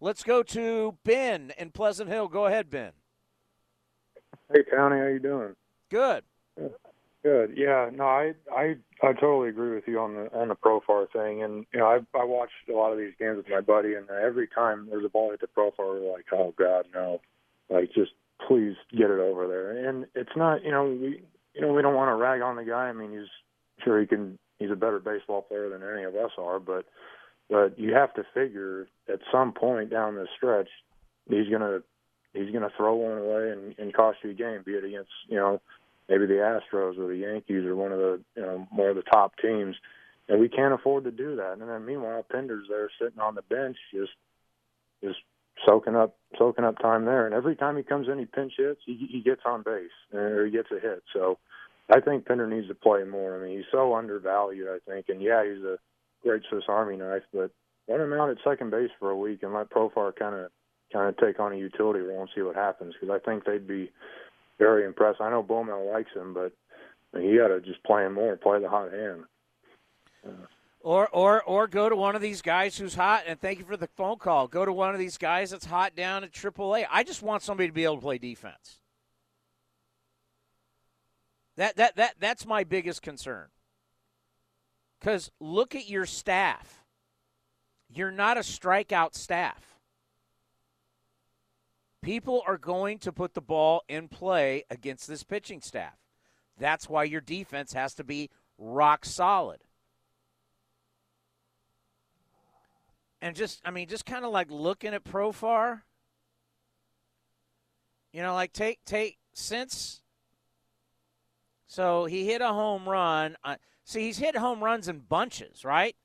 Let's 0.00 0.22
go 0.22 0.42
to 0.42 0.96
Ben 1.04 1.52
in 1.58 1.70
Pleasant 1.70 2.10
Hill. 2.10 2.28
Go 2.28 2.46
ahead, 2.46 2.70
Ben. 2.70 2.92
Hey, 4.52 4.62
Tony, 4.70 4.98
how 4.98 5.06
you 5.06 5.18
doing? 5.18 5.54
Good. 5.90 6.24
Good. 7.22 7.54
Yeah. 7.56 7.90
No, 7.92 8.04
I 8.04 8.34
I 8.54 8.76
I 9.02 9.12
totally 9.14 9.48
agree 9.48 9.74
with 9.74 9.88
you 9.88 9.98
on 9.98 10.14
the 10.14 10.32
on 10.32 10.48
the 10.48 10.54
Profar 10.54 11.10
thing, 11.10 11.42
and 11.42 11.66
you 11.72 11.80
know 11.80 11.86
I 11.86 11.98
I 12.16 12.24
watched 12.24 12.52
a 12.68 12.72
lot 12.72 12.92
of 12.92 12.98
these 12.98 13.14
games 13.18 13.38
with 13.38 13.48
my 13.48 13.60
buddy, 13.60 13.94
and 13.94 14.08
every 14.10 14.46
time 14.46 14.86
there's 14.88 15.04
a 15.04 15.08
ball 15.08 15.30
hit 15.30 15.40
the 15.40 15.48
Profar, 15.48 16.00
we're 16.00 16.12
like, 16.12 16.26
oh 16.32 16.54
God, 16.56 16.84
no, 16.94 17.20
like 17.70 17.90
just 17.92 18.12
please 18.46 18.76
get 18.92 19.10
it 19.10 19.18
over 19.18 19.48
there. 19.48 19.88
And 19.88 20.06
it's 20.14 20.36
not, 20.36 20.62
you 20.62 20.70
know, 20.70 20.84
we, 20.84 21.22
you 21.54 21.60
know, 21.62 21.72
we 21.72 21.82
don't 21.82 21.94
want 21.94 22.10
to 22.10 22.14
rag 22.14 22.42
on 22.42 22.56
the 22.56 22.64
guy. 22.64 22.88
I 22.88 22.92
mean, 22.92 23.12
he's 23.12 23.84
sure 23.84 24.00
he 24.00 24.06
can. 24.06 24.38
He's 24.58 24.70
a 24.70 24.76
better 24.76 24.98
baseball 24.98 25.42
player 25.42 25.68
than 25.68 25.82
any 25.82 26.04
of 26.04 26.14
us 26.14 26.30
are, 26.38 26.58
but 26.58 26.86
but 27.48 27.78
you 27.78 27.94
have 27.94 28.12
to 28.14 28.24
figure 28.34 28.88
at 29.08 29.20
some 29.30 29.52
point 29.52 29.90
down 29.90 30.14
the 30.14 30.26
stretch, 30.36 30.68
he's 31.28 31.48
gonna 31.48 31.80
he's 32.32 32.52
gonna 32.52 32.72
throw 32.76 32.94
one 32.96 33.18
away 33.18 33.50
and, 33.50 33.74
and 33.78 33.94
cost 33.94 34.18
you 34.22 34.30
a 34.30 34.34
game, 34.34 34.62
be 34.64 34.72
it 34.72 34.84
against 34.84 35.10
you 35.28 35.36
know 35.36 35.60
maybe 36.08 36.26
the 36.26 36.34
Astros 36.34 36.98
or 36.98 37.08
the 37.08 37.18
Yankees 37.18 37.64
or 37.64 37.76
one 37.76 37.92
of 37.92 37.98
the 37.98 38.20
you 38.34 38.42
know 38.42 38.66
more 38.70 38.90
of 38.90 38.96
the 38.96 39.02
top 39.02 39.34
teams. 39.40 39.76
And 40.28 40.40
we 40.40 40.48
can't 40.48 40.74
afford 40.74 41.04
to 41.04 41.12
do 41.12 41.36
that. 41.36 41.52
And 41.52 41.62
then 41.62 41.86
meanwhile, 41.86 42.24
Pinder's 42.28 42.66
there 42.68 42.90
sitting 43.00 43.20
on 43.20 43.36
the 43.36 43.42
bench, 43.42 43.76
just 43.94 44.10
just 45.02 45.18
soaking 45.64 45.94
up 45.94 46.16
soaking 46.38 46.64
up 46.64 46.78
time 46.78 47.04
there. 47.04 47.26
And 47.26 47.34
every 47.34 47.56
time 47.56 47.76
he 47.76 47.82
comes 47.82 48.08
in, 48.08 48.18
he 48.18 48.24
pinch 48.24 48.54
hits. 48.56 48.80
He, 48.84 49.08
he 49.10 49.20
gets 49.20 49.42
on 49.46 49.62
base 49.62 49.90
or 50.12 50.44
he 50.44 50.50
gets 50.50 50.70
a 50.72 50.80
hit. 50.80 51.04
So 51.12 51.38
I 51.88 52.00
think 52.00 52.26
Pinder 52.26 52.48
needs 52.48 52.68
to 52.68 52.74
play 52.74 53.04
more. 53.04 53.36
I 53.36 53.44
mean, 53.46 53.56
he's 53.56 53.66
so 53.70 53.94
undervalued. 53.94 54.68
I 54.68 54.78
think, 54.90 55.06
and 55.08 55.22
yeah, 55.22 55.44
he's 55.44 55.62
a 55.62 55.78
great 56.26 56.42
Swiss 56.48 56.64
Army 56.68 56.96
knife, 56.96 57.22
but 57.32 57.50
let 57.88 58.00
him 58.00 58.12
out 58.12 58.30
at 58.30 58.38
second 58.44 58.70
base 58.70 58.90
for 58.98 59.10
a 59.10 59.16
week 59.16 59.42
and 59.42 59.54
let 59.54 59.70
Profar 59.70 60.14
kind 60.14 60.34
of 60.34 60.50
kind 60.92 61.08
of 61.08 61.16
take 61.18 61.40
on 61.40 61.52
a 61.52 61.56
utility 61.56 62.00
role 62.00 62.20
and 62.20 62.30
see 62.34 62.42
what 62.42 62.56
happens. 62.56 62.94
Because 63.00 63.14
I 63.14 63.24
think 63.24 63.44
they'd 63.44 63.66
be 63.66 63.90
very 64.58 64.84
impressed. 64.84 65.20
I 65.20 65.30
know 65.30 65.42
Bowmel 65.42 65.92
likes 65.92 66.12
him, 66.14 66.34
but 66.34 66.52
he 67.20 67.36
got 67.36 67.48
to 67.48 67.60
just 67.60 67.82
play 67.84 68.04
him 68.04 68.14
more, 68.14 68.36
play 68.36 68.60
the 68.60 68.68
hot 68.68 68.92
hand. 68.92 69.24
Uh, 70.26 70.46
or, 70.80 71.08
or, 71.08 71.42
or 71.42 71.66
go 71.66 71.88
to 71.88 71.96
one 71.96 72.14
of 72.14 72.22
these 72.22 72.42
guys 72.42 72.78
who's 72.78 72.94
hot. 72.94 73.24
And 73.26 73.40
thank 73.40 73.58
you 73.58 73.64
for 73.64 73.76
the 73.76 73.88
phone 73.96 74.18
call. 74.18 74.46
Go 74.46 74.64
to 74.64 74.72
one 74.72 74.94
of 74.94 75.00
these 75.00 75.18
guys 75.18 75.50
that's 75.50 75.64
hot 75.64 75.96
down 75.96 76.22
at 76.22 76.32
AAA. 76.32 76.86
I 76.90 77.02
just 77.02 77.22
want 77.22 77.42
somebody 77.42 77.68
to 77.68 77.72
be 77.72 77.84
able 77.84 77.96
to 77.96 78.02
play 78.02 78.18
defense. 78.18 78.78
That 81.56 81.76
that 81.76 81.96
that 81.96 82.14
that's 82.20 82.46
my 82.46 82.64
biggest 82.64 83.00
concern. 83.00 83.46
Cuz 85.00 85.30
look 85.40 85.74
at 85.74 85.88
your 85.88 86.06
staff. 86.06 86.84
You're 87.88 88.10
not 88.10 88.36
a 88.36 88.40
strikeout 88.40 89.14
staff. 89.14 89.78
People 92.02 92.42
are 92.46 92.58
going 92.58 92.98
to 93.00 93.12
put 93.12 93.34
the 93.34 93.40
ball 93.40 93.82
in 93.88 94.08
play 94.08 94.64
against 94.70 95.08
this 95.08 95.22
pitching 95.22 95.60
staff. 95.60 95.96
That's 96.58 96.88
why 96.88 97.04
your 97.04 97.20
defense 97.20 97.72
has 97.72 97.94
to 97.94 98.04
be 98.04 98.30
rock 98.58 99.04
solid. 99.04 99.60
and 103.26 103.34
just 103.34 103.60
I 103.64 103.70
mean 103.70 103.88
just 103.88 104.06
kind 104.06 104.24
of 104.24 104.30
like 104.30 104.50
looking 104.50 104.94
at 104.94 105.04
Profar. 105.04 105.82
You 108.12 108.22
know, 108.22 108.34
like 108.34 108.52
take 108.52 108.84
take 108.84 109.18
since. 109.32 110.00
So 111.66 112.04
he 112.04 112.24
hit 112.24 112.40
a 112.40 112.48
home 112.48 112.88
run. 112.88 113.36
Uh, 113.42 113.56
see, 113.86 114.02
he's 114.02 114.18
hit 114.18 114.36
home 114.36 114.62
runs 114.62 114.88
in 114.88 114.98
bunches, 114.98 115.64
right? 115.64 115.96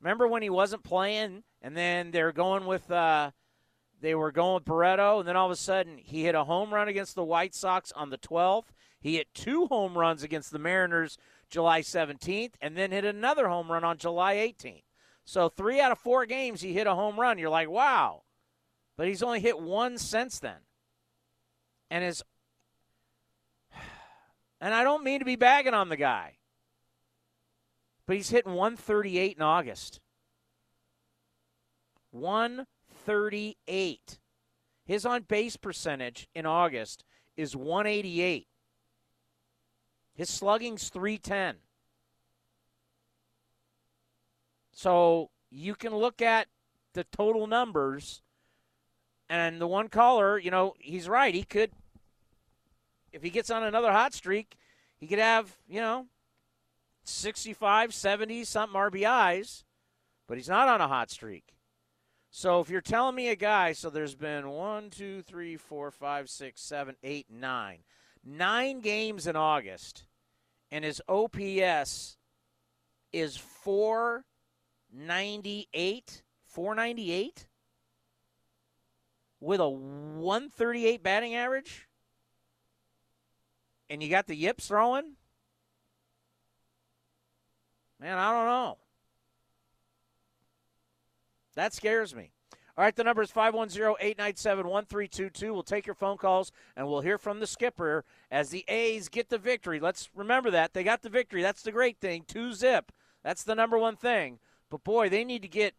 Remember 0.00 0.28
when 0.28 0.42
he 0.42 0.50
wasn't 0.50 0.84
playing, 0.84 1.42
and 1.60 1.76
then 1.76 2.12
they're 2.12 2.32
going 2.32 2.66
with 2.66 2.88
uh, 2.90 3.32
they 4.00 4.14
were 4.14 4.30
going 4.30 4.54
with 4.54 4.64
Barreto, 4.64 5.18
and 5.18 5.28
then 5.28 5.36
all 5.36 5.46
of 5.46 5.52
a 5.52 5.56
sudden 5.56 5.98
he 5.98 6.22
hit 6.22 6.34
a 6.34 6.44
home 6.44 6.72
run 6.72 6.88
against 6.88 7.14
the 7.14 7.24
White 7.24 7.54
Sox 7.54 7.90
on 7.92 8.10
the 8.10 8.18
12th. 8.18 8.66
He 9.00 9.16
hit 9.16 9.34
two 9.34 9.66
home 9.66 9.96
runs 9.96 10.22
against 10.22 10.52
the 10.52 10.58
Mariners 10.58 11.18
July 11.48 11.80
17th, 11.80 12.52
and 12.60 12.76
then 12.76 12.92
hit 12.92 13.04
another 13.04 13.48
home 13.48 13.70
run 13.70 13.84
on 13.84 13.98
July 13.98 14.36
18th. 14.36 14.84
So 15.24 15.48
three 15.48 15.80
out 15.80 15.92
of 15.92 15.98
four 15.98 16.26
games 16.26 16.60
he 16.60 16.72
hit 16.72 16.86
a 16.86 16.94
home 16.94 17.18
run. 17.18 17.38
You're 17.38 17.50
like, 17.50 17.68
wow. 17.68 18.22
But 18.96 19.08
he's 19.08 19.22
only 19.22 19.40
hit 19.40 19.60
one 19.60 19.98
since 19.98 20.38
then. 20.38 20.58
And 21.90 22.04
his 22.04 22.22
and 24.60 24.74
I 24.74 24.82
don't 24.82 25.04
mean 25.04 25.18
to 25.18 25.24
be 25.24 25.36
bagging 25.36 25.74
on 25.74 25.88
the 25.88 25.96
guy. 25.96 26.38
But 28.10 28.16
he's 28.16 28.30
hitting 28.30 28.54
138 28.54 29.36
in 29.36 29.42
August. 29.42 30.00
138. 32.10 34.18
His 34.84 35.06
on 35.06 35.22
base 35.22 35.56
percentage 35.56 36.26
in 36.34 36.44
August 36.44 37.04
is 37.36 37.54
188. 37.54 38.48
His 40.16 40.28
slugging's 40.28 40.88
310. 40.88 41.58
So 44.72 45.30
you 45.48 45.76
can 45.76 45.94
look 45.94 46.20
at 46.20 46.48
the 46.94 47.04
total 47.12 47.46
numbers, 47.46 48.22
and 49.28 49.60
the 49.60 49.68
one 49.68 49.86
caller, 49.86 50.36
you 50.36 50.50
know, 50.50 50.74
he's 50.80 51.08
right. 51.08 51.32
He 51.32 51.44
could, 51.44 51.70
if 53.12 53.22
he 53.22 53.30
gets 53.30 53.50
on 53.50 53.62
another 53.62 53.92
hot 53.92 54.14
streak, 54.14 54.56
he 54.98 55.06
could 55.06 55.20
have, 55.20 55.56
you 55.68 55.80
know, 55.80 56.06
65, 57.04 57.94
70 57.94 58.44
something 58.44 58.78
RBIs, 58.78 59.64
but 60.26 60.36
he's 60.36 60.48
not 60.48 60.68
on 60.68 60.80
a 60.80 60.88
hot 60.88 61.10
streak. 61.10 61.54
So 62.30 62.60
if 62.60 62.70
you're 62.70 62.80
telling 62.80 63.16
me 63.16 63.28
a 63.28 63.36
guy, 63.36 63.72
so 63.72 63.90
there's 63.90 64.14
been 64.14 64.48
one, 64.50 64.90
two, 64.90 65.22
three, 65.22 65.56
four, 65.56 65.90
five, 65.90 66.30
six, 66.30 66.60
seven, 66.60 66.94
eight, 67.02 67.26
nine, 67.28 67.78
nine 68.24 68.78
games 68.80 69.26
in 69.26 69.34
August, 69.34 70.04
and 70.70 70.84
his 70.84 71.02
OPS 71.08 72.16
is 73.12 73.36
498, 73.36 76.22
498 76.44 77.48
with 79.40 79.60
a 79.60 79.68
138 79.68 81.02
batting 81.02 81.34
average, 81.34 81.88
and 83.88 84.00
you 84.02 84.08
got 84.08 84.28
the 84.28 84.36
yips 84.36 84.68
throwing. 84.68 85.16
Man, 88.00 88.16
I 88.16 88.32
don't 88.32 88.46
know. 88.46 88.78
That 91.54 91.74
scares 91.74 92.14
me. 92.14 92.32
All 92.76 92.84
right, 92.84 92.96
the 92.96 93.04
number 93.04 93.20
is 93.20 93.30
510 93.30 93.96
897 94.00 94.66
1322. 94.66 95.52
We'll 95.52 95.62
take 95.62 95.84
your 95.84 95.94
phone 95.94 96.16
calls 96.16 96.50
and 96.76 96.88
we'll 96.88 97.02
hear 97.02 97.18
from 97.18 97.40
the 97.40 97.46
skipper 97.46 98.04
as 98.30 98.48
the 98.48 98.64
A's 98.68 99.08
get 99.08 99.28
the 99.28 99.36
victory. 99.36 99.80
Let's 99.80 100.08
remember 100.14 100.50
that. 100.52 100.72
They 100.72 100.82
got 100.82 101.02
the 101.02 101.10
victory. 101.10 101.42
That's 101.42 101.62
the 101.62 101.72
great 101.72 102.00
thing. 102.00 102.24
Two 102.26 102.54
zip. 102.54 102.90
That's 103.22 103.42
the 103.42 103.54
number 103.54 103.76
one 103.76 103.96
thing. 103.96 104.38
But 104.70 104.82
boy, 104.82 105.10
they 105.10 105.24
need 105.24 105.42
to 105.42 105.48
get, 105.48 105.74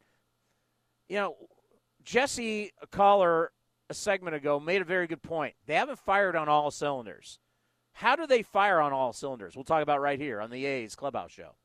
you 1.10 1.16
know, 1.16 1.38
Jesse, 2.04 2.72
a 2.82 2.88
caller 2.88 3.52
a 3.90 3.94
segment 3.94 4.36
ago, 4.36 4.60
made 4.60 4.82
a 4.82 4.86
very 4.86 5.08
good 5.08 5.24
point. 5.24 5.56
They 5.66 5.76
haven't 5.76 6.00
fired 6.00 6.36
on 6.36 6.50
all 6.50 6.70
cylinders. 6.70 7.40
How 7.94 8.16
do 8.16 8.28
they 8.28 8.44
fire 8.44 8.80
on 8.80 8.94
all 8.94 9.12
cylinders? 9.12 9.56
We'll 9.56 9.66
talk 9.66 9.82
about 9.82 10.02
right 10.02 10.20
here 10.20 10.40
on 10.40 10.50
the 10.50 10.66
A's 10.66 10.96
Clubhouse 10.96 11.32
Show. 11.32 11.56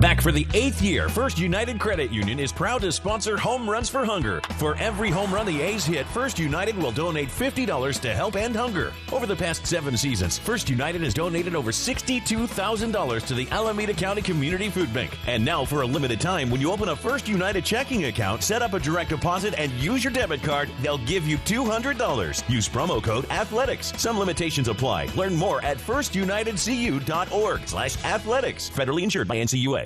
Back 0.00 0.20
for 0.20 0.30
the 0.30 0.46
eighth 0.52 0.82
year, 0.82 1.08
First 1.08 1.38
United 1.38 1.80
Credit 1.80 2.10
Union 2.10 2.38
is 2.38 2.52
proud 2.52 2.82
to 2.82 2.92
sponsor 2.92 3.38
Home 3.38 3.68
Runs 3.68 3.88
for 3.88 4.04
Hunger. 4.04 4.42
For 4.58 4.76
every 4.76 5.08
home 5.08 5.32
run 5.32 5.46
the 5.46 5.62
A's 5.62 5.86
hit, 5.86 6.06
First 6.08 6.38
United 6.38 6.76
will 6.76 6.90
donate 6.92 7.30
$50 7.30 8.00
to 8.00 8.14
help 8.14 8.36
end 8.36 8.54
hunger. 8.54 8.92
Over 9.10 9.24
the 9.24 9.34
past 9.34 9.66
seven 9.66 9.96
seasons, 9.96 10.36
First 10.36 10.68
United 10.68 11.00
has 11.00 11.14
donated 11.14 11.54
over 11.54 11.70
$62,000 11.70 13.26
to 13.26 13.34
the 13.34 13.48
Alameda 13.50 13.94
County 13.94 14.20
Community 14.20 14.68
Food 14.68 14.92
Bank. 14.92 15.16
And 15.26 15.42
now, 15.42 15.64
for 15.64 15.80
a 15.80 15.86
limited 15.86 16.20
time, 16.20 16.50
when 16.50 16.60
you 16.60 16.70
open 16.70 16.90
a 16.90 16.96
First 16.96 17.26
United 17.26 17.64
checking 17.64 18.04
account, 18.04 18.42
set 18.42 18.60
up 18.60 18.74
a 18.74 18.78
direct 18.78 19.08
deposit, 19.08 19.54
and 19.56 19.72
use 19.72 20.04
your 20.04 20.12
debit 20.12 20.42
card, 20.42 20.68
they'll 20.82 20.98
give 20.98 21.26
you 21.26 21.38
$200. 21.38 22.50
Use 22.50 22.68
promo 22.68 23.02
code 23.02 23.24
ATHLETICS. 23.30 23.98
Some 23.98 24.18
limitations 24.18 24.68
apply. 24.68 25.06
Learn 25.16 25.34
more 25.34 25.64
at 25.64 25.78
firstunitedcu.org 25.78 27.66
slash 27.66 28.04
athletics. 28.04 28.68
Federally 28.68 29.02
insured 29.02 29.28
by 29.28 29.36
NCUA. 29.36 29.85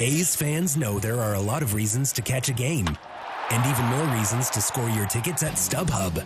A's 0.00 0.36
fans 0.36 0.76
know 0.76 1.00
there 1.00 1.20
are 1.20 1.34
a 1.34 1.40
lot 1.40 1.60
of 1.60 1.74
reasons 1.74 2.12
to 2.12 2.22
catch 2.22 2.48
a 2.48 2.52
game, 2.52 2.86
and 3.50 3.66
even 3.66 3.84
more 3.86 4.16
reasons 4.16 4.48
to 4.50 4.60
score 4.60 4.88
your 4.90 5.06
tickets 5.06 5.42
at 5.42 5.54
StubHub. 5.54 6.24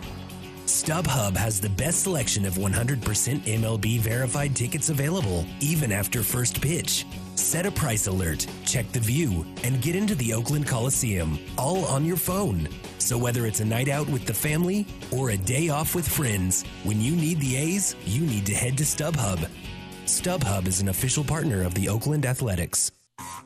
StubHub 0.66 1.34
has 1.34 1.58
the 1.58 1.70
best 1.70 2.02
selection 2.02 2.44
of 2.44 2.54
100% 2.54 3.00
MLB 3.00 3.98
verified 3.98 4.54
tickets 4.54 4.90
available, 4.90 5.46
even 5.60 5.90
after 5.90 6.22
first 6.22 6.60
pitch. 6.60 7.06
Set 7.34 7.64
a 7.64 7.70
price 7.70 8.08
alert, 8.08 8.46
check 8.66 8.92
the 8.92 9.00
view, 9.00 9.46
and 9.64 9.80
get 9.80 9.96
into 9.96 10.14
the 10.16 10.34
Oakland 10.34 10.66
Coliseum, 10.66 11.38
all 11.56 11.86
on 11.86 12.04
your 12.04 12.18
phone. 12.18 12.68
So 12.98 13.16
whether 13.16 13.46
it's 13.46 13.60
a 13.60 13.64
night 13.64 13.88
out 13.88 14.08
with 14.10 14.26
the 14.26 14.34
family 14.34 14.86
or 15.10 15.30
a 15.30 15.38
day 15.38 15.70
off 15.70 15.94
with 15.94 16.06
friends, 16.06 16.62
when 16.84 17.00
you 17.00 17.16
need 17.16 17.40
the 17.40 17.56
A's, 17.56 17.96
you 18.04 18.20
need 18.20 18.44
to 18.46 18.54
head 18.54 18.76
to 18.76 18.84
StubHub. 18.84 19.48
StubHub 20.04 20.66
is 20.66 20.82
an 20.82 20.90
official 20.90 21.24
partner 21.24 21.62
of 21.62 21.72
the 21.72 21.88
Oakland 21.88 22.26
Athletics. 22.26 22.92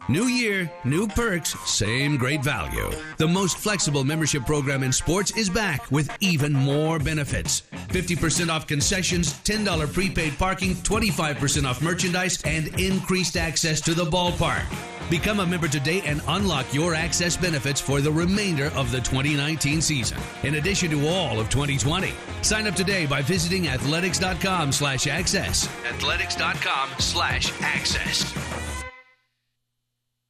New 0.08 0.26
year, 0.26 0.70
new 0.84 1.08
perks, 1.08 1.58
same 1.68 2.16
great 2.16 2.40
value. 2.44 2.92
The 3.16 3.26
most 3.26 3.58
flexible 3.58 4.04
membership 4.04 4.46
program 4.46 4.84
in 4.84 4.92
sports 4.92 5.36
is 5.36 5.50
back 5.50 5.90
with 5.90 6.08
even 6.20 6.52
more 6.52 7.00
benefits 7.00 7.62
50% 7.88 8.48
off 8.48 8.68
concessions, 8.68 9.32
$10 9.32 9.92
prepaid 9.92 10.38
parking, 10.38 10.74
25% 10.76 11.68
off 11.68 11.82
merchandise, 11.82 12.40
and 12.44 12.68
increased 12.78 13.36
access 13.36 13.80
to 13.80 13.94
the 13.94 14.04
ballpark. 14.04 14.64
Become 15.10 15.40
a 15.40 15.46
member 15.46 15.66
today 15.66 16.02
and 16.04 16.20
unlock 16.28 16.72
your 16.72 16.94
access 16.94 17.36
benefits 17.36 17.80
for 17.80 18.00
the 18.00 18.10
remainder 18.10 18.66
of 18.76 18.92
the 18.92 18.98
2019 18.98 19.80
season, 19.80 20.18
in 20.44 20.56
addition 20.56 20.90
to 20.90 21.08
all 21.08 21.40
of 21.40 21.48
2020. 21.48 22.12
Sign 22.42 22.68
up 22.68 22.74
today 22.74 23.06
by 23.06 23.22
visiting 23.22 23.68
athletics.com 23.68 24.70
slash 24.70 25.08
access. 25.08 25.68
Athletics.com 25.86 26.90
slash 26.98 27.52
access. 27.60 28.86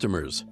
customers. 0.00 0.46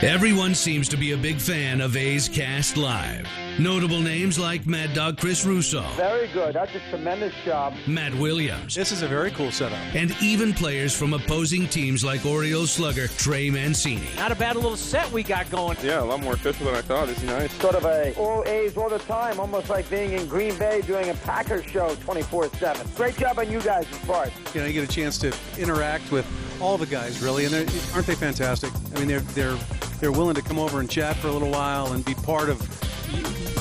Everyone 0.00 0.54
seems 0.54 0.88
to 0.90 0.96
be 0.96 1.10
a 1.10 1.16
big 1.16 1.38
fan 1.38 1.80
of 1.80 1.96
A's 1.96 2.28
Cast 2.28 2.76
Live. 2.76 3.26
Notable 3.58 4.00
names 4.00 4.38
like 4.38 4.66
Mad 4.66 4.94
Dog 4.94 5.18
Chris 5.18 5.44
Russo, 5.44 5.82
Very 5.96 6.26
good. 6.28 6.54
That's 6.54 6.74
a 6.74 6.80
tremendous 6.90 7.34
job. 7.44 7.74
Matt 7.86 8.14
Williams, 8.14 8.74
This 8.74 8.92
is 8.92 9.02
a 9.02 9.08
very 9.08 9.30
cool 9.32 9.50
setup. 9.52 9.78
and 9.94 10.14
even 10.22 10.52
players 10.54 10.94
from 10.96 11.12
opposing 11.12 11.68
teams 11.68 12.02
like 12.04 12.24
Orioles 12.24 12.70
slugger 12.72 13.08
Trey 13.08 13.50
Mancini. 13.50 14.06
Not 14.16 14.32
a 14.32 14.34
bad 14.34 14.56
little 14.56 14.76
set 14.76 15.10
we 15.12 15.22
got 15.22 15.50
going. 15.50 15.76
Yeah, 15.82 16.02
a 16.02 16.04
lot 16.04 16.20
more 16.20 16.32
official 16.34 16.66
than 16.66 16.74
I 16.74 16.80
thought. 16.82 17.08
It's 17.10 17.22
nice. 17.22 17.52
Sort 17.60 17.74
of 17.74 17.84
a 17.84 18.14
all 18.16 18.42
A's 18.46 18.76
all 18.76 18.88
the 18.88 18.98
time, 19.00 19.38
almost 19.38 19.68
like 19.68 19.88
being 19.90 20.12
in 20.12 20.26
Green 20.26 20.56
Bay 20.58 20.80
doing 20.86 21.10
a 21.10 21.14
Packers 21.14 21.64
show 21.70 21.94
24-7. 21.96 22.96
Great 22.96 23.16
job 23.16 23.38
on 23.38 23.50
you 23.50 23.60
guys' 23.60 23.86
part. 24.06 24.30
You 24.54 24.60
know, 24.62 24.66
you 24.66 24.72
get 24.72 24.84
a 24.88 24.92
chance 24.92 25.18
to 25.18 25.32
interact 25.58 26.10
with 26.10 26.26
all 26.60 26.78
the 26.78 26.86
guys, 26.86 27.20
really, 27.22 27.44
and 27.44 27.52
they're- 27.54 27.80
aren't 27.94 28.06
they 28.06 28.14
fantastic? 28.14 28.70
I 28.94 28.98
mean, 28.98 29.08
they're 29.08 29.20
they're 29.20 29.56
they're 30.00 30.12
willing 30.12 30.34
to 30.34 30.42
come 30.42 30.58
over 30.58 30.80
and 30.80 30.90
chat 30.90 31.16
for 31.16 31.28
a 31.28 31.32
little 31.32 31.50
while 31.50 31.92
and 31.92 32.04
be 32.04 32.14
part 32.14 32.48
of 32.48 32.58
y- 32.60 32.66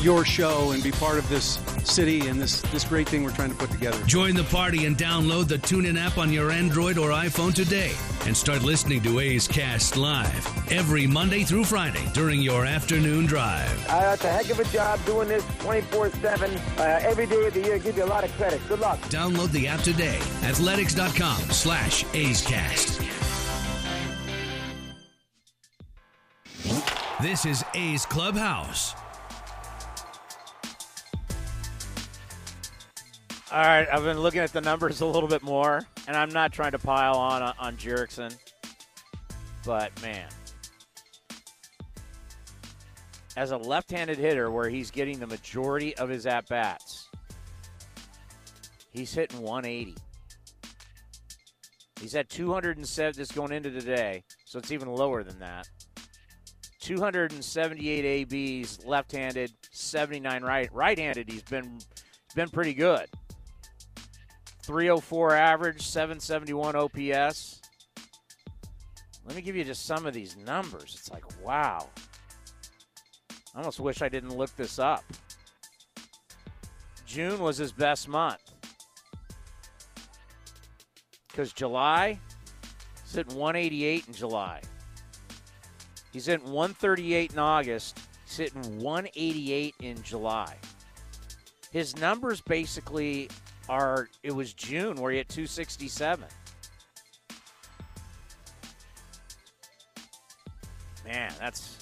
your 0.02 0.26
show 0.26 0.72
and 0.72 0.84
be 0.84 0.92
part 0.92 1.18
of 1.20 1.30
this 1.30 1.60
city 1.84 2.28
and 2.28 2.42
this 2.42 2.62
this 2.74 2.84
great 2.84 3.08
thing 3.08 3.24
we're 3.24 3.32
trying 3.32 3.52
to 3.52 3.56
put 3.56 3.70
together. 3.70 4.04
Join 4.06 4.36
the 4.36 4.44
party 4.46 4.86
and 4.86 4.98
download 4.98 5.48
the 5.48 5.58
TuneIn 5.58 6.00
app 6.00 6.18
on 6.18 6.32
your 6.32 6.52
Android 6.52 6.98
or 6.98 7.10
iPhone 7.10 7.54
today 7.54 7.92
and 8.26 8.36
start 8.36 8.64
listening 8.64 9.02
to 9.02 9.20
A's 9.20 9.48
Cast 9.48 9.98
Live 9.98 10.72
every 10.72 11.08
Monday 11.08 11.44
through 11.44 11.66
Friday 11.66 12.04
during 12.14 12.42
your 12.42 12.66
afternoon 12.66 13.26
drive. 13.26 13.70
Uh, 13.90 14.12
it's 14.14 14.24
a 14.24 14.32
heck 14.32 14.50
of 14.50 14.60
a 14.60 14.66
job 14.66 15.04
doing 15.06 15.28
this 15.28 15.44
24-7 15.60 16.80
uh, 16.80 16.84
every 17.02 17.26
day 17.26 17.46
of 17.46 17.54
the 17.54 17.62
year. 17.62 17.80
Give 17.80 17.98
you 17.98 18.04
a 18.04 18.06
lot 18.06 18.24
of 18.24 18.32
credit. 18.34 18.62
Good 18.68 18.80
luck. 18.80 19.00
Download 19.10 19.52
the 19.52 19.68
app 19.68 19.82
today. 19.82 20.20
Athletics.com 20.44 21.42
slash 21.52 22.06
A's 22.14 22.42
Cast. 22.42 23.02
This 27.22 27.46
is 27.46 27.64
A's 27.76 28.06
Clubhouse. 28.06 28.96
All 33.54 33.60
right, 33.60 33.86
I've 33.92 34.04
been 34.04 34.20
looking 34.20 34.40
at 34.40 34.54
the 34.54 34.62
numbers 34.62 35.02
a 35.02 35.06
little 35.06 35.28
bit 35.28 35.44
more, 35.44 35.82
and 36.08 36.16
I'm 36.16 36.30
not 36.30 36.54
trying 36.54 36.72
to 36.72 36.80
pile 36.80 37.18
on 37.18 37.44
uh, 37.44 37.52
on 37.60 37.76
Jurickson, 37.76 38.34
but 39.66 39.92
man, 40.02 40.30
as 43.36 43.52
a 43.52 43.58
left-handed 43.58 44.18
hitter, 44.18 44.52
where 44.52 44.70
he's 44.70 44.90
getting 44.90 45.20
the 45.20 45.28
majority 45.28 45.94
of 45.98 46.08
his 46.08 46.26
at 46.26 46.48
bats, 46.48 47.10
he's 48.94 49.14
hitting 49.14 49.42
180. 49.42 49.96
He's 52.00 52.16
at 52.16 52.30
207 52.30 53.18
this 53.18 53.34
going 53.34 53.52
into 53.52 53.70
today, 53.70 54.24
so 54.46 54.60
it's 54.60 54.72
even 54.72 54.88
lower 54.88 55.24
than 55.24 55.38
that. 55.40 55.70
278 56.80 58.32
ABs 58.34 58.86
left-handed, 58.86 59.52
79 59.72 60.42
right 60.42 60.74
right-handed. 60.74 61.30
He's 61.30 61.44
been 61.44 61.80
been 62.34 62.50
pretty 62.50 62.74
good. 62.74 63.08
304 64.64 65.36
average, 65.36 65.82
771 65.82 66.76
OPS. 66.76 67.62
Let 69.26 69.36
me 69.36 69.42
give 69.42 69.56
you 69.56 69.64
just 69.64 69.86
some 69.86 70.06
of 70.06 70.14
these 70.14 70.36
numbers. 70.38 70.96
It's 70.98 71.12
like, 71.12 71.24
wow. 71.44 71.88
I 73.54 73.60
almost 73.60 73.80
wish 73.80 74.02
I 74.02 74.10
didn't 74.10 74.36
look 74.36 74.56
this 74.56 74.80
up. 74.80 75.04
June 77.06 77.40
was 77.40 77.58
his 77.58 77.72
best 77.72 78.08
month. 78.08 78.42
Because 81.28 81.54
July, 81.54 82.20
he's 83.04 83.16
hitting 83.16 83.36
188 83.36 84.08
in 84.08 84.14
July. 84.14 84.62
He's 86.14 86.26
hitting 86.26 86.52
138 86.52 87.34
in 87.34 87.40
August. 87.40 88.00
He's 88.26 88.38
hitting 88.38 88.80
188 88.80 89.76
in 89.82 90.02
July. 90.04 90.56
His 91.72 91.98
numbers 91.98 92.42
basically 92.42 93.30
it 94.24 94.36
was 94.36 94.54
June 94.54 94.98
where 94.98 95.12
he 95.12 95.18
hit 95.18 95.30
267. 95.30 96.26
Man, 101.06 101.32
that's 101.40 101.78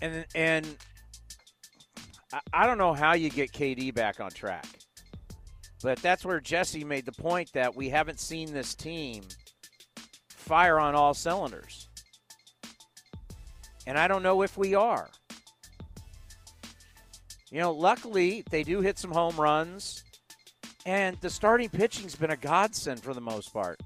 and 0.00 0.24
and 0.34 0.76
I 2.52 2.66
don't 2.66 2.78
know 2.78 2.94
how 2.94 3.14
you 3.14 3.30
get 3.30 3.52
KD 3.52 3.94
back 3.94 4.20
on 4.20 4.30
track. 4.30 4.66
But 5.82 5.98
that's 5.98 6.24
where 6.24 6.40
Jesse 6.40 6.84
made 6.84 7.06
the 7.06 7.12
point 7.12 7.52
that 7.52 7.74
we 7.74 7.88
haven't 7.88 8.18
seen 8.18 8.52
this 8.52 8.74
team 8.74 9.22
fire 10.28 10.78
on 10.78 10.94
all 10.94 11.14
cylinders. 11.14 11.88
And 13.86 13.96
I 13.96 14.08
don't 14.08 14.22
know 14.22 14.42
if 14.42 14.56
we 14.58 14.74
are. 14.74 15.08
You 17.50 17.60
know, 17.60 17.72
luckily 17.72 18.44
they 18.50 18.62
do 18.62 18.80
hit 18.80 18.98
some 18.98 19.12
home 19.12 19.36
runs, 19.36 20.04
and 20.88 21.18
the 21.20 21.28
starting 21.28 21.68
pitching's 21.68 22.16
been 22.16 22.30
a 22.30 22.36
godsend 22.36 23.02
for 23.02 23.12
the 23.12 23.20
most 23.20 23.52
part. 23.52 23.78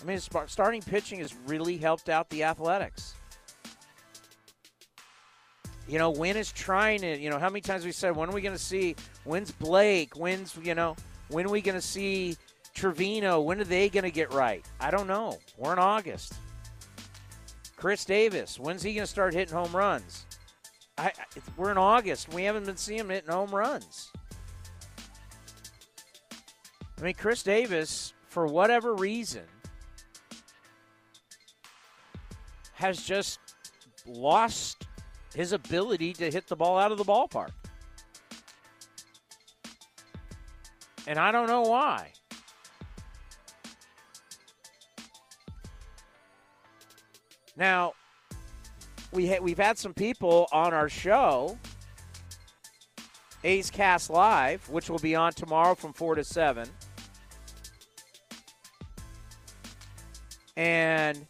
I 0.00 0.04
mean, 0.06 0.18
starting 0.18 0.80
pitching 0.80 1.18
has 1.18 1.34
really 1.46 1.76
helped 1.76 2.08
out 2.08 2.30
the 2.30 2.42
Athletics. 2.42 3.16
You 5.86 5.98
know, 5.98 6.08
Win 6.08 6.38
is 6.38 6.50
trying 6.52 7.00
to, 7.02 7.18
you 7.18 7.28
know, 7.28 7.38
how 7.38 7.50
many 7.50 7.60
times 7.60 7.84
we 7.84 7.92
said, 7.92 8.16
when 8.16 8.30
are 8.30 8.32
we 8.32 8.40
going 8.40 8.56
to 8.56 8.62
see, 8.62 8.96
when's 9.24 9.50
Blake, 9.50 10.16
when's, 10.16 10.58
you 10.62 10.74
know, 10.74 10.96
when 11.28 11.44
are 11.44 11.50
we 11.50 11.60
going 11.60 11.74
to 11.74 11.86
see 11.86 12.34
Trivino, 12.74 13.44
when 13.44 13.60
are 13.60 13.64
they 13.64 13.90
going 13.90 14.04
to 14.04 14.10
get 14.10 14.32
right? 14.32 14.64
I 14.80 14.90
don't 14.90 15.06
know. 15.06 15.38
We're 15.58 15.74
in 15.74 15.78
August. 15.78 16.32
Khris 17.76 18.06
Davis, 18.06 18.58
when's 18.58 18.82
he 18.82 18.94
going 18.94 19.04
to 19.04 19.10
start 19.10 19.34
hitting 19.34 19.54
home 19.54 19.76
runs? 19.76 20.24
I, 20.96 21.08
I, 21.08 21.12
we're 21.58 21.72
in 21.72 21.78
August. 21.78 22.32
We 22.32 22.44
haven't 22.44 22.64
been 22.64 22.78
seeing 22.78 23.00
him 23.00 23.10
hitting 23.10 23.30
home 23.30 23.54
runs. 23.54 24.10
I 26.98 27.02
mean, 27.02 27.14
Khris 27.14 27.42
Davis, 27.42 28.14
for 28.28 28.46
whatever 28.46 28.94
reason, 28.94 29.44
has 32.74 33.02
just 33.02 33.38
lost 34.06 34.86
his 35.34 35.52
ability 35.52 36.12
to 36.14 36.30
hit 36.30 36.46
the 36.46 36.56
ball 36.56 36.78
out 36.78 36.92
of 36.92 36.98
the 36.98 37.04
ballpark. 37.04 37.50
And 41.06 41.18
I 41.18 41.30
don't 41.30 41.46
know 41.46 41.62
why. 41.62 42.12
Now, 47.56 47.94
we 49.12 49.28
ha- 49.28 49.40
we've 49.40 49.58
had 49.58 49.78
some 49.78 49.94
people 49.94 50.48
on 50.52 50.74
our 50.74 50.88
show, 50.88 51.58
A's 53.46 53.70
Cast 53.70 54.10
Live, 54.10 54.68
which 54.68 54.90
will 54.90 54.98
be 54.98 55.14
on 55.14 55.32
tomorrow 55.32 55.76
from 55.76 55.92
4 55.92 56.16
to 56.16 56.24
7. 56.24 56.68
And 60.56 61.24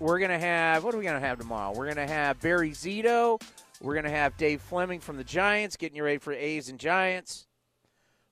we're 0.00 0.18
going 0.18 0.30
to 0.30 0.38
have, 0.38 0.82
what 0.82 0.94
are 0.94 0.96
we 0.98 1.04
going 1.04 1.20
to 1.20 1.26
have 1.26 1.38
tomorrow? 1.38 1.74
We're 1.76 1.92
going 1.92 2.08
to 2.08 2.12
have 2.12 2.40
Barry 2.40 2.70
Zito. 2.70 3.38
We're 3.82 3.92
going 3.92 4.06
to 4.06 4.10
have 4.10 4.38
Dave 4.38 4.62
Flemming 4.62 5.00
from 5.00 5.18
the 5.18 5.24
Giants 5.24 5.76
getting 5.76 5.96
you 5.96 6.04
ready 6.04 6.16
for 6.16 6.32
A's 6.32 6.70
and 6.70 6.80
Giants. 6.80 7.46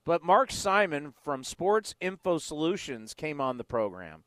But 0.07 0.23
Mark 0.23 0.51
Simon 0.51 1.13
from 1.23 1.45
Sports 1.45 1.95
Info 2.01 2.39
Solutions 2.39 3.13
came 3.13 3.39
on 3.39 3.59
the 3.59 3.65
program 3.65 4.23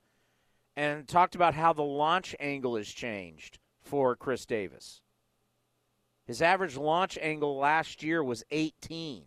and 0.75 1.07
talked 1.07 1.33
about 1.33 1.55
how 1.55 1.73
the 1.73 1.81
launch 1.81 2.35
angle 2.39 2.75
has 2.75 2.89
changed 2.89 3.57
for 3.81 4.15
Khris 4.15 4.45
Davis. 4.45 5.01
His 6.27 6.41
average 6.41 6.75
launch 6.75 7.17
angle 7.21 7.57
last 7.57 8.03
year 8.03 8.21
was 8.21 8.43
18. 8.51 9.23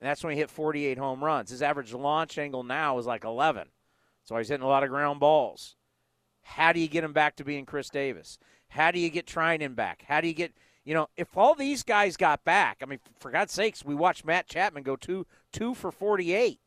And 0.00 0.10
that's 0.10 0.22
when 0.22 0.32
he 0.32 0.38
hit 0.38 0.50
48 0.50 0.98
home 0.98 1.24
runs. 1.24 1.50
His 1.50 1.62
average 1.62 1.94
launch 1.94 2.36
angle 2.36 2.64
now 2.64 2.98
is 2.98 3.06
like 3.06 3.24
11. 3.24 3.68
So 4.24 4.36
he's 4.36 4.48
hitting 4.48 4.66
a 4.66 4.68
lot 4.68 4.82
of 4.82 4.90
ground 4.90 5.20
balls. 5.20 5.76
How 6.42 6.72
do 6.72 6.80
you 6.80 6.88
get 6.88 7.04
him 7.04 7.12
back 7.12 7.36
to 7.36 7.44
being 7.44 7.64
Khris 7.64 7.88
Davis? 7.88 8.38
How 8.68 8.90
do 8.90 8.98
you 8.98 9.08
get 9.10 9.26
Treinen 9.26 9.76
back? 9.76 10.04
How 10.06 10.20
do 10.20 10.26
you 10.26 10.34
get 10.34 10.52
you 10.84 10.94
know 10.94 11.08
if 11.16 11.36
all 11.36 11.54
these 11.54 11.82
guys 11.82 12.16
got 12.16 12.44
back? 12.44 12.78
I 12.82 12.86
mean, 12.86 13.00
for 13.18 13.30
God's 13.30 13.52
sakes, 13.52 13.84
we 13.84 13.94
watched 13.94 14.24
Matt 14.24 14.48
Chapman 14.48 14.82
go 14.82 14.96
two 14.96 15.26
two 15.52 15.74
for 15.74 15.90
forty 15.90 16.34
eight, 16.34 16.60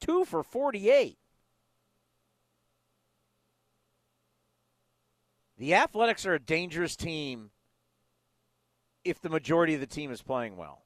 two 0.00 0.24
for 0.24 0.42
forty 0.42 0.90
eight. 0.90 1.18
The 5.58 5.74
Athletics 5.74 6.24
are 6.26 6.34
a 6.34 6.40
dangerous 6.40 6.96
team 6.96 7.50
if 9.04 9.20
the 9.20 9.28
majority 9.28 9.74
of 9.74 9.80
the 9.80 9.86
team 9.86 10.10
is 10.10 10.22
playing 10.22 10.56
well. 10.56 10.82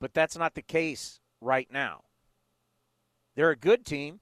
But 0.00 0.14
that's 0.14 0.36
not 0.36 0.54
the 0.54 0.62
case 0.62 1.20
right 1.40 1.68
now. 1.70 2.02
They're 3.36 3.50
a 3.50 3.56
good 3.56 3.86
team. 3.86 4.20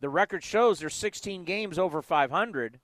The 0.00 0.08
record 0.08 0.44
shows 0.44 0.78
there's 0.78 0.94
16 0.94 1.44
games 1.44 1.78
over 1.78 2.02
500. 2.02 2.80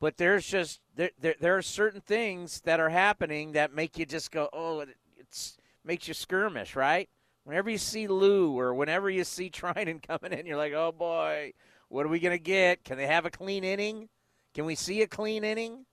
But 0.00 0.16
there's 0.16 0.46
just 0.46 0.80
there, 0.94 1.10
there, 1.20 1.34
there 1.40 1.56
are 1.56 1.62
certain 1.62 2.00
things 2.00 2.60
that 2.62 2.80
are 2.80 2.88
happening 2.88 3.52
that 3.52 3.74
make 3.74 3.98
you 3.98 4.06
just 4.06 4.30
go, 4.30 4.48
oh, 4.52 4.80
it 4.80 4.90
it's 5.18 5.58
makes 5.84 6.08
you 6.08 6.14
skirmish, 6.14 6.76
right? 6.76 7.08
Whenever 7.44 7.68
you 7.70 7.78
see 7.78 8.06
Lou 8.06 8.58
or 8.58 8.74
whenever 8.74 9.10
you 9.10 9.24
see 9.24 9.50
Treinen 9.54 10.02
coming 10.02 10.38
in, 10.38 10.46
you're 10.46 10.56
like, 10.56 10.72
oh 10.72 10.92
boy, 10.92 11.52
what 11.90 12.06
are 12.06 12.08
we 12.08 12.20
gonna 12.20 12.38
get? 12.38 12.84
Can 12.84 12.96
they 12.96 13.06
have 13.06 13.26
a 13.26 13.30
clean 13.30 13.64
inning? 13.64 14.08
Can 14.54 14.64
we 14.64 14.74
see 14.74 15.02
a 15.02 15.06
clean 15.06 15.44
inning? 15.44 15.84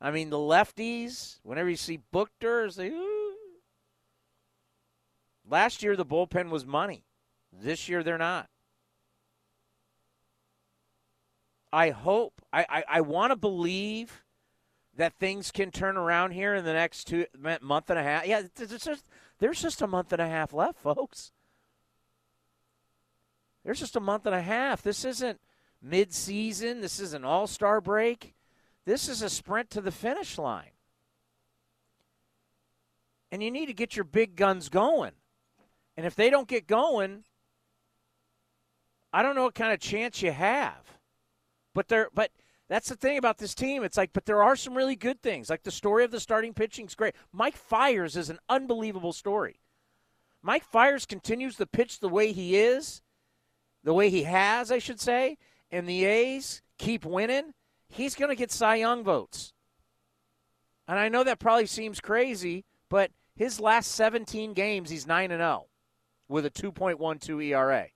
I 0.00 0.10
mean, 0.10 0.30
the 0.30 0.36
lefties. 0.36 1.38
Whenever 1.42 1.70
you 1.70 1.76
see 1.76 2.00
it's 2.12 2.78
like, 2.78 2.92
Ooh. 2.92 3.34
Last 5.48 5.82
year, 5.82 5.96
the 5.96 6.06
bullpen 6.06 6.50
was 6.50 6.66
money. 6.66 7.04
This 7.52 7.88
year, 7.88 8.02
they're 8.02 8.18
not. 8.18 8.48
I 11.72 11.90
hope, 11.90 12.42
I, 12.52 12.66
I, 12.68 12.84
I 12.88 13.00
want 13.02 13.30
to 13.30 13.36
believe 13.36 14.24
that 14.96 15.14
things 15.14 15.52
can 15.52 15.70
turn 15.70 15.96
around 15.96 16.32
here 16.32 16.54
in 16.54 16.64
the 16.64 16.72
next 16.72 17.04
two 17.04 17.26
month 17.60 17.90
and 17.90 17.98
a 17.98 18.02
half. 18.02 18.26
Yeah, 18.26 18.42
there's 18.56 18.82
just, 18.82 19.08
there's 19.38 19.62
just 19.62 19.80
a 19.82 19.86
month 19.86 20.12
and 20.12 20.20
a 20.20 20.28
half 20.28 20.52
left, 20.52 20.80
folks. 20.80 21.32
There's 23.64 23.80
just 23.80 23.96
a 23.96 24.00
month 24.00 24.26
and 24.26 24.34
a 24.34 24.42
half. 24.42 24.82
This 24.82 25.04
isn't 25.04 25.40
mid-season. 25.82 26.80
This 26.80 27.00
isn't 27.00 27.24
all-star 27.24 27.80
break. 27.80 28.34
This 28.86 29.08
is 29.08 29.22
a 29.22 29.30
sprint 29.30 29.70
to 29.70 29.80
the 29.80 29.92
finish 29.92 30.38
line. 30.38 30.72
And 33.30 33.42
you 33.42 33.50
need 33.50 33.66
to 33.66 33.74
get 33.74 33.96
your 33.96 34.04
big 34.04 34.36
guns 34.36 34.68
going. 34.68 35.12
And 35.96 36.06
if 36.06 36.16
they 36.16 36.30
don't 36.30 36.48
get 36.48 36.66
going, 36.66 37.24
I 39.12 39.22
don't 39.22 39.36
know 39.36 39.44
what 39.44 39.54
kind 39.54 39.72
of 39.72 39.80
chance 39.80 40.22
you 40.22 40.32
have. 40.32 40.98
But 41.74 41.88
there 41.88 42.08
but 42.14 42.30
that's 42.68 42.88
the 42.88 42.96
thing 42.96 43.18
about 43.18 43.38
this 43.38 43.54
team. 43.54 43.82
It's 43.82 43.96
like, 43.96 44.12
but 44.12 44.26
there 44.26 44.42
are 44.42 44.56
some 44.56 44.76
really 44.76 44.96
good 44.96 45.20
things. 45.22 45.50
Like 45.50 45.64
the 45.64 45.70
story 45.70 46.04
of 46.04 46.10
the 46.10 46.20
starting 46.20 46.54
pitching 46.54 46.86
is 46.86 46.94
great. 46.94 47.14
Mike 47.32 47.56
Fiers 47.56 48.16
is 48.16 48.30
an 48.30 48.38
unbelievable 48.48 49.12
story. 49.12 49.60
Mike 50.42 50.64
Fiers 50.64 51.04
continues 51.04 51.56
to 51.56 51.66
pitch 51.66 52.00
the 52.00 52.08
way 52.08 52.32
he 52.32 52.56
is, 52.56 53.02
the 53.84 53.94
way 53.94 54.10
he 54.10 54.24
has, 54.24 54.70
I 54.70 54.78
should 54.78 55.00
say, 55.00 55.38
and 55.70 55.88
the 55.88 56.04
A's 56.04 56.62
keep 56.78 57.04
winning, 57.04 57.54
he's 57.88 58.14
going 58.14 58.28
to 58.28 58.36
get 58.36 58.50
Cy 58.50 58.76
Young 58.76 59.02
votes. 59.04 59.52
And 60.86 60.98
I 60.98 61.08
know 61.08 61.24
that 61.24 61.38
probably 61.38 61.66
seems 61.66 62.00
crazy, 62.00 62.64
but 62.88 63.10
his 63.36 63.60
last 63.60 63.92
17 63.92 64.52
games, 64.54 64.90
he's 64.90 65.06
9 65.06 65.30
and 65.30 65.40
0 65.40 65.66
with 66.28 66.44
a 66.44 66.50
2.12 66.50 67.44
ERA. 67.44 67.86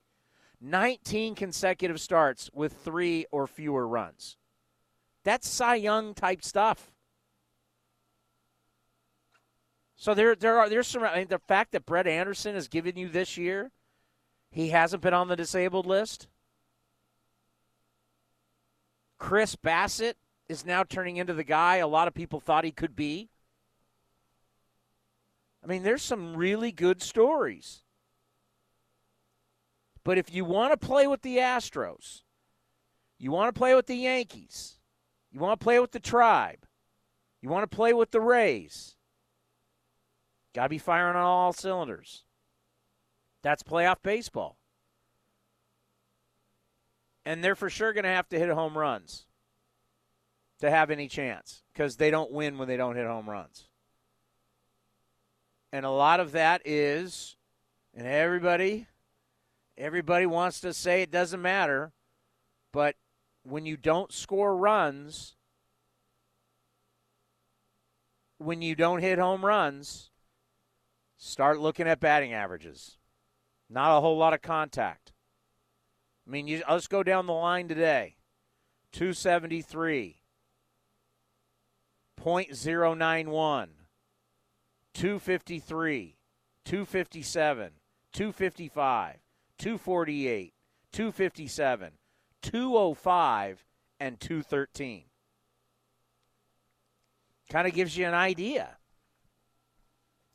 19 0.61 1.35
consecutive 1.35 2.01
starts 2.01 2.49
with 2.55 2.73
3 2.73 3.27
or 3.31 3.47
fewer 3.47 3.87
runs. 3.87 4.37
That's 5.25 5.49
Cy 5.49 5.77
Young 5.77 6.15
type 6.15 6.45
stuff. 6.45 6.93
So 9.97 10.15
there, 10.15 10.35
there 10.35 10.59
are 10.59 10.69
there's 10.69 10.87
some, 10.87 11.03
I 11.03 11.19
mean, 11.19 11.29
the 11.29 11.39
fact 11.39 11.73
that 11.73 11.87
Brett 11.87 12.07
Anderson 12.07 12.55
has 12.55 12.69
given 12.69 12.97
you 12.97 13.09
this 13.09 13.37
year– 13.37 13.71
he 14.55 14.69
hasn't 14.69 15.03
been 15.03 15.13
on 15.13 15.27
the 15.27 15.35
disabled 15.35 15.85
list. 15.85 16.29
Chris 19.19 19.57
Bassitt 19.57 20.15
is 20.49 20.65
now 20.65 20.85
turning 20.85 21.17
into 21.17 21.35
the 21.35 21.43
guy 21.43 21.77
a 21.77 21.89
lot 21.89 22.07
of 22.07 22.15
people 22.15 22.39
thought 22.39 22.63
he 22.63 22.71
could 22.71 22.95
be. 22.95 23.31
I 25.63 25.67
mean, 25.67 25.83
there's 25.83 26.03
some 26.03 26.37
really 26.37 26.71
good 26.71 27.03
stories. 27.03 27.83
But 30.05 30.19
if 30.19 30.33
you 30.33 30.45
want 30.45 30.73
to 30.73 30.87
play 30.87 31.09
with 31.09 31.23
the 31.23 31.39
Astros, 31.39 32.23
you 33.19 33.33
want 33.33 33.53
to 33.53 33.59
play 33.59 33.75
with 33.75 33.87
the 33.87 33.97
Yankees, 33.97 34.79
you 35.33 35.41
want 35.41 35.59
to 35.59 35.65
play 35.65 35.81
with 35.81 35.91
the 35.91 35.99
Tribe, 35.99 36.65
you 37.43 37.49
want 37.49 37.69
to 37.69 37.77
play 37.77 37.93
with 37.93 38.13
the 38.13 38.21
Rays, 38.21 38.95
got 40.55 40.65
to 40.65 40.69
be 40.69 40.79
firing 40.79 41.17
on 41.17 41.23
all 41.25 41.53
cylinders. 41.53 42.23
That's 43.45 43.63
playoff 43.63 43.99
baseball. 44.03 44.57
And 47.27 47.45
they're 47.45 47.55
for 47.55 47.69
sure 47.69 47.93
going 47.93 48.05
to 48.05 48.11
have 48.11 48.29
to 48.31 48.39
hit 48.39 48.49
home 48.49 48.77
runs 48.77 49.27
to 50.61 50.71
have 50.71 50.91
any 50.91 51.09
chance 51.09 51.63
because 51.73 51.97
they 51.97 52.11
don't 52.11 52.33
win 52.33 52.57
when 52.57 52.69
they 52.69 52.79
don't 52.79 52.97
hit 52.97 53.07
home 53.07 53.29
runs. 53.29 53.69
And 55.73 55.85
a 55.85 55.91
lot 55.91 56.21
of 56.21 56.33
that 56.33 56.63
is, 56.65 57.37
and 57.95 58.07
everybody, 58.07 58.87
everybody 59.77 60.25
wants 60.25 60.61
to 60.61 60.73
say 60.73 61.03
it 61.03 61.11
doesn't 61.11 61.43
matter, 61.43 61.93
but 62.73 62.97
when 63.43 63.67
you 63.67 63.77
don't 63.77 64.11
score 64.11 64.57
runs, 64.57 65.37
when 68.39 68.63
you 68.63 68.75
don't 68.75 69.01
hit 69.01 69.19
home 69.19 69.45
runs, 69.45 70.11
start 71.19 71.61
looking 71.61 71.87
at 71.87 72.01
batting 72.01 72.33
averages. 72.33 72.97
Not 73.75 73.99
a 73.99 74.01
whole 74.01 74.17
lot 74.17 74.33
of 74.33 74.41
contact. 74.41 75.13
I 76.25 76.31
mean, 76.31 76.47
you, 76.47 76.63
let's 76.71 76.87
go 76.87 77.03
down 77.03 77.27
the 77.27 77.33
line 77.33 77.67
today. 77.67 78.15
273, 78.93 80.21
0.091, 82.23 83.69
253, 84.95 86.17
257, 86.65 87.71
255, 88.13 89.17
248, 89.59 90.55
257, 90.93 91.91
205, 92.43 93.65
and 93.99 94.21
213. 94.21 95.03
Kind 97.51 97.67
of 97.67 97.75
gives 97.75 97.97
you 97.97 98.07
an 98.07 98.15
idea. 98.15 98.77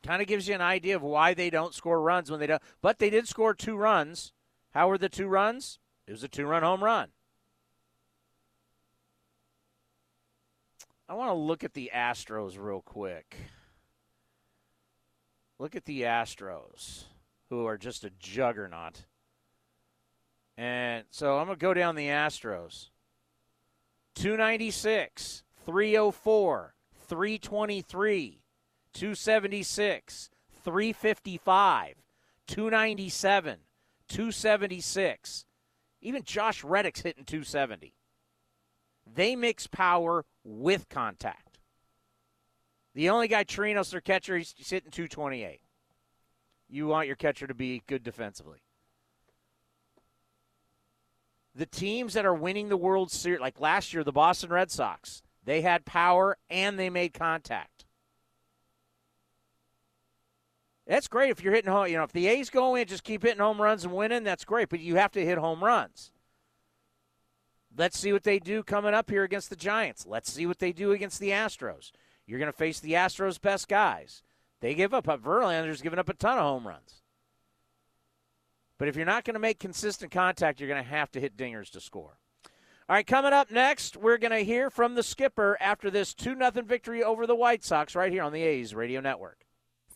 Kind 0.04 0.22
of 0.22 0.28
gives 0.28 0.48
you 0.48 0.56
an 0.56 0.62
idea 0.62 0.96
of 0.96 1.02
why 1.02 1.34
they 1.34 1.50
don't 1.50 1.74
score 1.74 2.02
runs 2.02 2.32
when 2.32 2.40
they 2.40 2.48
don't. 2.48 2.62
But 2.82 3.00
they 3.00 3.10
did 3.10 3.28
score 3.28 3.54
two 3.54 3.76
runs. 3.76 4.32
How 4.72 4.88
were 4.88 4.98
the 4.98 5.10
two 5.10 5.28
runs? 5.28 5.80
It 6.08 6.12
was 6.12 6.24
a 6.24 6.28
two 6.28 6.46
run 6.46 6.64
home 6.64 6.84
run. 6.84 7.10
I 11.08 11.16
want 11.16 11.30
to 11.30 11.34
look 11.34 11.64
at 11.64 11.74
the 11.74 11.92
Astros 11.94 12.58
real 12.58 12.82
quick. 12.82 13.36
Look 15.58 15.76
at 15.76 15.86
the 15.86 16.04
Astros, 16.04 17.06
who 17.50 17.66
are 17.66 17.78
just 17.78 18.04
a 18.04 18.12
juggernaut. 18.20 19.06
And 20.56 21.06
so 21.10 21.38
I'm 21.38 21.48
going 21.48 21.58
to 21.58 21.62
go 21.62 21.74
down 21.74 21.96
the 21.96 22.08
Astros 22.08 22.90
296, 24.16 25.44
304, 25.66 26.76
323, 27.08 28.42
276, 28.94 30.30
355, 30.64 31.96
297, 32.48 33.58
276. 34.08 35.46
Even 36.02 36.24
Josh 36.24 36.64
Reddick's 36.64 37.02
hitting 37.02 37.26
270. 37.26 37.94
They 39.12 39.36
mix 39.36 39.68
power 39.68 40.26
with 40.44 40.90
contact. 40.90 41.60
The 42.96 43.10
only 43.10 43.28
guy, 43.28 43.44
Chirinos, 43.44 43.92
their 43.92 44.02
catcher, 44.02 44.38
he's 44.38 44.54
hitting 44.58 44.92
228. 44.92 45.62
You 46.70 46.88
want 46.88 47.08
your 47.08 47.16
catcher 47.16 47.48
to 47.48 47.54
be 47.54 47.82
good 47.88 48.04
defensively. 48.04 48.60
The 51.56 51.66
teams 51.66 52.14
that 52.14 52.26
are 52.26 52.34
winning 52.34 52.70
the 52.70 52.78
World 52.78 53.12
Series, 53.12 53.42
like 53.42 53.60
last 53.60 53.94
year, 53.94 54.04
the 54.04 54.12
Boston 54.12 54.52
Red 54.52 54.72
Sox, 54.72 55.22
they 55.44 55.62
had 55.62 55.86
power 55.86 56.38
and 56.50 56.78
they 56.78 56.90
made 56.90 57.14
contact. 57.14 57.79
That's 60.90 61.08
great 61.08 61.30
if 61.30 61.44
you're 61.44 61.54
hitting 61.54 61.72
home. 61.72 61.88
You 61.88 61.98
know, 61.98 62.04
if 62.04 62.12
the 62.12 62.28
A's 62.28 62.50
go 62.50 62.74
in, 62.74 62.88
just 62.88 63.04
keep 63.04 63.22
hitting 63.22 63.38
home 63.38 63.62
runs 63.62 63.86
and 63.86 63.94
winning. 63.94 64.24
That's 64.24 64.44
great, 64.44 64.70
but 64.70 64.80
you 64.80 64.96
have 64.96 65.12
to 65.12 65.24
hit 65.24 65.38
home 65.38 65.64
runs. 65.64 66.12
Let's 67.78 68.00
see 68.00 68.12
what 68.12 68.24
they 68.24 68.40
do 68.40 68.64
coming 68.64 68.96
up 68.96 69.08
here 69.08 69.24
against 69.24 69.52
the 69.52 69.56
Giants. 69.56 70.08
Let's 70.08 70.34
see 70.34 70.48
what 70.48 70.58
they 70.58 70.72
do 70.72 70.92
against 70.92 71.20
the 71.20 71.30
Astros. 71.30 71.92
You're 72.26 72.40
going 72.40 72.52
to 72.52 72.58
face 72.58 72.80
the 72.80 72.94
Astros' 72.94 73.40
best 73.40 73.68
guys. 73.68 74.24
They 74.62 74.74
give 74.74 74.96
up. 74.96 75.06
Verlander's 75.06 75.84
giving 75.84 76.00
up 76.00 76.10
a 76.10 76.16
ton 76.16 76.40
of 76.40 76.44
home 76.44 76.68
runs. 76.68 77.04
But 78.80 78.88
if 78.88 78.96
you're 78.96 79.06
not 79.06 79.26
going 79.26 79.36
to 79.36 79.40
make 79.40 79.60
consistent 79.60 80.12
contact, 80.12 80.60
you're 80.60 80.70
going 80.70 80.84
to 80.84 80.90
have 80.90 81.12
to 81.12 81.20
hit 81.20 81.38
dingers 81.38 81.70
to 81.72 81.82
score. 81.82 82.18
All 82.90 82.96
right, 82.96 83.06
coming 83.06 83.34
up 83.34 83.52
next, 83.52 83.96
we're 83.96 84.18
going 84.18 84.32
to 84.32 84.40
hear 84.40 84.72
from 84.72 84.96
the 84.96 85.04
skipper 85.04 85.56
after 85.62 85.92
this 85.92 86.16
2 86.16 86.36
0 86.36 86.52
victory 86.66 87.04
over 87.04 87.28
the 87.28 87.36
White 87.36 87.64
Sox 87.64 87.96
right 87.96 88.12
here 88.12 88.24
on 88.24 88.34
the 88.34 88.42
A's 88.42 88.74
Radio 88.74 89.02
Network. 89.02 89.46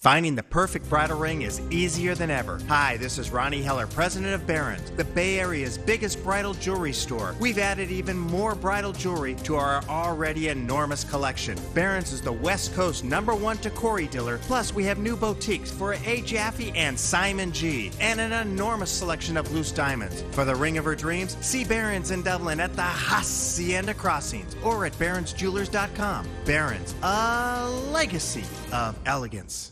Finding 0.03 0.35
the 0.35 0.43
perfect 0.43 0.89
bridal 0.89 1.17
ring 1.17 1.43
is 1.43 1.61
easier 1.71 2.13
than 2.13 2.29
ever. 2.29 2.59
Hi, 2.67 2.97
this 2.97 3.17
is 3.17 3.31
Ronnie 3.31 3.61
Heller, 3.61 3.87
president 3.87 4.33
of 4.33 4.45
Barron's, 4.45 4.91
the 4.97 5.05
Bay 5.05 5.39
Area's 5.39 5.77
biggest 5.77 6.21
bridal 6.25 6.53
jewelry 6.55 6.91
store. 6.91 7.33
We've 7.39 7.57
added 7.57 7.89
even 7.89 8.17
more 8.17 8.53
bridal 8.53 8.91
jewelry 8.91 9.35
to 9.45 9.55
our 9.55 9.81
already 9.87 10.49
enormous 10.49 11.05
collection. 11.05 11.57
Barron's 11.73 12.11
is 12.11 12.19
the 12.19 12.33
West 12.33 12.73
Coast 12.73 13.05
number 13.05 13.33
one 13.33 13.55
Tacori 13.59 14.11
dealer. 14.11 14.39
Plus, 14.39 14.73
we 14.73 14.83
have 14.83 14.97
new 14.97 15.15
boutiques 15.15 15.71
for 15.71 15.93
A. 15.93 16.21
Jaffe 16.23 16.73
and 16.75 16.99
Simon 16.99 17.53
G, 17.53 17.89
and 18.01 18.19
an 18.19 18.33
enormous 18.33 18.91
selection 18.91 19.37
of 19.37 19.53
loose 19.53 19.71
diamonds. 19.71 20.25
For 20.31 20.43
the 20.43 20.53
ring 20.53 20.77
of 20.77 20.83
her 20.83 20.95
dreams, 20.95 21.37
see 21.39 21.63
Barron's 21.63 22.11
in 22.11 22.23
Dublin 22.23 22.59
at 22.59 22.75
the 22.75 22.81
Hacienda 22.81 23.93
Crossings 23.93 24.53
or 24.65 24.85
at 24.85 24.91
barronsjewelers.com. 24.99 26.27
Barron's, 26.43 26.93
a 27.03 27.69
legacy 27.93 28.43
of 28.73 28.99
elegance. 29.05 29.71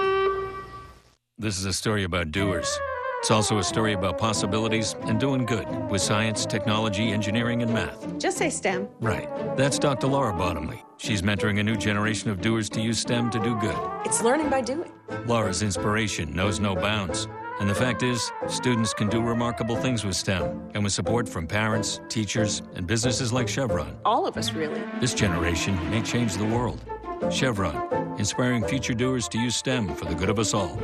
This 1.41 1.57
is 1.57 1.65
a 1.65 1.73
story 1.73 2.03
about 2.03 2.29
doers. 2.29 2.79
It's 3.17 3.31
also 3.31 3.57
a 3.57 3.63
story 3.63 3.93
about 3.93 4.19
possibilities 4.19 4.95
and 5.05 5.19
doing 5.19 5.47
good 5.47 5.67
with 5.89 5.99
science, 5.99 6.45
technology, 6.45 7.11
engineering, 7.11 7.63
and 7.63 7.73
math. 7.73 8.19
Just 8.19 8.37
say 8.37 8.51
STEM. 8.51 8.87
Right. 8.99 9.27
That's 9.57 9.79
Dr. 9.79 10.05
Laura 10.05 10.33
Bottomley. 10.33 10.83
She's 10.97 11.23
mentoring 11.23 11.59
a 11.59 11.63
new 11.63 11.75
generation 11.75 12.29
of 12.29 12.41
doers 12.41 12.69
to 12.69 12.79
use 12.79 12.99
STEM 12.99 13.31
to 13.31 13.39
do 13.39 13.59
good. 13.59 13.75
It's 14.05 14.21
learning 14.21 14.51
by 14.51 14.61
doing. 14.61 14.91
Laura's 15.25 15.63
inspiration 15.63 16.31
knows 16.31 16.59
no 16.59 16.75
bounds. 16.75 17.27
And 17.59 17.67
the 17.67 17.73
fact 17.73 18.03
is, 18.03 18.31
students 18.47 18.93
can 18.93 19.09
do 19.09 19.19
remarkable 19.19 19.77
things 19.77 20.05
with 20.05 20.15
STEM. 20.15 20.69
And 20.75 20.83
with 20.83 20.93
support 20.93 21.27
from 21.27 21.47
parents, 21.47 22.01
teachers, 22.07 22.61
and 22.75 22.85
businesses 22.85 23.33
like 23.33 23.47
Chevron. 23.47 23.97
All 24.05 24.27
of 24.27 24.37
us, 24.37 24.53
really. 24.53 24.83
This 24.99 25.15
generation 25.15 25.73
may 25.89 26.03
change 26.03 26.35
the 26.37 26.45
world. 26.45 26.85
Chevron, 27.31 28.19
inspiring 28.19 28.63
future 28.63 28.93
doers 28.93 29.27
to 29.29 29.39
use 29.39 29.55
STEM 29.55 29.95
for 29.95 30.05
the 30.05 30.13
good 30.13 30.29
of 30.29 30.37
us 30.37 30.53
all. 30.53 30.79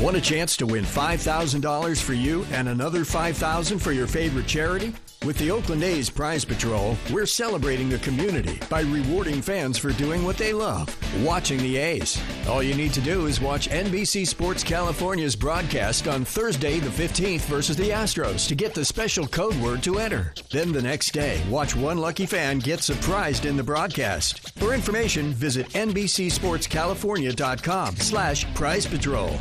Want 0.00 0.16
a 0.16 0.20
chance 0.20 0.56
to 0.58 0.66
win 0.66 0.84
$5,000 0.84 2.00
for 2.00 2.14
you 2.14 2.46
and 2.52 2.68
another 2.68 3.00
$5,000 3.00 3.80
for 3.80 3.90
your 3.90 4.06
favorite 4.06 4.46
charity? 4.46 4.94
With 5.26 5.36
the 5.38 5.50
Oakland 5.50 5.82
A's 5.82 6.08
Prize 6.08 6.44
Patrol, 6.44 6.96
we're 7.12 7.26
celebrating 7.26 7.88
the 7.88 7.98
community 7.98 8.60
by 8.70 8.82
rewarding 8.82 9.42
fans 9.42 9.76
for 9.76 9.90
doing 9.90 10.22
what 10.22 10.36
they 10.36 10.52
love 10.52 10.96
watching 11.24 11.58
the 11.58 11.78
A's. 11.78 12.22
All 12.48 12.62
you 12.62 12.74
need 12.74 12.92
to 12.92 13.00
do 13.00 13.26
is 13.26 13.40
watch 13.40 13.68
NBC 13.68 14.24
Sports 14.24 14.62
California's 14.62 15.34
broadcast 15.34 16.06
on 16.06 16.24
Thursday, 16.24 16.78
the 16.78 16.90
15th, 16.90 17.46
versus 17.46 17.76
the 17.76 17.90
Astros 17.90 18.46
to 18.46 18.54
get 18.54 18.74
the 18.74 18.84
special 18.84 19.26
code 19.26 19.56
word 19.56 19.82
to 19.82 19.98
enter. 19.98 20.32
Then 20.52 20.70
the 20.70 20.82
next 20.82 21.10
day, 21.10 21.42
watch 21.50 21.74
one 21.74 21.98
lucky 21.98 22.26
fan 22.26 22.60
get 22.60 22.84
surprised 22.84 23.46
in 23.46 23.56
the 23.56 23.64
broadcast. 23.64 24.56
For 24.60 24.74
information, 24.74 25.32
visit 25.32 25.68
NBCSportsCalifornia.com 25.70 27.96
slash 27.96 28.54
Prize 28.54 28.86
Patrol. 28.86 29.36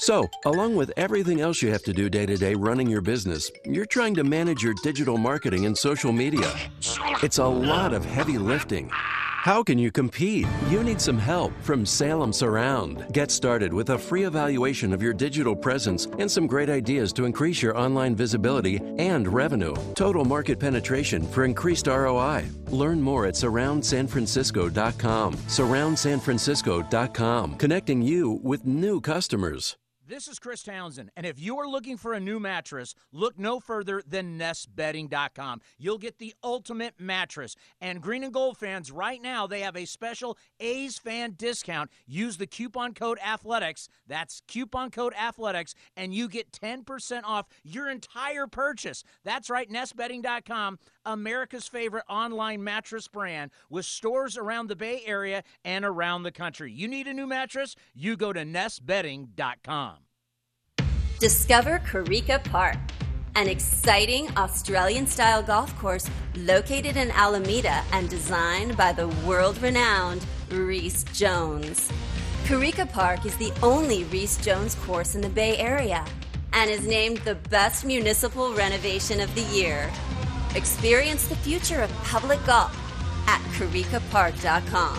So, 0.00 0.28
along 0.44 0.76
with 0.76 0.92
everything 0.96 1.40
else 1.40 1.62
you 1.62 1.70
have 1.72 1.82
to 1.84 1.92
do 1.92 2.08
day 2.08 2.26
to 2.26 2.36
day 2.36 2.54
running 2.54 2.88
your 2.88 3.00
business, 3.00 3.50
you're 3.64 3.86
trying 3.86 4.14
to 4.14 4.24
manage 4.24 4.62
your 4.62 4.74
digital 4.82 5.16
marketing 5.16 5.66
and 5.66 5.76
social 5.76 6.12
media. 6.12 6.52
It's 7.22 7.38
a 7.38 7.46
lot 7.46 7.92
of 7.92 8.04
heavy 8.04 8.38
lifting. 8.38 8.90
How 9.46 9.62
can 9.62 9.78
you 9.78 9.92
compete? 9.92 10.46
You 10.68 10.82
need 10.82 11.00
some 11.00 11.18
help 11.18 11.52
from 11.62 11.86
Salem 11.86 12.32
Surround. 12.32 13.06
Get 13.12 13.30
started 13.30 13.72
with 13.72 13.90
a 13.90 13.98
free 13.98 14.24
evaluation 14.24 14.92
of 14.92 15.00
your 15.00 15.12
digital 15.12 15.54
presence 15.54 16.06
and 16.18 16.28
some 16.28 16.48
great 16.48 16.68
ideas 16.68 17.12
to 17.12 17.26
increase 17.26 17.62
your 17.62 17.78
online 17.78 18.16
visibility 18.16 18.80
and 18.98 19.28
revenue. 19.28 19.76
Total 19.94 20.24
market 20.24 20.58
penetration 20.58 21.24
for 21.28 21.44
increased 21.44 21.86
ROI. 21.86 22.46
Learn 22.70 23.00
more 23.00 23.26
at 23.26 23.34
surroundsanfrancisco.com. 23.34 25.34
Surroundsanfrancisco.com, 25.34 27.54
connecting 27.54 28.02
you 28.02 28.40
with 28.42 28.66
new 28.66 29.00
customers. 29.00 29.76
This 30.08 30.28
is 30.28 30.38
Chris 30.38 30.62
Townsend, 30.62 31.10
and 31.16 31.26
if 31.26 31.40
you're 31.40 31.68
looking 31.68 31.96
for 31.96 32.12
a 32.12 32.20
new 32.20 32.38
mattress, 32.38 32.94
look 33.10 33.36
no 33.40 33.58
further 33.58 34.04
than 34.06 34.38
nestbedding.com. 34.38 35.60
You'll 35.78 35.98
get 35.98 36.18
the 36.18 36.32
ultimate 36.44 36.94
mattress. 36.96 37.56
And 37.80 38.00
Green 38.00 38.22
and 38.22 38.32
Gold 38.32 38.56
fans, 38.56 38.92
right 38.92 39.20
now, 39.20 39.48
they 39.48 39.62
have 39.62 39.76
a 39.76 39.84
special 39.84 40.38
A's 40.60 40.96
fan 40.96 41.34
discount. 41.36 41.90
Use 42.06 42.36
the 42.36 42.46
coupon 42.46 42.94
code 42.94 43.18
ATHLETICS. 43.18 43.88
That's 44.06 44.42
coupon 44.46 44.92
code 44.92 45.12
ATHLETICS, 45.14 45.74
and 45.96 46.14
you 46.14 46.28
get 46.28 46.52
10% 46.52 47.22
off 47.24 47.48
your 47.64 47.90
entire 47.90 48.46
purchase. 48.46 49.02
That's 49.24 49.50
right, 49.50 49.68
nestbedding.com, 49.68 50.78
America's 51.06 51.68
favorite 51.68 52.04
online 52.08 52.62
mattress 52.62 53.08
brand 53.08 53.52
with 53.70 53.86
stores 53.86 54.36
around 54.36 54.66
the 54.66 54.76
Bay 54.76 55.02
Area 55.06 55.42
and 55.64 55.84
around 55.84 56.24
the 56.24 56.32
country. 56.32 56.72
You 56.72 56.88
need 56.88 57.06
a 57.06 57.14
new 57.14 57.26
mattress? 57.26 57.76
You 57.94 58.16
go 58.16 58.32
to 58.32 58.44
nestbedding.com. 58.44 59.96
Discover 61.18 61.78
Corica 61.90 62.44
Park, 62.44 62.76
an 63.36 63.48
exciting 63.48 64.28
Australian 64.36 65.06
style 65.06 65.42
golf 65.42 65.74
course 65.78 66.10
located 66.36 66.96
in 66.96 67.10
Alameda 67.12 67.82
and 67.92 68.10
designed 68.10 68.76
by 68.76 68.92
the 68.92 69.08
world 69.24 69.62
renowned 69.62 70.26
Rees 70.50 71.04
Jones. 71.14 71.90
Corica 72.44 72.90
Park 72.92 73.24
is 73.24 73.36
the 73.36 73.52
only 73.62 74.04
Rees 74.04 74.36
Jones 74.38 74.74
course 74.74 75.14
in 75.14 75.20
the 75.20 75.28
Bay 75.28 75.56
Area 75.56 76.04
and 76.52 76.70
is 76.70 76.86
named 76.86 77.18
the 77.18 77.34
best 77.34 77.84
municipal 77.84 78.54
renovation 78.54 79.20
of 79.20 79.34
the 79.34 79.42
year. 79.42 79.90
Experience 80.54 81.26
the 81.26 81.36
future 81.36 81.82
of 81.82 81.90
public 82.04 82.44
golf 82.46 82.74
at 83.28 83.40
coricapark.com, 83.52 84.98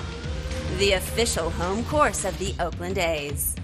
the 0.78 0.94
official 0.94 1.50
home 1.50 1.84
course 1.86 2.26
of 2.26 2.38
the 2.38 2.54
Oakland 2.60 2.98
A's. 2.98 3.57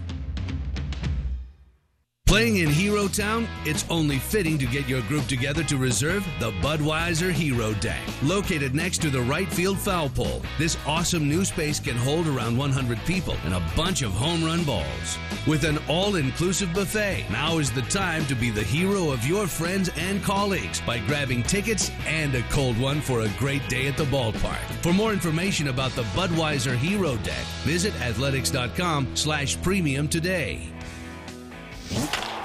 Playing 2.34 2.58
in 2.58 2.70
Hero 2.70 3.08
Town, 3.08 3.48
it's 3.64 3.86
only 3.92 4.18
fitting 4.18 4.58
to 4.58 4.66
get 4.66 4.90
your 4.90 5.04
group 5.04 5.28
together 5.28 5.64
to 5.66 5.78
reserve 5.78 6.26
the 6.40 6.50
Budweiser 6.64 7.32
Hero 7.32 7.74
Deck. 7.76 8.02
Located 8.24 8.74
next 8.74 9.04
to 9.04 9.12
the 9.12 9.22
right 9.22 9.48
field 9.48 9.78
foul 9.78 10.10
pole, 10.10 10.42
this 10.58 10.76
awesome 10.88 11.30
new 11.30 11.46
space 11.46 11.80
can 11.80 11.96
hold 11.96 12.26
around 12.26 12.58
100 12.58 12.98
people 13.06 13.36
and 13.46 13.54
a 13.54 13.64
bunch 13.78 14.02
of 14.02 14.14
home 14.14 14.44
run 14.44 14.64
balls. 14.64 15.20
With 15.46 15.64
an 15.64 15.78
all 15.88 16.16
inclusive 16.16 16.74
buffet, 16.74 17.28
now 17.30 17.60
is 17.60 17.72
the 17.72 17.84
time 17.84 18.26
to 18.26 18.34
be 18.34 18.50
the 18.50 18.64
hero 18.64 19.12
of 19.12 19.24
your 19.28 19.46
friends 19.46 19.92
and 19.96 20.24
colleagues 20.24 20.82
by 20.82 20.98
grabbing 21.06 21.44
tickets 21.44 21.92
and 22.08 22.34
a 22.34 22.42
cold 22.50 22.80
one 22.80 23.00
for 23.00 23.22
a 23.22 23.30
great 23.38 23.70
day 23.70 23.86
at 23.86 23.96
the 23.96 24.06
ballpark. 24.06 24.64
For 24.82 24.92
more 24.92 25.14
information 25.14 25.68
about 25.68 25.92
the 25.92 26.04
Budweiser 26.16 26.76
Hero 26.76 27.16
Deck, 27.18 27.46
visit 27.62 27.94
athletics.com 28.02 29.16
slash 29.16 29.62
premium 29.62 30.08
today. 30.08 30.74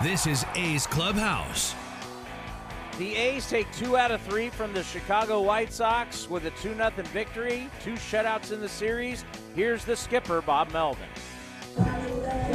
This 0.01 0.28
is 0.28 0.46
A's 0.55 0.86
Clubhouse. 0.86 1.74
The 2.99 3.16
A's 3.16 3.51
take 3.51 3.66
two 3.72 3.96
out 3.96 4.12
of 4.12 4.20
three 4.20 4.49
from 4.49 4.72
the 4.72 4.84
Chicago 4.84 5.42
White 5.42 5.72
Sox 5.72 6.30
with 6.30 6.46
a 6.46 6.51
2 6.51 6.76
0 6.76 6.90
victory, 7.12 7.68
two 7.82 7.94
shutouts 7.94 8.53
in 8.53 8.61
the 8.61 8.68
series. 8.68 9.24
Here's 9.57 9.84
the 9.84 9.96
skipper, 9.96 10.40
Bob 10.40 10.70
Melvin. 10.70 11.09
I 11.78 11.82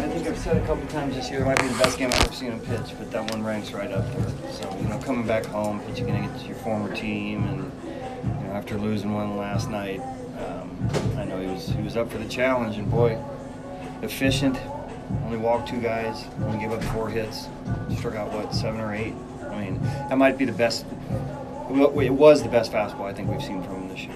think 0.08 0.26
I've 0.26 0.38
said 0.38 0.56
a 0.56 0.66
couple 0.66 0.88
times 0.88 1.16
this 1.16 1.30
year 1.30 1.42
it 1.42 1.46
might 1.46 1.60
be 1.60 1.68
the 1.68 1.78
best 1.80 1.98
game 1.98 2.12
I've 2.14 2.24
ever 2.24 2.34
seen 2.34 2.54
him 2.54 2.62
pitch, 2.62 2.98
but 2.98 3.12
that 3.12 3.30
one 3.30 3.44
ranks 3.44 3.74
right 3.74 3.92
up 3.92 4.10
there. 4.14 4.52
So, 4.54 4.78
you 4.80 4.88
know, 4.88 4.98
coming 5.00 5.28
back 5.28 5.46
home, 5.46 5.82
pitching 5.82 6.10
against 6.10 6.46
your 6.46 6.56
former 6.56 6.96
team, 6.96 7.44
and 7.44 7.72
you 7.84 8.48
know, 8.48 8.54
after 8.54 8.78
losing 8.78 9.14
one 9.14 9.36
last 9.36 9.70
night, 9.70 10.00
um, 10.00 10.90
I 11.18 11.26
know 11.26 11.42
he 11.42 11.48
was 11.48 11.68
he 11.68 11.82
was 11.82 11.98
up 11.98 12.10
for 12.10 12.20
the 12.20 12.30
challenge, 12.30 12.78
and 12.78 12.90
boy, 12.90 13.22
efficient, 14.02 14.58
only 15.26 15.38
walked 15.38 15.70
two 15.70 15.80
guys, 15.80 16.26
only 16.42 16.60
gave 16.60 16.72
up 16.72 16.84
four 16.86 17.10
hits, 17.10 17.48
struck 17.98 18.16
out 18.16 18.32
what 18.32 18.54
seven 18.54 18.80
or 18.80 18.94
eight. 18.94 19.14
I 19.50 19.66
mean, 19.66 19.82
that 20.10 20.18
might 20.18 20.38
be 20.38 20.46
the 20.46 20.52
best. 20.52 20.86
It 21.70 22.14
was 22.14 22.44
the 22.44 22.50
best 22.50 22.72
fastball 22.72 23.06
I 23.06 23.14
think 23.14 23.30
we've 23.30 23.42
seen 23.42 23.64
from 23.64 23.84
him 23.84 23.90
this 23.90 24.06
year. 24.06 24.16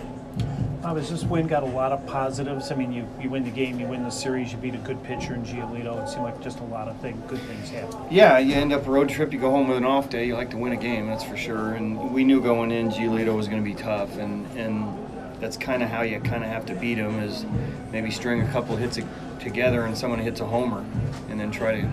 Bob, 0.81 0.97
has 0.97 1.09
this 1.09 1.23
win 1.23 1.47
got 1.47 1.63
a 1.63 1.67
lot 1.67 1.91
of 1.91 2.05
positives? 2.05 2.71
I 2.71 2.75
mean, 2.75 2.93
you, 2.93 3.07
you 3.19 3.29
win 3.29 3.43
the 3.43 3.49
game, 3.49 3.79
you 3.79 3.87
win 3.87 4.03
the 4.03 4.11
series, 4.11 4.51
you 4.51 4.57
beat 4.59 4.75
a 4.75 4.79
good 4.79 5.03
pitcher 5.03 5.33
in 5.33 5.43
Giolito. 5.43 6.03
It 6.03 6.07
seemed 6.07 6.23
like 6.23 6.39
just 6.41 6.59
a 6.59 6.63
lot 6.65 6.87
of 6.87 6.97
thing, 6.99 7.21
good 7.27 7.39
things 7.41 7.69
happen. 7.69 7.99
Yeah, 8.11 8.37
you 8.37 8.53
end 8.53 8.71
up 8.71 8.85
a 8.85 8.91
road 8.91 9.09
trip, 9.09 9.33
you 9.33 9.39
go 9.39 9.49
home 9.49 9.67
with 9.67 9.77
an 9.77 9.85
off 9.85 10.09
day. 10.09 10.27
You 10.27 10.35
like 10.35 10.51
to 10.51 10.57
win 10.57 10.73
a 10.73 10.77
game, 10.77 11.07
that's 11.07 11.23
for 11.23 11.35
sure. 11.35 11.73
And 11.73 12.13
we 12.13 12.23
knew 12.23 12.41
going 12.41 12.71
in, 12.71 12.89
Giolito 12.89 13.35
was 13.35 13.47
going 13.47 13.63
to 13.63 13.67
be 13.67 13.75
tough, 13.75 14.17
and 14.17 14.45
and 14.55 15.06
that's 15.39 15.57
kind 15.57 15.83
of 15.83 15.89
how 15.89 16.01
you 16.01 16.19
kind 16.19 16.43
of 16.43 16.49
have 16.49 16.65
to 16.67 16.75
beat 16.75 16.95
them 16.95 17.19
is 17.19 17.45
maybe 17.91 18.11
string 18.11 18.41
a 18.41 18.51
couple 18.51 18.75
hits 18.75 18.99
together 19.39 19.83
and 19.83 19.97
someone 19.97 20.19
hits 20.19 20.39
a 20.41 20.45
homer, 20.45 20.83
and 21.29 21.39
then 21.39 21.51
try 21.51 21.71
to 21.71 21.77
you 21.81 21.87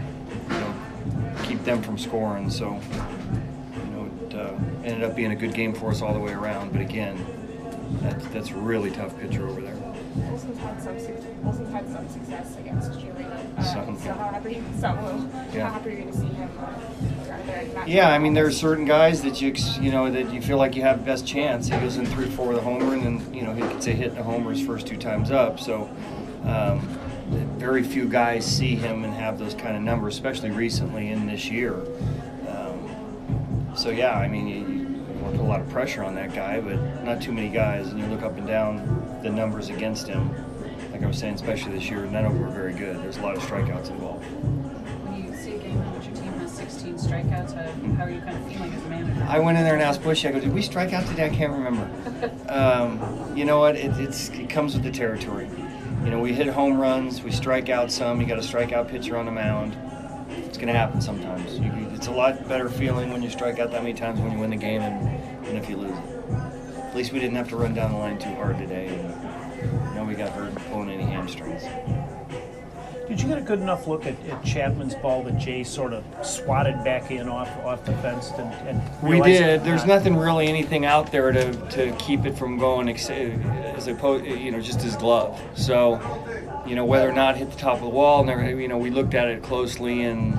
know 0.48 0.74
keep 1.44 1.62
them 1.64 1.82
from 1.82 1.98
scoring. 1.98 2.50
So 2.50 2.80
you 2.92 3.90
know 3.92 4.10
it 4.28 4.34
uh, 4.34 4.54
ended 4.84 5.02
up 5.04 5.14
being 5.16 5.32
a 5.32 5.36
good 5.36 5.54
game 5.54 5.74
for 5.74 5.90
us 5.90 6.02
all 6.02 6.12
the 6.14 6.20
way 6.20 6.32
around. 6.32 6.72
But 6.72 6.80
again, 6.80 7.24
that's 8.00 8.26
that's 8.28 8.50
a 8.50 8.54
really 8.56 8.90
tough 8.90 9.18
pitcher 9.20 9.46
over 9.48 9.60
there. 9.60 9.76
Also 10.30 10.54
had 10.54 10.80
some, 10.82 10.96
had 11.72 11.88
some 11.90 12.08
success 12.08 12.56
against 12.58 12.92
Giolito. 12.92 13.58
Uh, 13.58 13.62
Some. 13.62 13.98
so 13.98 14.12
how 14.12 14.28
happy, 14.28 14.62
so 14.80 14.86
Yeah. 15.52 15.66
how 15.66 15.72
happy 15.72 15.90
are 15.90 15.98
you 15.98 16.04
to 16.04 16.12
see 16.16 16.26
him? 16.26 16.48
Uh, 16.58 16.62
are 16.62 16.72
there 17.00 17.10
not- 17.10 17.13
Yeah, 17.86 18.10
I 18.10 18.18
mean, 18.18 18.34
there 18.34 18.46
are 18.46 18.52
certain 18.52 18.84
guys 18.84 19.22
that 19.22 19.40
you 19.40 19.54
you 19.80 19.90
know 19.90 20.10
that 20.10 20.32
you 20.32 20.40
feel 20.40 20.56
like 20.56 20.74
you 20.74 20.82
have 20.82 21.04
best 21.04 21.26
chance. 21.26 21.68
He 21.68 21.78
goes 21.78 21.96
in 21.96 22.06
three, 22.06 22.26
four 22.26 22.48
with 22.48 22.58
a 22.58 22.62
homer, 22.62 22.94
and 22.94 23.02
then 23.02 23.34
you 23.34 23.42
know 23.42 23.52
he 23.52 23.60
could 23.62 23.82
say 23.82 23.92
hitting 23.92 24.18
a 24.18 24.22
homer 24.22 24.52
his 24.52 24.64
first 24.64 24.86
two 24.86 24.96
times 24.96 25.30
up. 25.30 25.60
So, 25.60 25.90
um, 26.44 26.80
very 27.58 27.82
few 27.82 28.06
guys 28.08 28.44
see 28.44 28.74
him 28.74 29.04
and 29.04 29.12
have 29.12 29.38
those 29.38 29.54
kind 29.54 29.76
of 29.76 29.82
numbers, 29.82 30.14
especially 30.14 30.50
recently 30.50 31.10
in 31.10 31.26
this 31.26 31.50
year. 31.50 31.74
Um, 32.48 33.72
so 33.76 33.90
yeah, 33.90 34.18
I 34.18 34.28
mean, 34.28 34.46
you, 34.48 34.56
you 34.56 34.94
put 35.30 35.40
a 35.40 35.42
lot 35.42 35.60
of 35.60 35.68
pressure 35.68 36.02
on 36.02 36.14
that 36.14 36.34
guy, 36.34 36.60
but 36.60 36.76
not 37.04 37.20
too 37.20 37.32
many 37.32 37.48
guys. 37.48 37.88
And 37.88 37.98
you 38.00 38.06
look 38.06 38.22
up 38.22 38.36
and 38.38 38.46
down 38.46 39.20
the 39.22 39.30
numbers 39.30 39.68
against 39.68 40.06
him. 40.06 40.30
Like 40.92 41.02
I 41.02 41.06
was 41.06 41.18
saying, 41.18 41.34
especially 41.34 41.72
this 41.72 41.90
year, 41.90 42.04
none 42.06 42.24
of 42.24 42.32
them 42.32 42.42
were 42.42 42.50
very 42.50 42.72
good. 42.72 43.02
There's 43.02 43.16
a 43.16 43.22
lot 43.22 43.36
of 43.36 43.42
strikeouts 43.42 43.90
involved. 43.90 44.24
Has 46.94 47.02
16 47.02 47.30
strikeouts, 47.30 47.54
how, 47.54 47.96
how 47.96 48.04
are 48.04 48.10
you 48.10 48.20
kind 48.20 48.36
of 48.36 48.52
feeling 48.52 48.72
as 48.72 48.82
a 48.82 48.88
manager? 48.88 49.26
I 49.28 49.38
went 49.38 49.58
in 49.58 49.64
there 49.64 49.74
and 49.74 49.82
asked 49.82 50.02
Bushy. 50.02 50.28
I 50.28 50.32
go, 50.32 50.40
"Did 50.40 50.52
we 50.52 50.62
strike 50.62 50.92
out 50.92 51.06
today? 51.06 51.26
I 51.26 51.28
can't 51.28 51.52
remember." 51.52 51.88
um, 52.48 53.36
you 53.36 53.44
know 53.44 53.58
what? 53.58 53.76
It, 53.76 53.98
it's 53.98 54.28
it 54.30 54.48
comes 54.48 54.74
with 54.74 54.82
the 54.82 54.90
territory. 54.90 55.48
You 56.04 56.10
know, 56.10 56.20
we 56.20 56.34
hit 56.34 56.48
home 56.48 56.78
runs, 56.78 57.22
we 57.22 57.30
strike 57.30 57.70
out 57.70 57.90
some. 57.90 58.20
You 58.20 58.26
got 58.26 58.38
a 58.38 58.42
strikeout 58.42 58.88
pitcher 58.88 59.16
on 59.16 59.24
the 59.26 59.32
mound. 59.32 59.76
It's 60.30 60.58
going 60.58 60.68
to 60.68 60.78
happen 60.78 61.00
sometimes. 61.00 61.58
You, 61.58 61.72
it's 61.94 62.08
a 62.08 62.10
lot 62.10 62.46
better 62.46 62.68
feeling 62.68 63.10
when 63.10 63.22
you 63.22 63.30
strike 63.30 63.58
out 63.58 63.70
that 63.70 63.82
many 63.82 63.94
times 63.94 64.20
when 64.20 64.32
you 64.32 64.38
win 64.38 64.50
the 64.50 64.56
game 64.56 64.82
and, 64.82 65.46
than 65.46 65.56
if 65.56 65.68
you 65.68 65.76
lose 65.76 65.96
it. 65.96 66.78
At 66.78 66.94
least 66.94 67.12
we 67.12 67.20
didn't 67.20 67.36
have 67.36 67.48
to 67.48 67.56
run 67.56 67.74
down 67.74 67.92
the 67.92 67.98
line 67.98 68.18
too 68.18 68.34
hard 68.34 68.58
today. 68.58 68.88
And 68.88 69.94
nobody 69.94 70.16
got 70.16 70.32
hurt 70.32 70.54
pulling 70.70 70.90
any 70.90 71.04
hamstrings. 71.04 71.62
Did 73.08 73.20
you 73.20 73.28
get 73.28 73.36
a 73.36 73.42
good 73.42 73.60
enough 73.60 73.86
look 73.86 74.06
at, 74.06 74.14
at 74.28 74.42
Chapman's 74.44 74.94
ball 74.94 75.22
that 75.24 75.38
Jay 75.38 75.62
sort 75.62 75.92
of 75.92 76.04
swatted 76.22 76.82
back 76.84 77.10
in 77.10 77.28
off 77.28 77.54
off 77.58 77.84
the 77.84 77.92
fence 77.98 78.30
and, 78.38 78.52
and 78.66 79.02
We 79.02 79.20
did. 79.20 79.62
There's 79.62 79.84
nothing 79.84 80.16
really 80.16 80.46
anything 80.48 80.86
out 80.86 81.12
there 81.12 81.30
to, 81.30 81.52
to 81.70 81.94
keep 81.98 82.24
it 82.24 82.36
from 82.36 82.58
going, 82.58 82.88
ex- 82.88 83.10
as 83.10 83.88
opposed, 83.88 84.24
you 84.24 84.50
know, 84.50 84.60
just 84.60 84.80
his 84.80 84.96
glove. 84.96 85.40
So 85.54 86.00
you 86.66 86.74
know, 86.74 86.84
whether 86.84 87.08
or 87.08 87.12
not 87.12 87.36
hit 87.36 87.50
the 87.50 87.58
top 87.58 87.76
of 87.76 87.82
the 87.82 87.88
wall, 87.88 88.28
and 88.28 88.60
you 88.60 88.68
know, 88.68 88.78
we 88.78 88.90
looked 88.90 89.14
at 89.14 89.28
it 89.28 89.42
closely, 89.42 90.04
and 90.04 90.38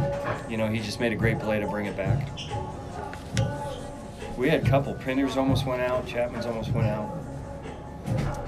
you 0.50 0.58
know, 0.58 0.68
he 0.68 0.80
just 0.80 1.00
made 1.00 1.14
a 1.14 1.16
great 1.16 1.40
play 1.40 1.60
to 1.60 1.68
bring 1.68 1.86
it 1.86 1.96
back. 1.96 2.28
We 4.38 4.50
had 4.50 4.66
a 4.66 4.70
couple. 4.70 4.94
Pinder's 4.96 5.38
almost 5.38 5.66
went 5.66 5.82
out. 5.82 6.08
Chapman's 6.08 6.46
almost 6.46 6.72
went 6.72 6.88
out. 6.88 8.45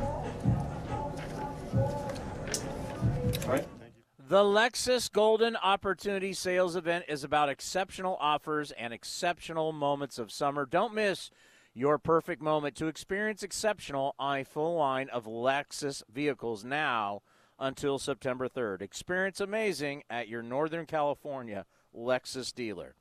The 4.29 4.43
Lexus 4.43 5.09
Golden 5.09 5.55
Opportunity 5.55 6.33
Sales 6.33 6.75
Event 6.75 7.05
is 7.07 7.23
about 7.23 7.47
exceptional 7.47 8.17
offers 8.19 8.71
and 8.71 8.91
exceptional 8.91 9.71
moments 9.71 10.19
of 10.19 10.33
summer. 10.33 10.65
Don't 10.65 10.93
miss 10.93 11.31
your 11.73 11.97
perfect 11.97 12.41
moment 12.41 12.75
to 12.75 12.87
experience 12.87 13.41
exceptional 13.41 14.15
on 14.19 14.39
a 14.39 14.43
full 14.43 14.75
line 14.75 15.07
of 15.07 15.27
Lexus 15.27 16.03
vehicles 16.11 16.65
now 16.65 17.21
until 17.57 17.97
September 17.97 18.49
3rd. 18.49 18.81
Experience 18.81 19.39
amazing 19.39 20.03
at 20.09 20.27
your 20.27 20.43
Northern 20.43 20.85
California 20.85 21.65
Lexus 21.95 22.53
dealer. 22.53 22.95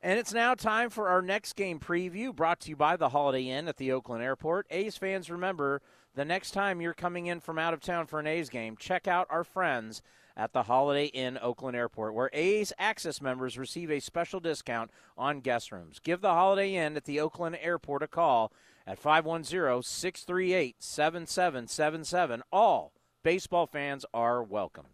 And 0.00 0.20
it's 0.20 0.32
now 0.32 0.54
time 0.54 0.90
for 0.90 1.08
our 1.08 1.20
next 1.20 1.54
game 1.54 1.80
preview 1.80 2.32
brought 2.32 2.60
to 2.60 2.70
you 2.70 2.76
by 2.76 2.96
the 2.96 3.08
Holiday 3.08 3.48
Inn 3.48 3.66
at 3.66 3.76
the 3.76 3.90
Oakland 3.90 4.22
Airport. 4.22 4.68
A's 4.70 4.96
fans, 4.96 5.32
remember 5.32 5.82
the 6.14 6.24
next 6.24 6.52
time 6.52 6.80
you're 6.80 6.94
coming 6.94 7.26
in 7.26 7.40
from 7.40 7.58
out 7.58 7.74
of 7.74 7.80
town 7.80 8.06
for 8.06 8.20
an 8.20 8.28
A's 8.28 8.48
game, 8.48 8.76
check 8.76 9.08
out 9.08 9.26
our 9.30 9.42
friends 9.42 10.00
at 10.38 10.52
the 10.52 10.62
Holiday 10.62 11.06
Inn 11.06 11.36
Oakland 11.42 11.76
Airport, 11.76 12.14
where 12.14 12.30
A's 12.32 12.72
Access 12.78 13.20
members 13.20 13.58
receive 13.58 13.90
a 13.90 13.98
special 13.98 14.38
discount 14.38 14.92
on 15.18 15.40
guest 15.40 15.72
rooms. 15.72 15.98
Give 15.98 16.20
the 16.20 16.32
Holiday 16.32 16.76
Inn 16.76 16.96
at 16.96 17.04
the 17.04 17.18
Oakland 17.18 17.58
Airport 17.60 18.04
a 18.04 18.06
call 18.06 18.52
at 18.86 19.00
510 19.00 19.82
638 19.82 20.76
7777. 20.78 22.42
All 22.52 22.92
baseball 23.24 23.66
fans 23.66 24.06
are 24.14 24.42
welcome. 24.42 24.86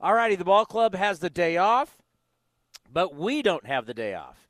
All 0.00 0.14
righty, 0.14 0.36
the 0.36 0.44
ball 0.44 0.64
club 0.64 0.94
has 0.94 1.18
the 1.18 1.30
day 1.30 1.56
off, 1.56 1.98
but 2.90 3.14
we 3.14 3.42
don't 3.42 3.66
have 3.66 3.86
the 3.86 3.94
day 3.94 4.14
off. 4.14 4.48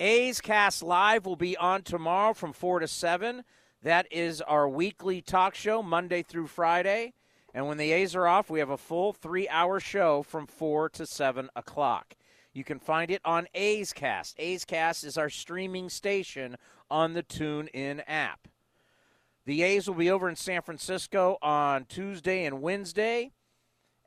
A's 0.00 0.40
Cast 0.40 0.82
Live 0.82 1.26
will 1.26 1.36
be 1.36 1.56
on 1.56 1.82
tomorrow 1.82 2.32
from 2.32 2.52
4 2.52 2.80
to 2.80 2.88
7. 2.88 3.44
That 3.82 4.06
is 4.10 4.40
our 4.40 4.68
weekly 4.68 5.20
talk 5.20 5.54
show, 5.54 5.82
Monday 5.82 6.22
through 6.22 6.46
Friday. 6.46 7.12
And 7.54 7.68
when 7.68 7.78
the 7.78 7.92
A's 7.92 8.16
are 8.16 8.26
off, 8.26 8.50
we 8.50 8.58
have 8.58 8.70
a 8.70 8.76
full 8.76 9.12
three 9.12 9.48
hour 9.48 9.78
show 9.78 10.24
from 10.24 10.46
4 10.46 10.88
to 10.90 11.06
7 11.06 11.48
o'clock. 11.54 12.16
You 12.52 12.64
can 12.64 12.80
find 12.80 13.10
it 13.10 13.20
on 13.24 13.46
A's 13.54 13.92
Cast. 13.92 14.34
A's 14.38 14.64
Cast 14.64 15.04
is 15.04 15.16
our 15.16 15.30
streaming 15.30 15.88
station 15.88 16.56
on 16.90 17.14
the 17.14 17.22
TuneIn 17.22 18.02
app. 18.08 18.48
The 19.46 19.62
A's 19.62 19.86
will 19.86 19.94
be 19.94 20.10
over 20.10 20.28
in 20.28 20.36
San 20.36 20.62
Francisco 20.62 21.38
on 21.42 21.84
Tuesday 21.84 22.44
and 22.44 22.60
Wednesday 22.60 23.30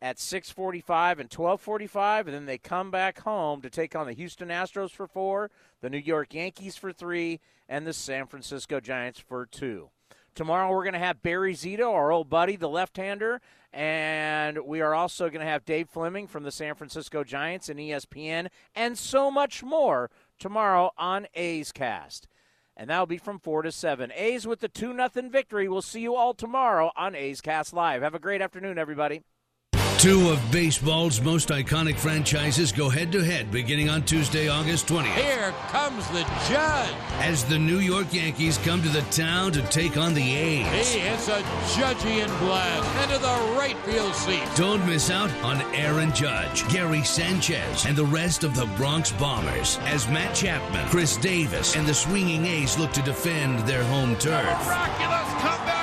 at 0.02 0.18
6:45 0.18 1.20
and 1.20 1.30
12:45 1.30 2.28
and 2.28 2.36
then 2.36 2.45
they 2.45 2.58
come 2.58 2.91
back 2.91 3.20
home 3.20 3.62
to 3.62 3.70
take 3.70 3.95
on 3.95 4.08
the 4.08 4.14
Houston 4.14 4.50
Astros 4.50 4.91
for 4.91 5.08
4, 5.08 5.50
the 5.82 5.89
New 5.89 5.98
York 5.98 6.34
Yankees 6.34 6.76
for 6.76 6.91
3 6.91 7.39
and 7.70 7.88
the 7.88 7.93
San 7.93 8.28
Francisco 8.28 8.80
Giants 8.80 9.20
for 9.20 9.45
2. 9.45 9.89
Tomorrow 10.38 10.70
we're 10.70 10.84
going 10.84 10.94
to 10.94 11.00
have 11.00 11.24
Barry 11.24 11.56
Zito, 11.56 11.92
our 11.92 12.12
old 12.12 12.30
buddy, 12.30 12.56
the 12.56 12.70
left-hander, 12.70 13.42
and 13.74 14.60
we 14.68 14.82
are 14.82 14.94
also 14.94 15.30
going 15.30 15.40
to 15.40 15.52
have 15.52 15.66
Dave 15.66 15.90
Flemming 15.90 16.28
from 16.28 16.44
the 16.44 16.52
San 16.52 16.76
Francisco 16.76 17.24
Giants 17.24 17.70
and 17.70 17.80
ESPN 17.80 18.50
and 18.76 19.00
so 19.00 19.32
much 19.32 19.64
more 19.64 20.12
tomorrow 20.38 20.92
on 20.96 21.26
A's 21.34 21.72
Cast 21.72 22.28
and 22.76 22.88
that'll 22.88 23.08
be 23.08 23.18
from 23.18 23.40
4 23.40 23.64
to 23.64 23.72
7. 23.72 24.12
A's 24.16 24.46
with 24.46 24.60
the 24.60 24.68
2 24.68 24.96
0 24.96 25.30
victory. 25.32 25.68
We'll 25.68 25.82
see 25.82 26.02
you 26.02 26.16
all 26.16 26.36
tomorrow 26.36 26.92
on 26.96 27.16
A's 27.16 27.42
Cast 27.42 27.74
Live. 27.74 28.04
Have 28.04 28.14
a 28.14 28.20
great 28.20 28.40
afternoon, 28.40 28.78
everybody. 28.78 29.24
Two 30.00 30.30
of 30.30 30.39
baseball's 30.52 31.20
most 31.22 31.50
iconic 31.50 31.98
franchises 31.98 32.72
go 32.72 32.88
head 32.88 33.12
to 33.14 33.24
head 33.24 33.50
beginning 33.50 33.89
on 33.89 34.04
Tuesday, 34.04 34.48
August 34.48 34.86
20th. 34.86 35.06
Here 35.16 35.52
comes 35.70 36.08
the 36.10 36.22
judge. 36.48 36.93
As 37.14 37.43
the 37.45 37.58
New 37.58 37.80
York 37.80 38.14
Yankees 38.14 38.60
come 38.60 38.84
to 38.84 38.89
the 38.89 39.02
town 39.10 39.54
to 39.54 39.64
take 39.70 39.98
on 39.98 40.14
the 40.14 40.22
A's. 40.22 40.93
He 40.93 41.00
hits 41.00 41.28
a 41.30 41.41
Judgian 41.74 42.28
blast 42.39 43.10
into 43.10 43.20
the 43.20 43.58
right 43.58 43.76
field 43.86 44.14
seat. 44.14 44.43
Don't 44.56 44.86
miss 44.86 45.10
out 45.10 45.32
on 45.43 45.64
Aaron 45.74 46.14
Judge, 46.14 46.70
Gary 46.70 47.04
Sanchez, 47.04 47.88
and 47.88 47.98
the 47.98 48.06
rest 48.06 48.43
of 48.43 48.56
the 48.56 48.68
Bronx 48.78 49.12
Bombers 49.14 49.80
as 49.86 50.08
Matt 50.10 50.36
Chapman, 50.36 50.88
Khris 50.89 51.18
Davis, 51.18 51.76
and 51.76 51.88
the 51.88 51.93
swinging 51.95 52.45
A's 52.45 52.78
look 52.78 52.91
to 52.91 53.02
defend 53.02 53.68
their 53.68 53.84
home 53.86 54.16
turf. 54.18 54.45
Miraculous 54.45 55.41
comeback 55.41 55.76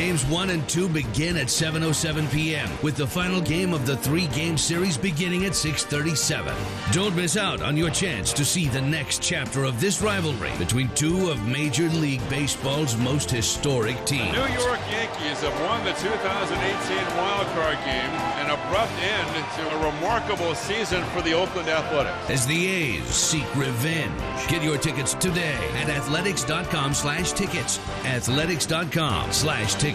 Games 0.00 0.24
1 0.24 0.48
and 0.48 0.66
2 0.66 0.88
begin 0.88 1.36
at 1.36 1.48
7.07 1.48 2.32
p.m., 2.32 2.70
with 2.82 2.96
the 2.96 3.06
final 3.06 3.38
game 3.38 3.74
of 3.74 3.84
the 3.84 3.98
three-game 3.98 4.56
series 4.56 4.96
beginning 4.96 5.44
at 5.44 5.52
6.37. 5.52 6.54
Don't 6.90 7.14
miss 7.14 7.36
out 7.36 7.60
on 7.60 7.76
your 7.76 7.90
chance 7.90 8.32
to 8.32 8.42
see 8.42 8.66
the 8.66 8.80
next 8.80 9.20
chapter 9.20 9.64
of 9.64 9.78
this 9.78 10.00
rivalry 10.00 10.52
between 10.56 10.88
two 10.94 11.28
of 11.28 11.46
Major 11.46 11.90
League 11.90 12.26
Baseball's 12.30 12.96
most 12.96 13.30
historic 13.30 14.02
teams. 14.06 14.34
The 14.34 14.48
New 14.48 14.54
York 14.54 14.80
Yankees 14.90 15.42
have 15.42 15.60
won 15.60 15.84
the 15.84 15.92
2018 15.92 17.18
Wild 17.18 17.46
Card 17.48 17.76
game, 17.84 18.10
an 18.40 18.48
abrupt 18.48 18.92
end 19.02 19.44
to 19.56 19.76
a 19.76 19.92
remarkable 19.92 20.54
season 20.54 21.04
for 21.10 21.20
the 21.20 21.34
Oakland 21.34 21.68
Athletics. 21.68 22.30
As 22.30 22.46
the 22.46 22.66
A's 22.66 23.04
seek 23.04 23.44
revenge. 23.54 24.18
Get 24.48 24.62
your 24.62 24.78
tickets 24.78 25.12
today 25.12 25.58
at 25.74 25.90
athletics.com 25.90 26.94
slash 26.94 27.32
tickets. 27.32 27.78
Athletics.com 28.06 29.30
slash 29.30 29.74
tickets. 29.74 29.89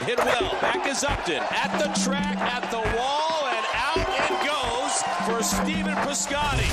Hit 0.00 0.18
well. 0.18 0.58
Back 0.60 0.86
is 0.86 1.04
Upton. 1.04 1.42
At 1.50 1.78
the 1.78 1.88
track, 2.02 2.38
at 2.38 2.70
the 2.70 2.78
wall, 2.96 3.46
and 3.46 3.66
out 3.74 3.98
it 4.16 4.34
goes 4.46 5.02
for 5.26 5.42
Stephen 5.42 5.94
Piscotty. 6.06 6.64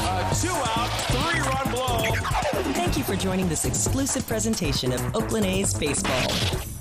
A 0.00 0.34
two-out, 0.40 0.90
three-run 1.10 1.74
blow. 1.74 2.72
Thank 2.72 2.96
you 2.96 3.04
for 3.04 3.16
joining 3.16 3.48
this 3.50 3.66
exclusive 3.66 4.26
presentation 4.26 4.92
of 4.92 5.14
Oakland 5.14 5.44
A's 5.44 5.74
Baseball. 5.74 6.79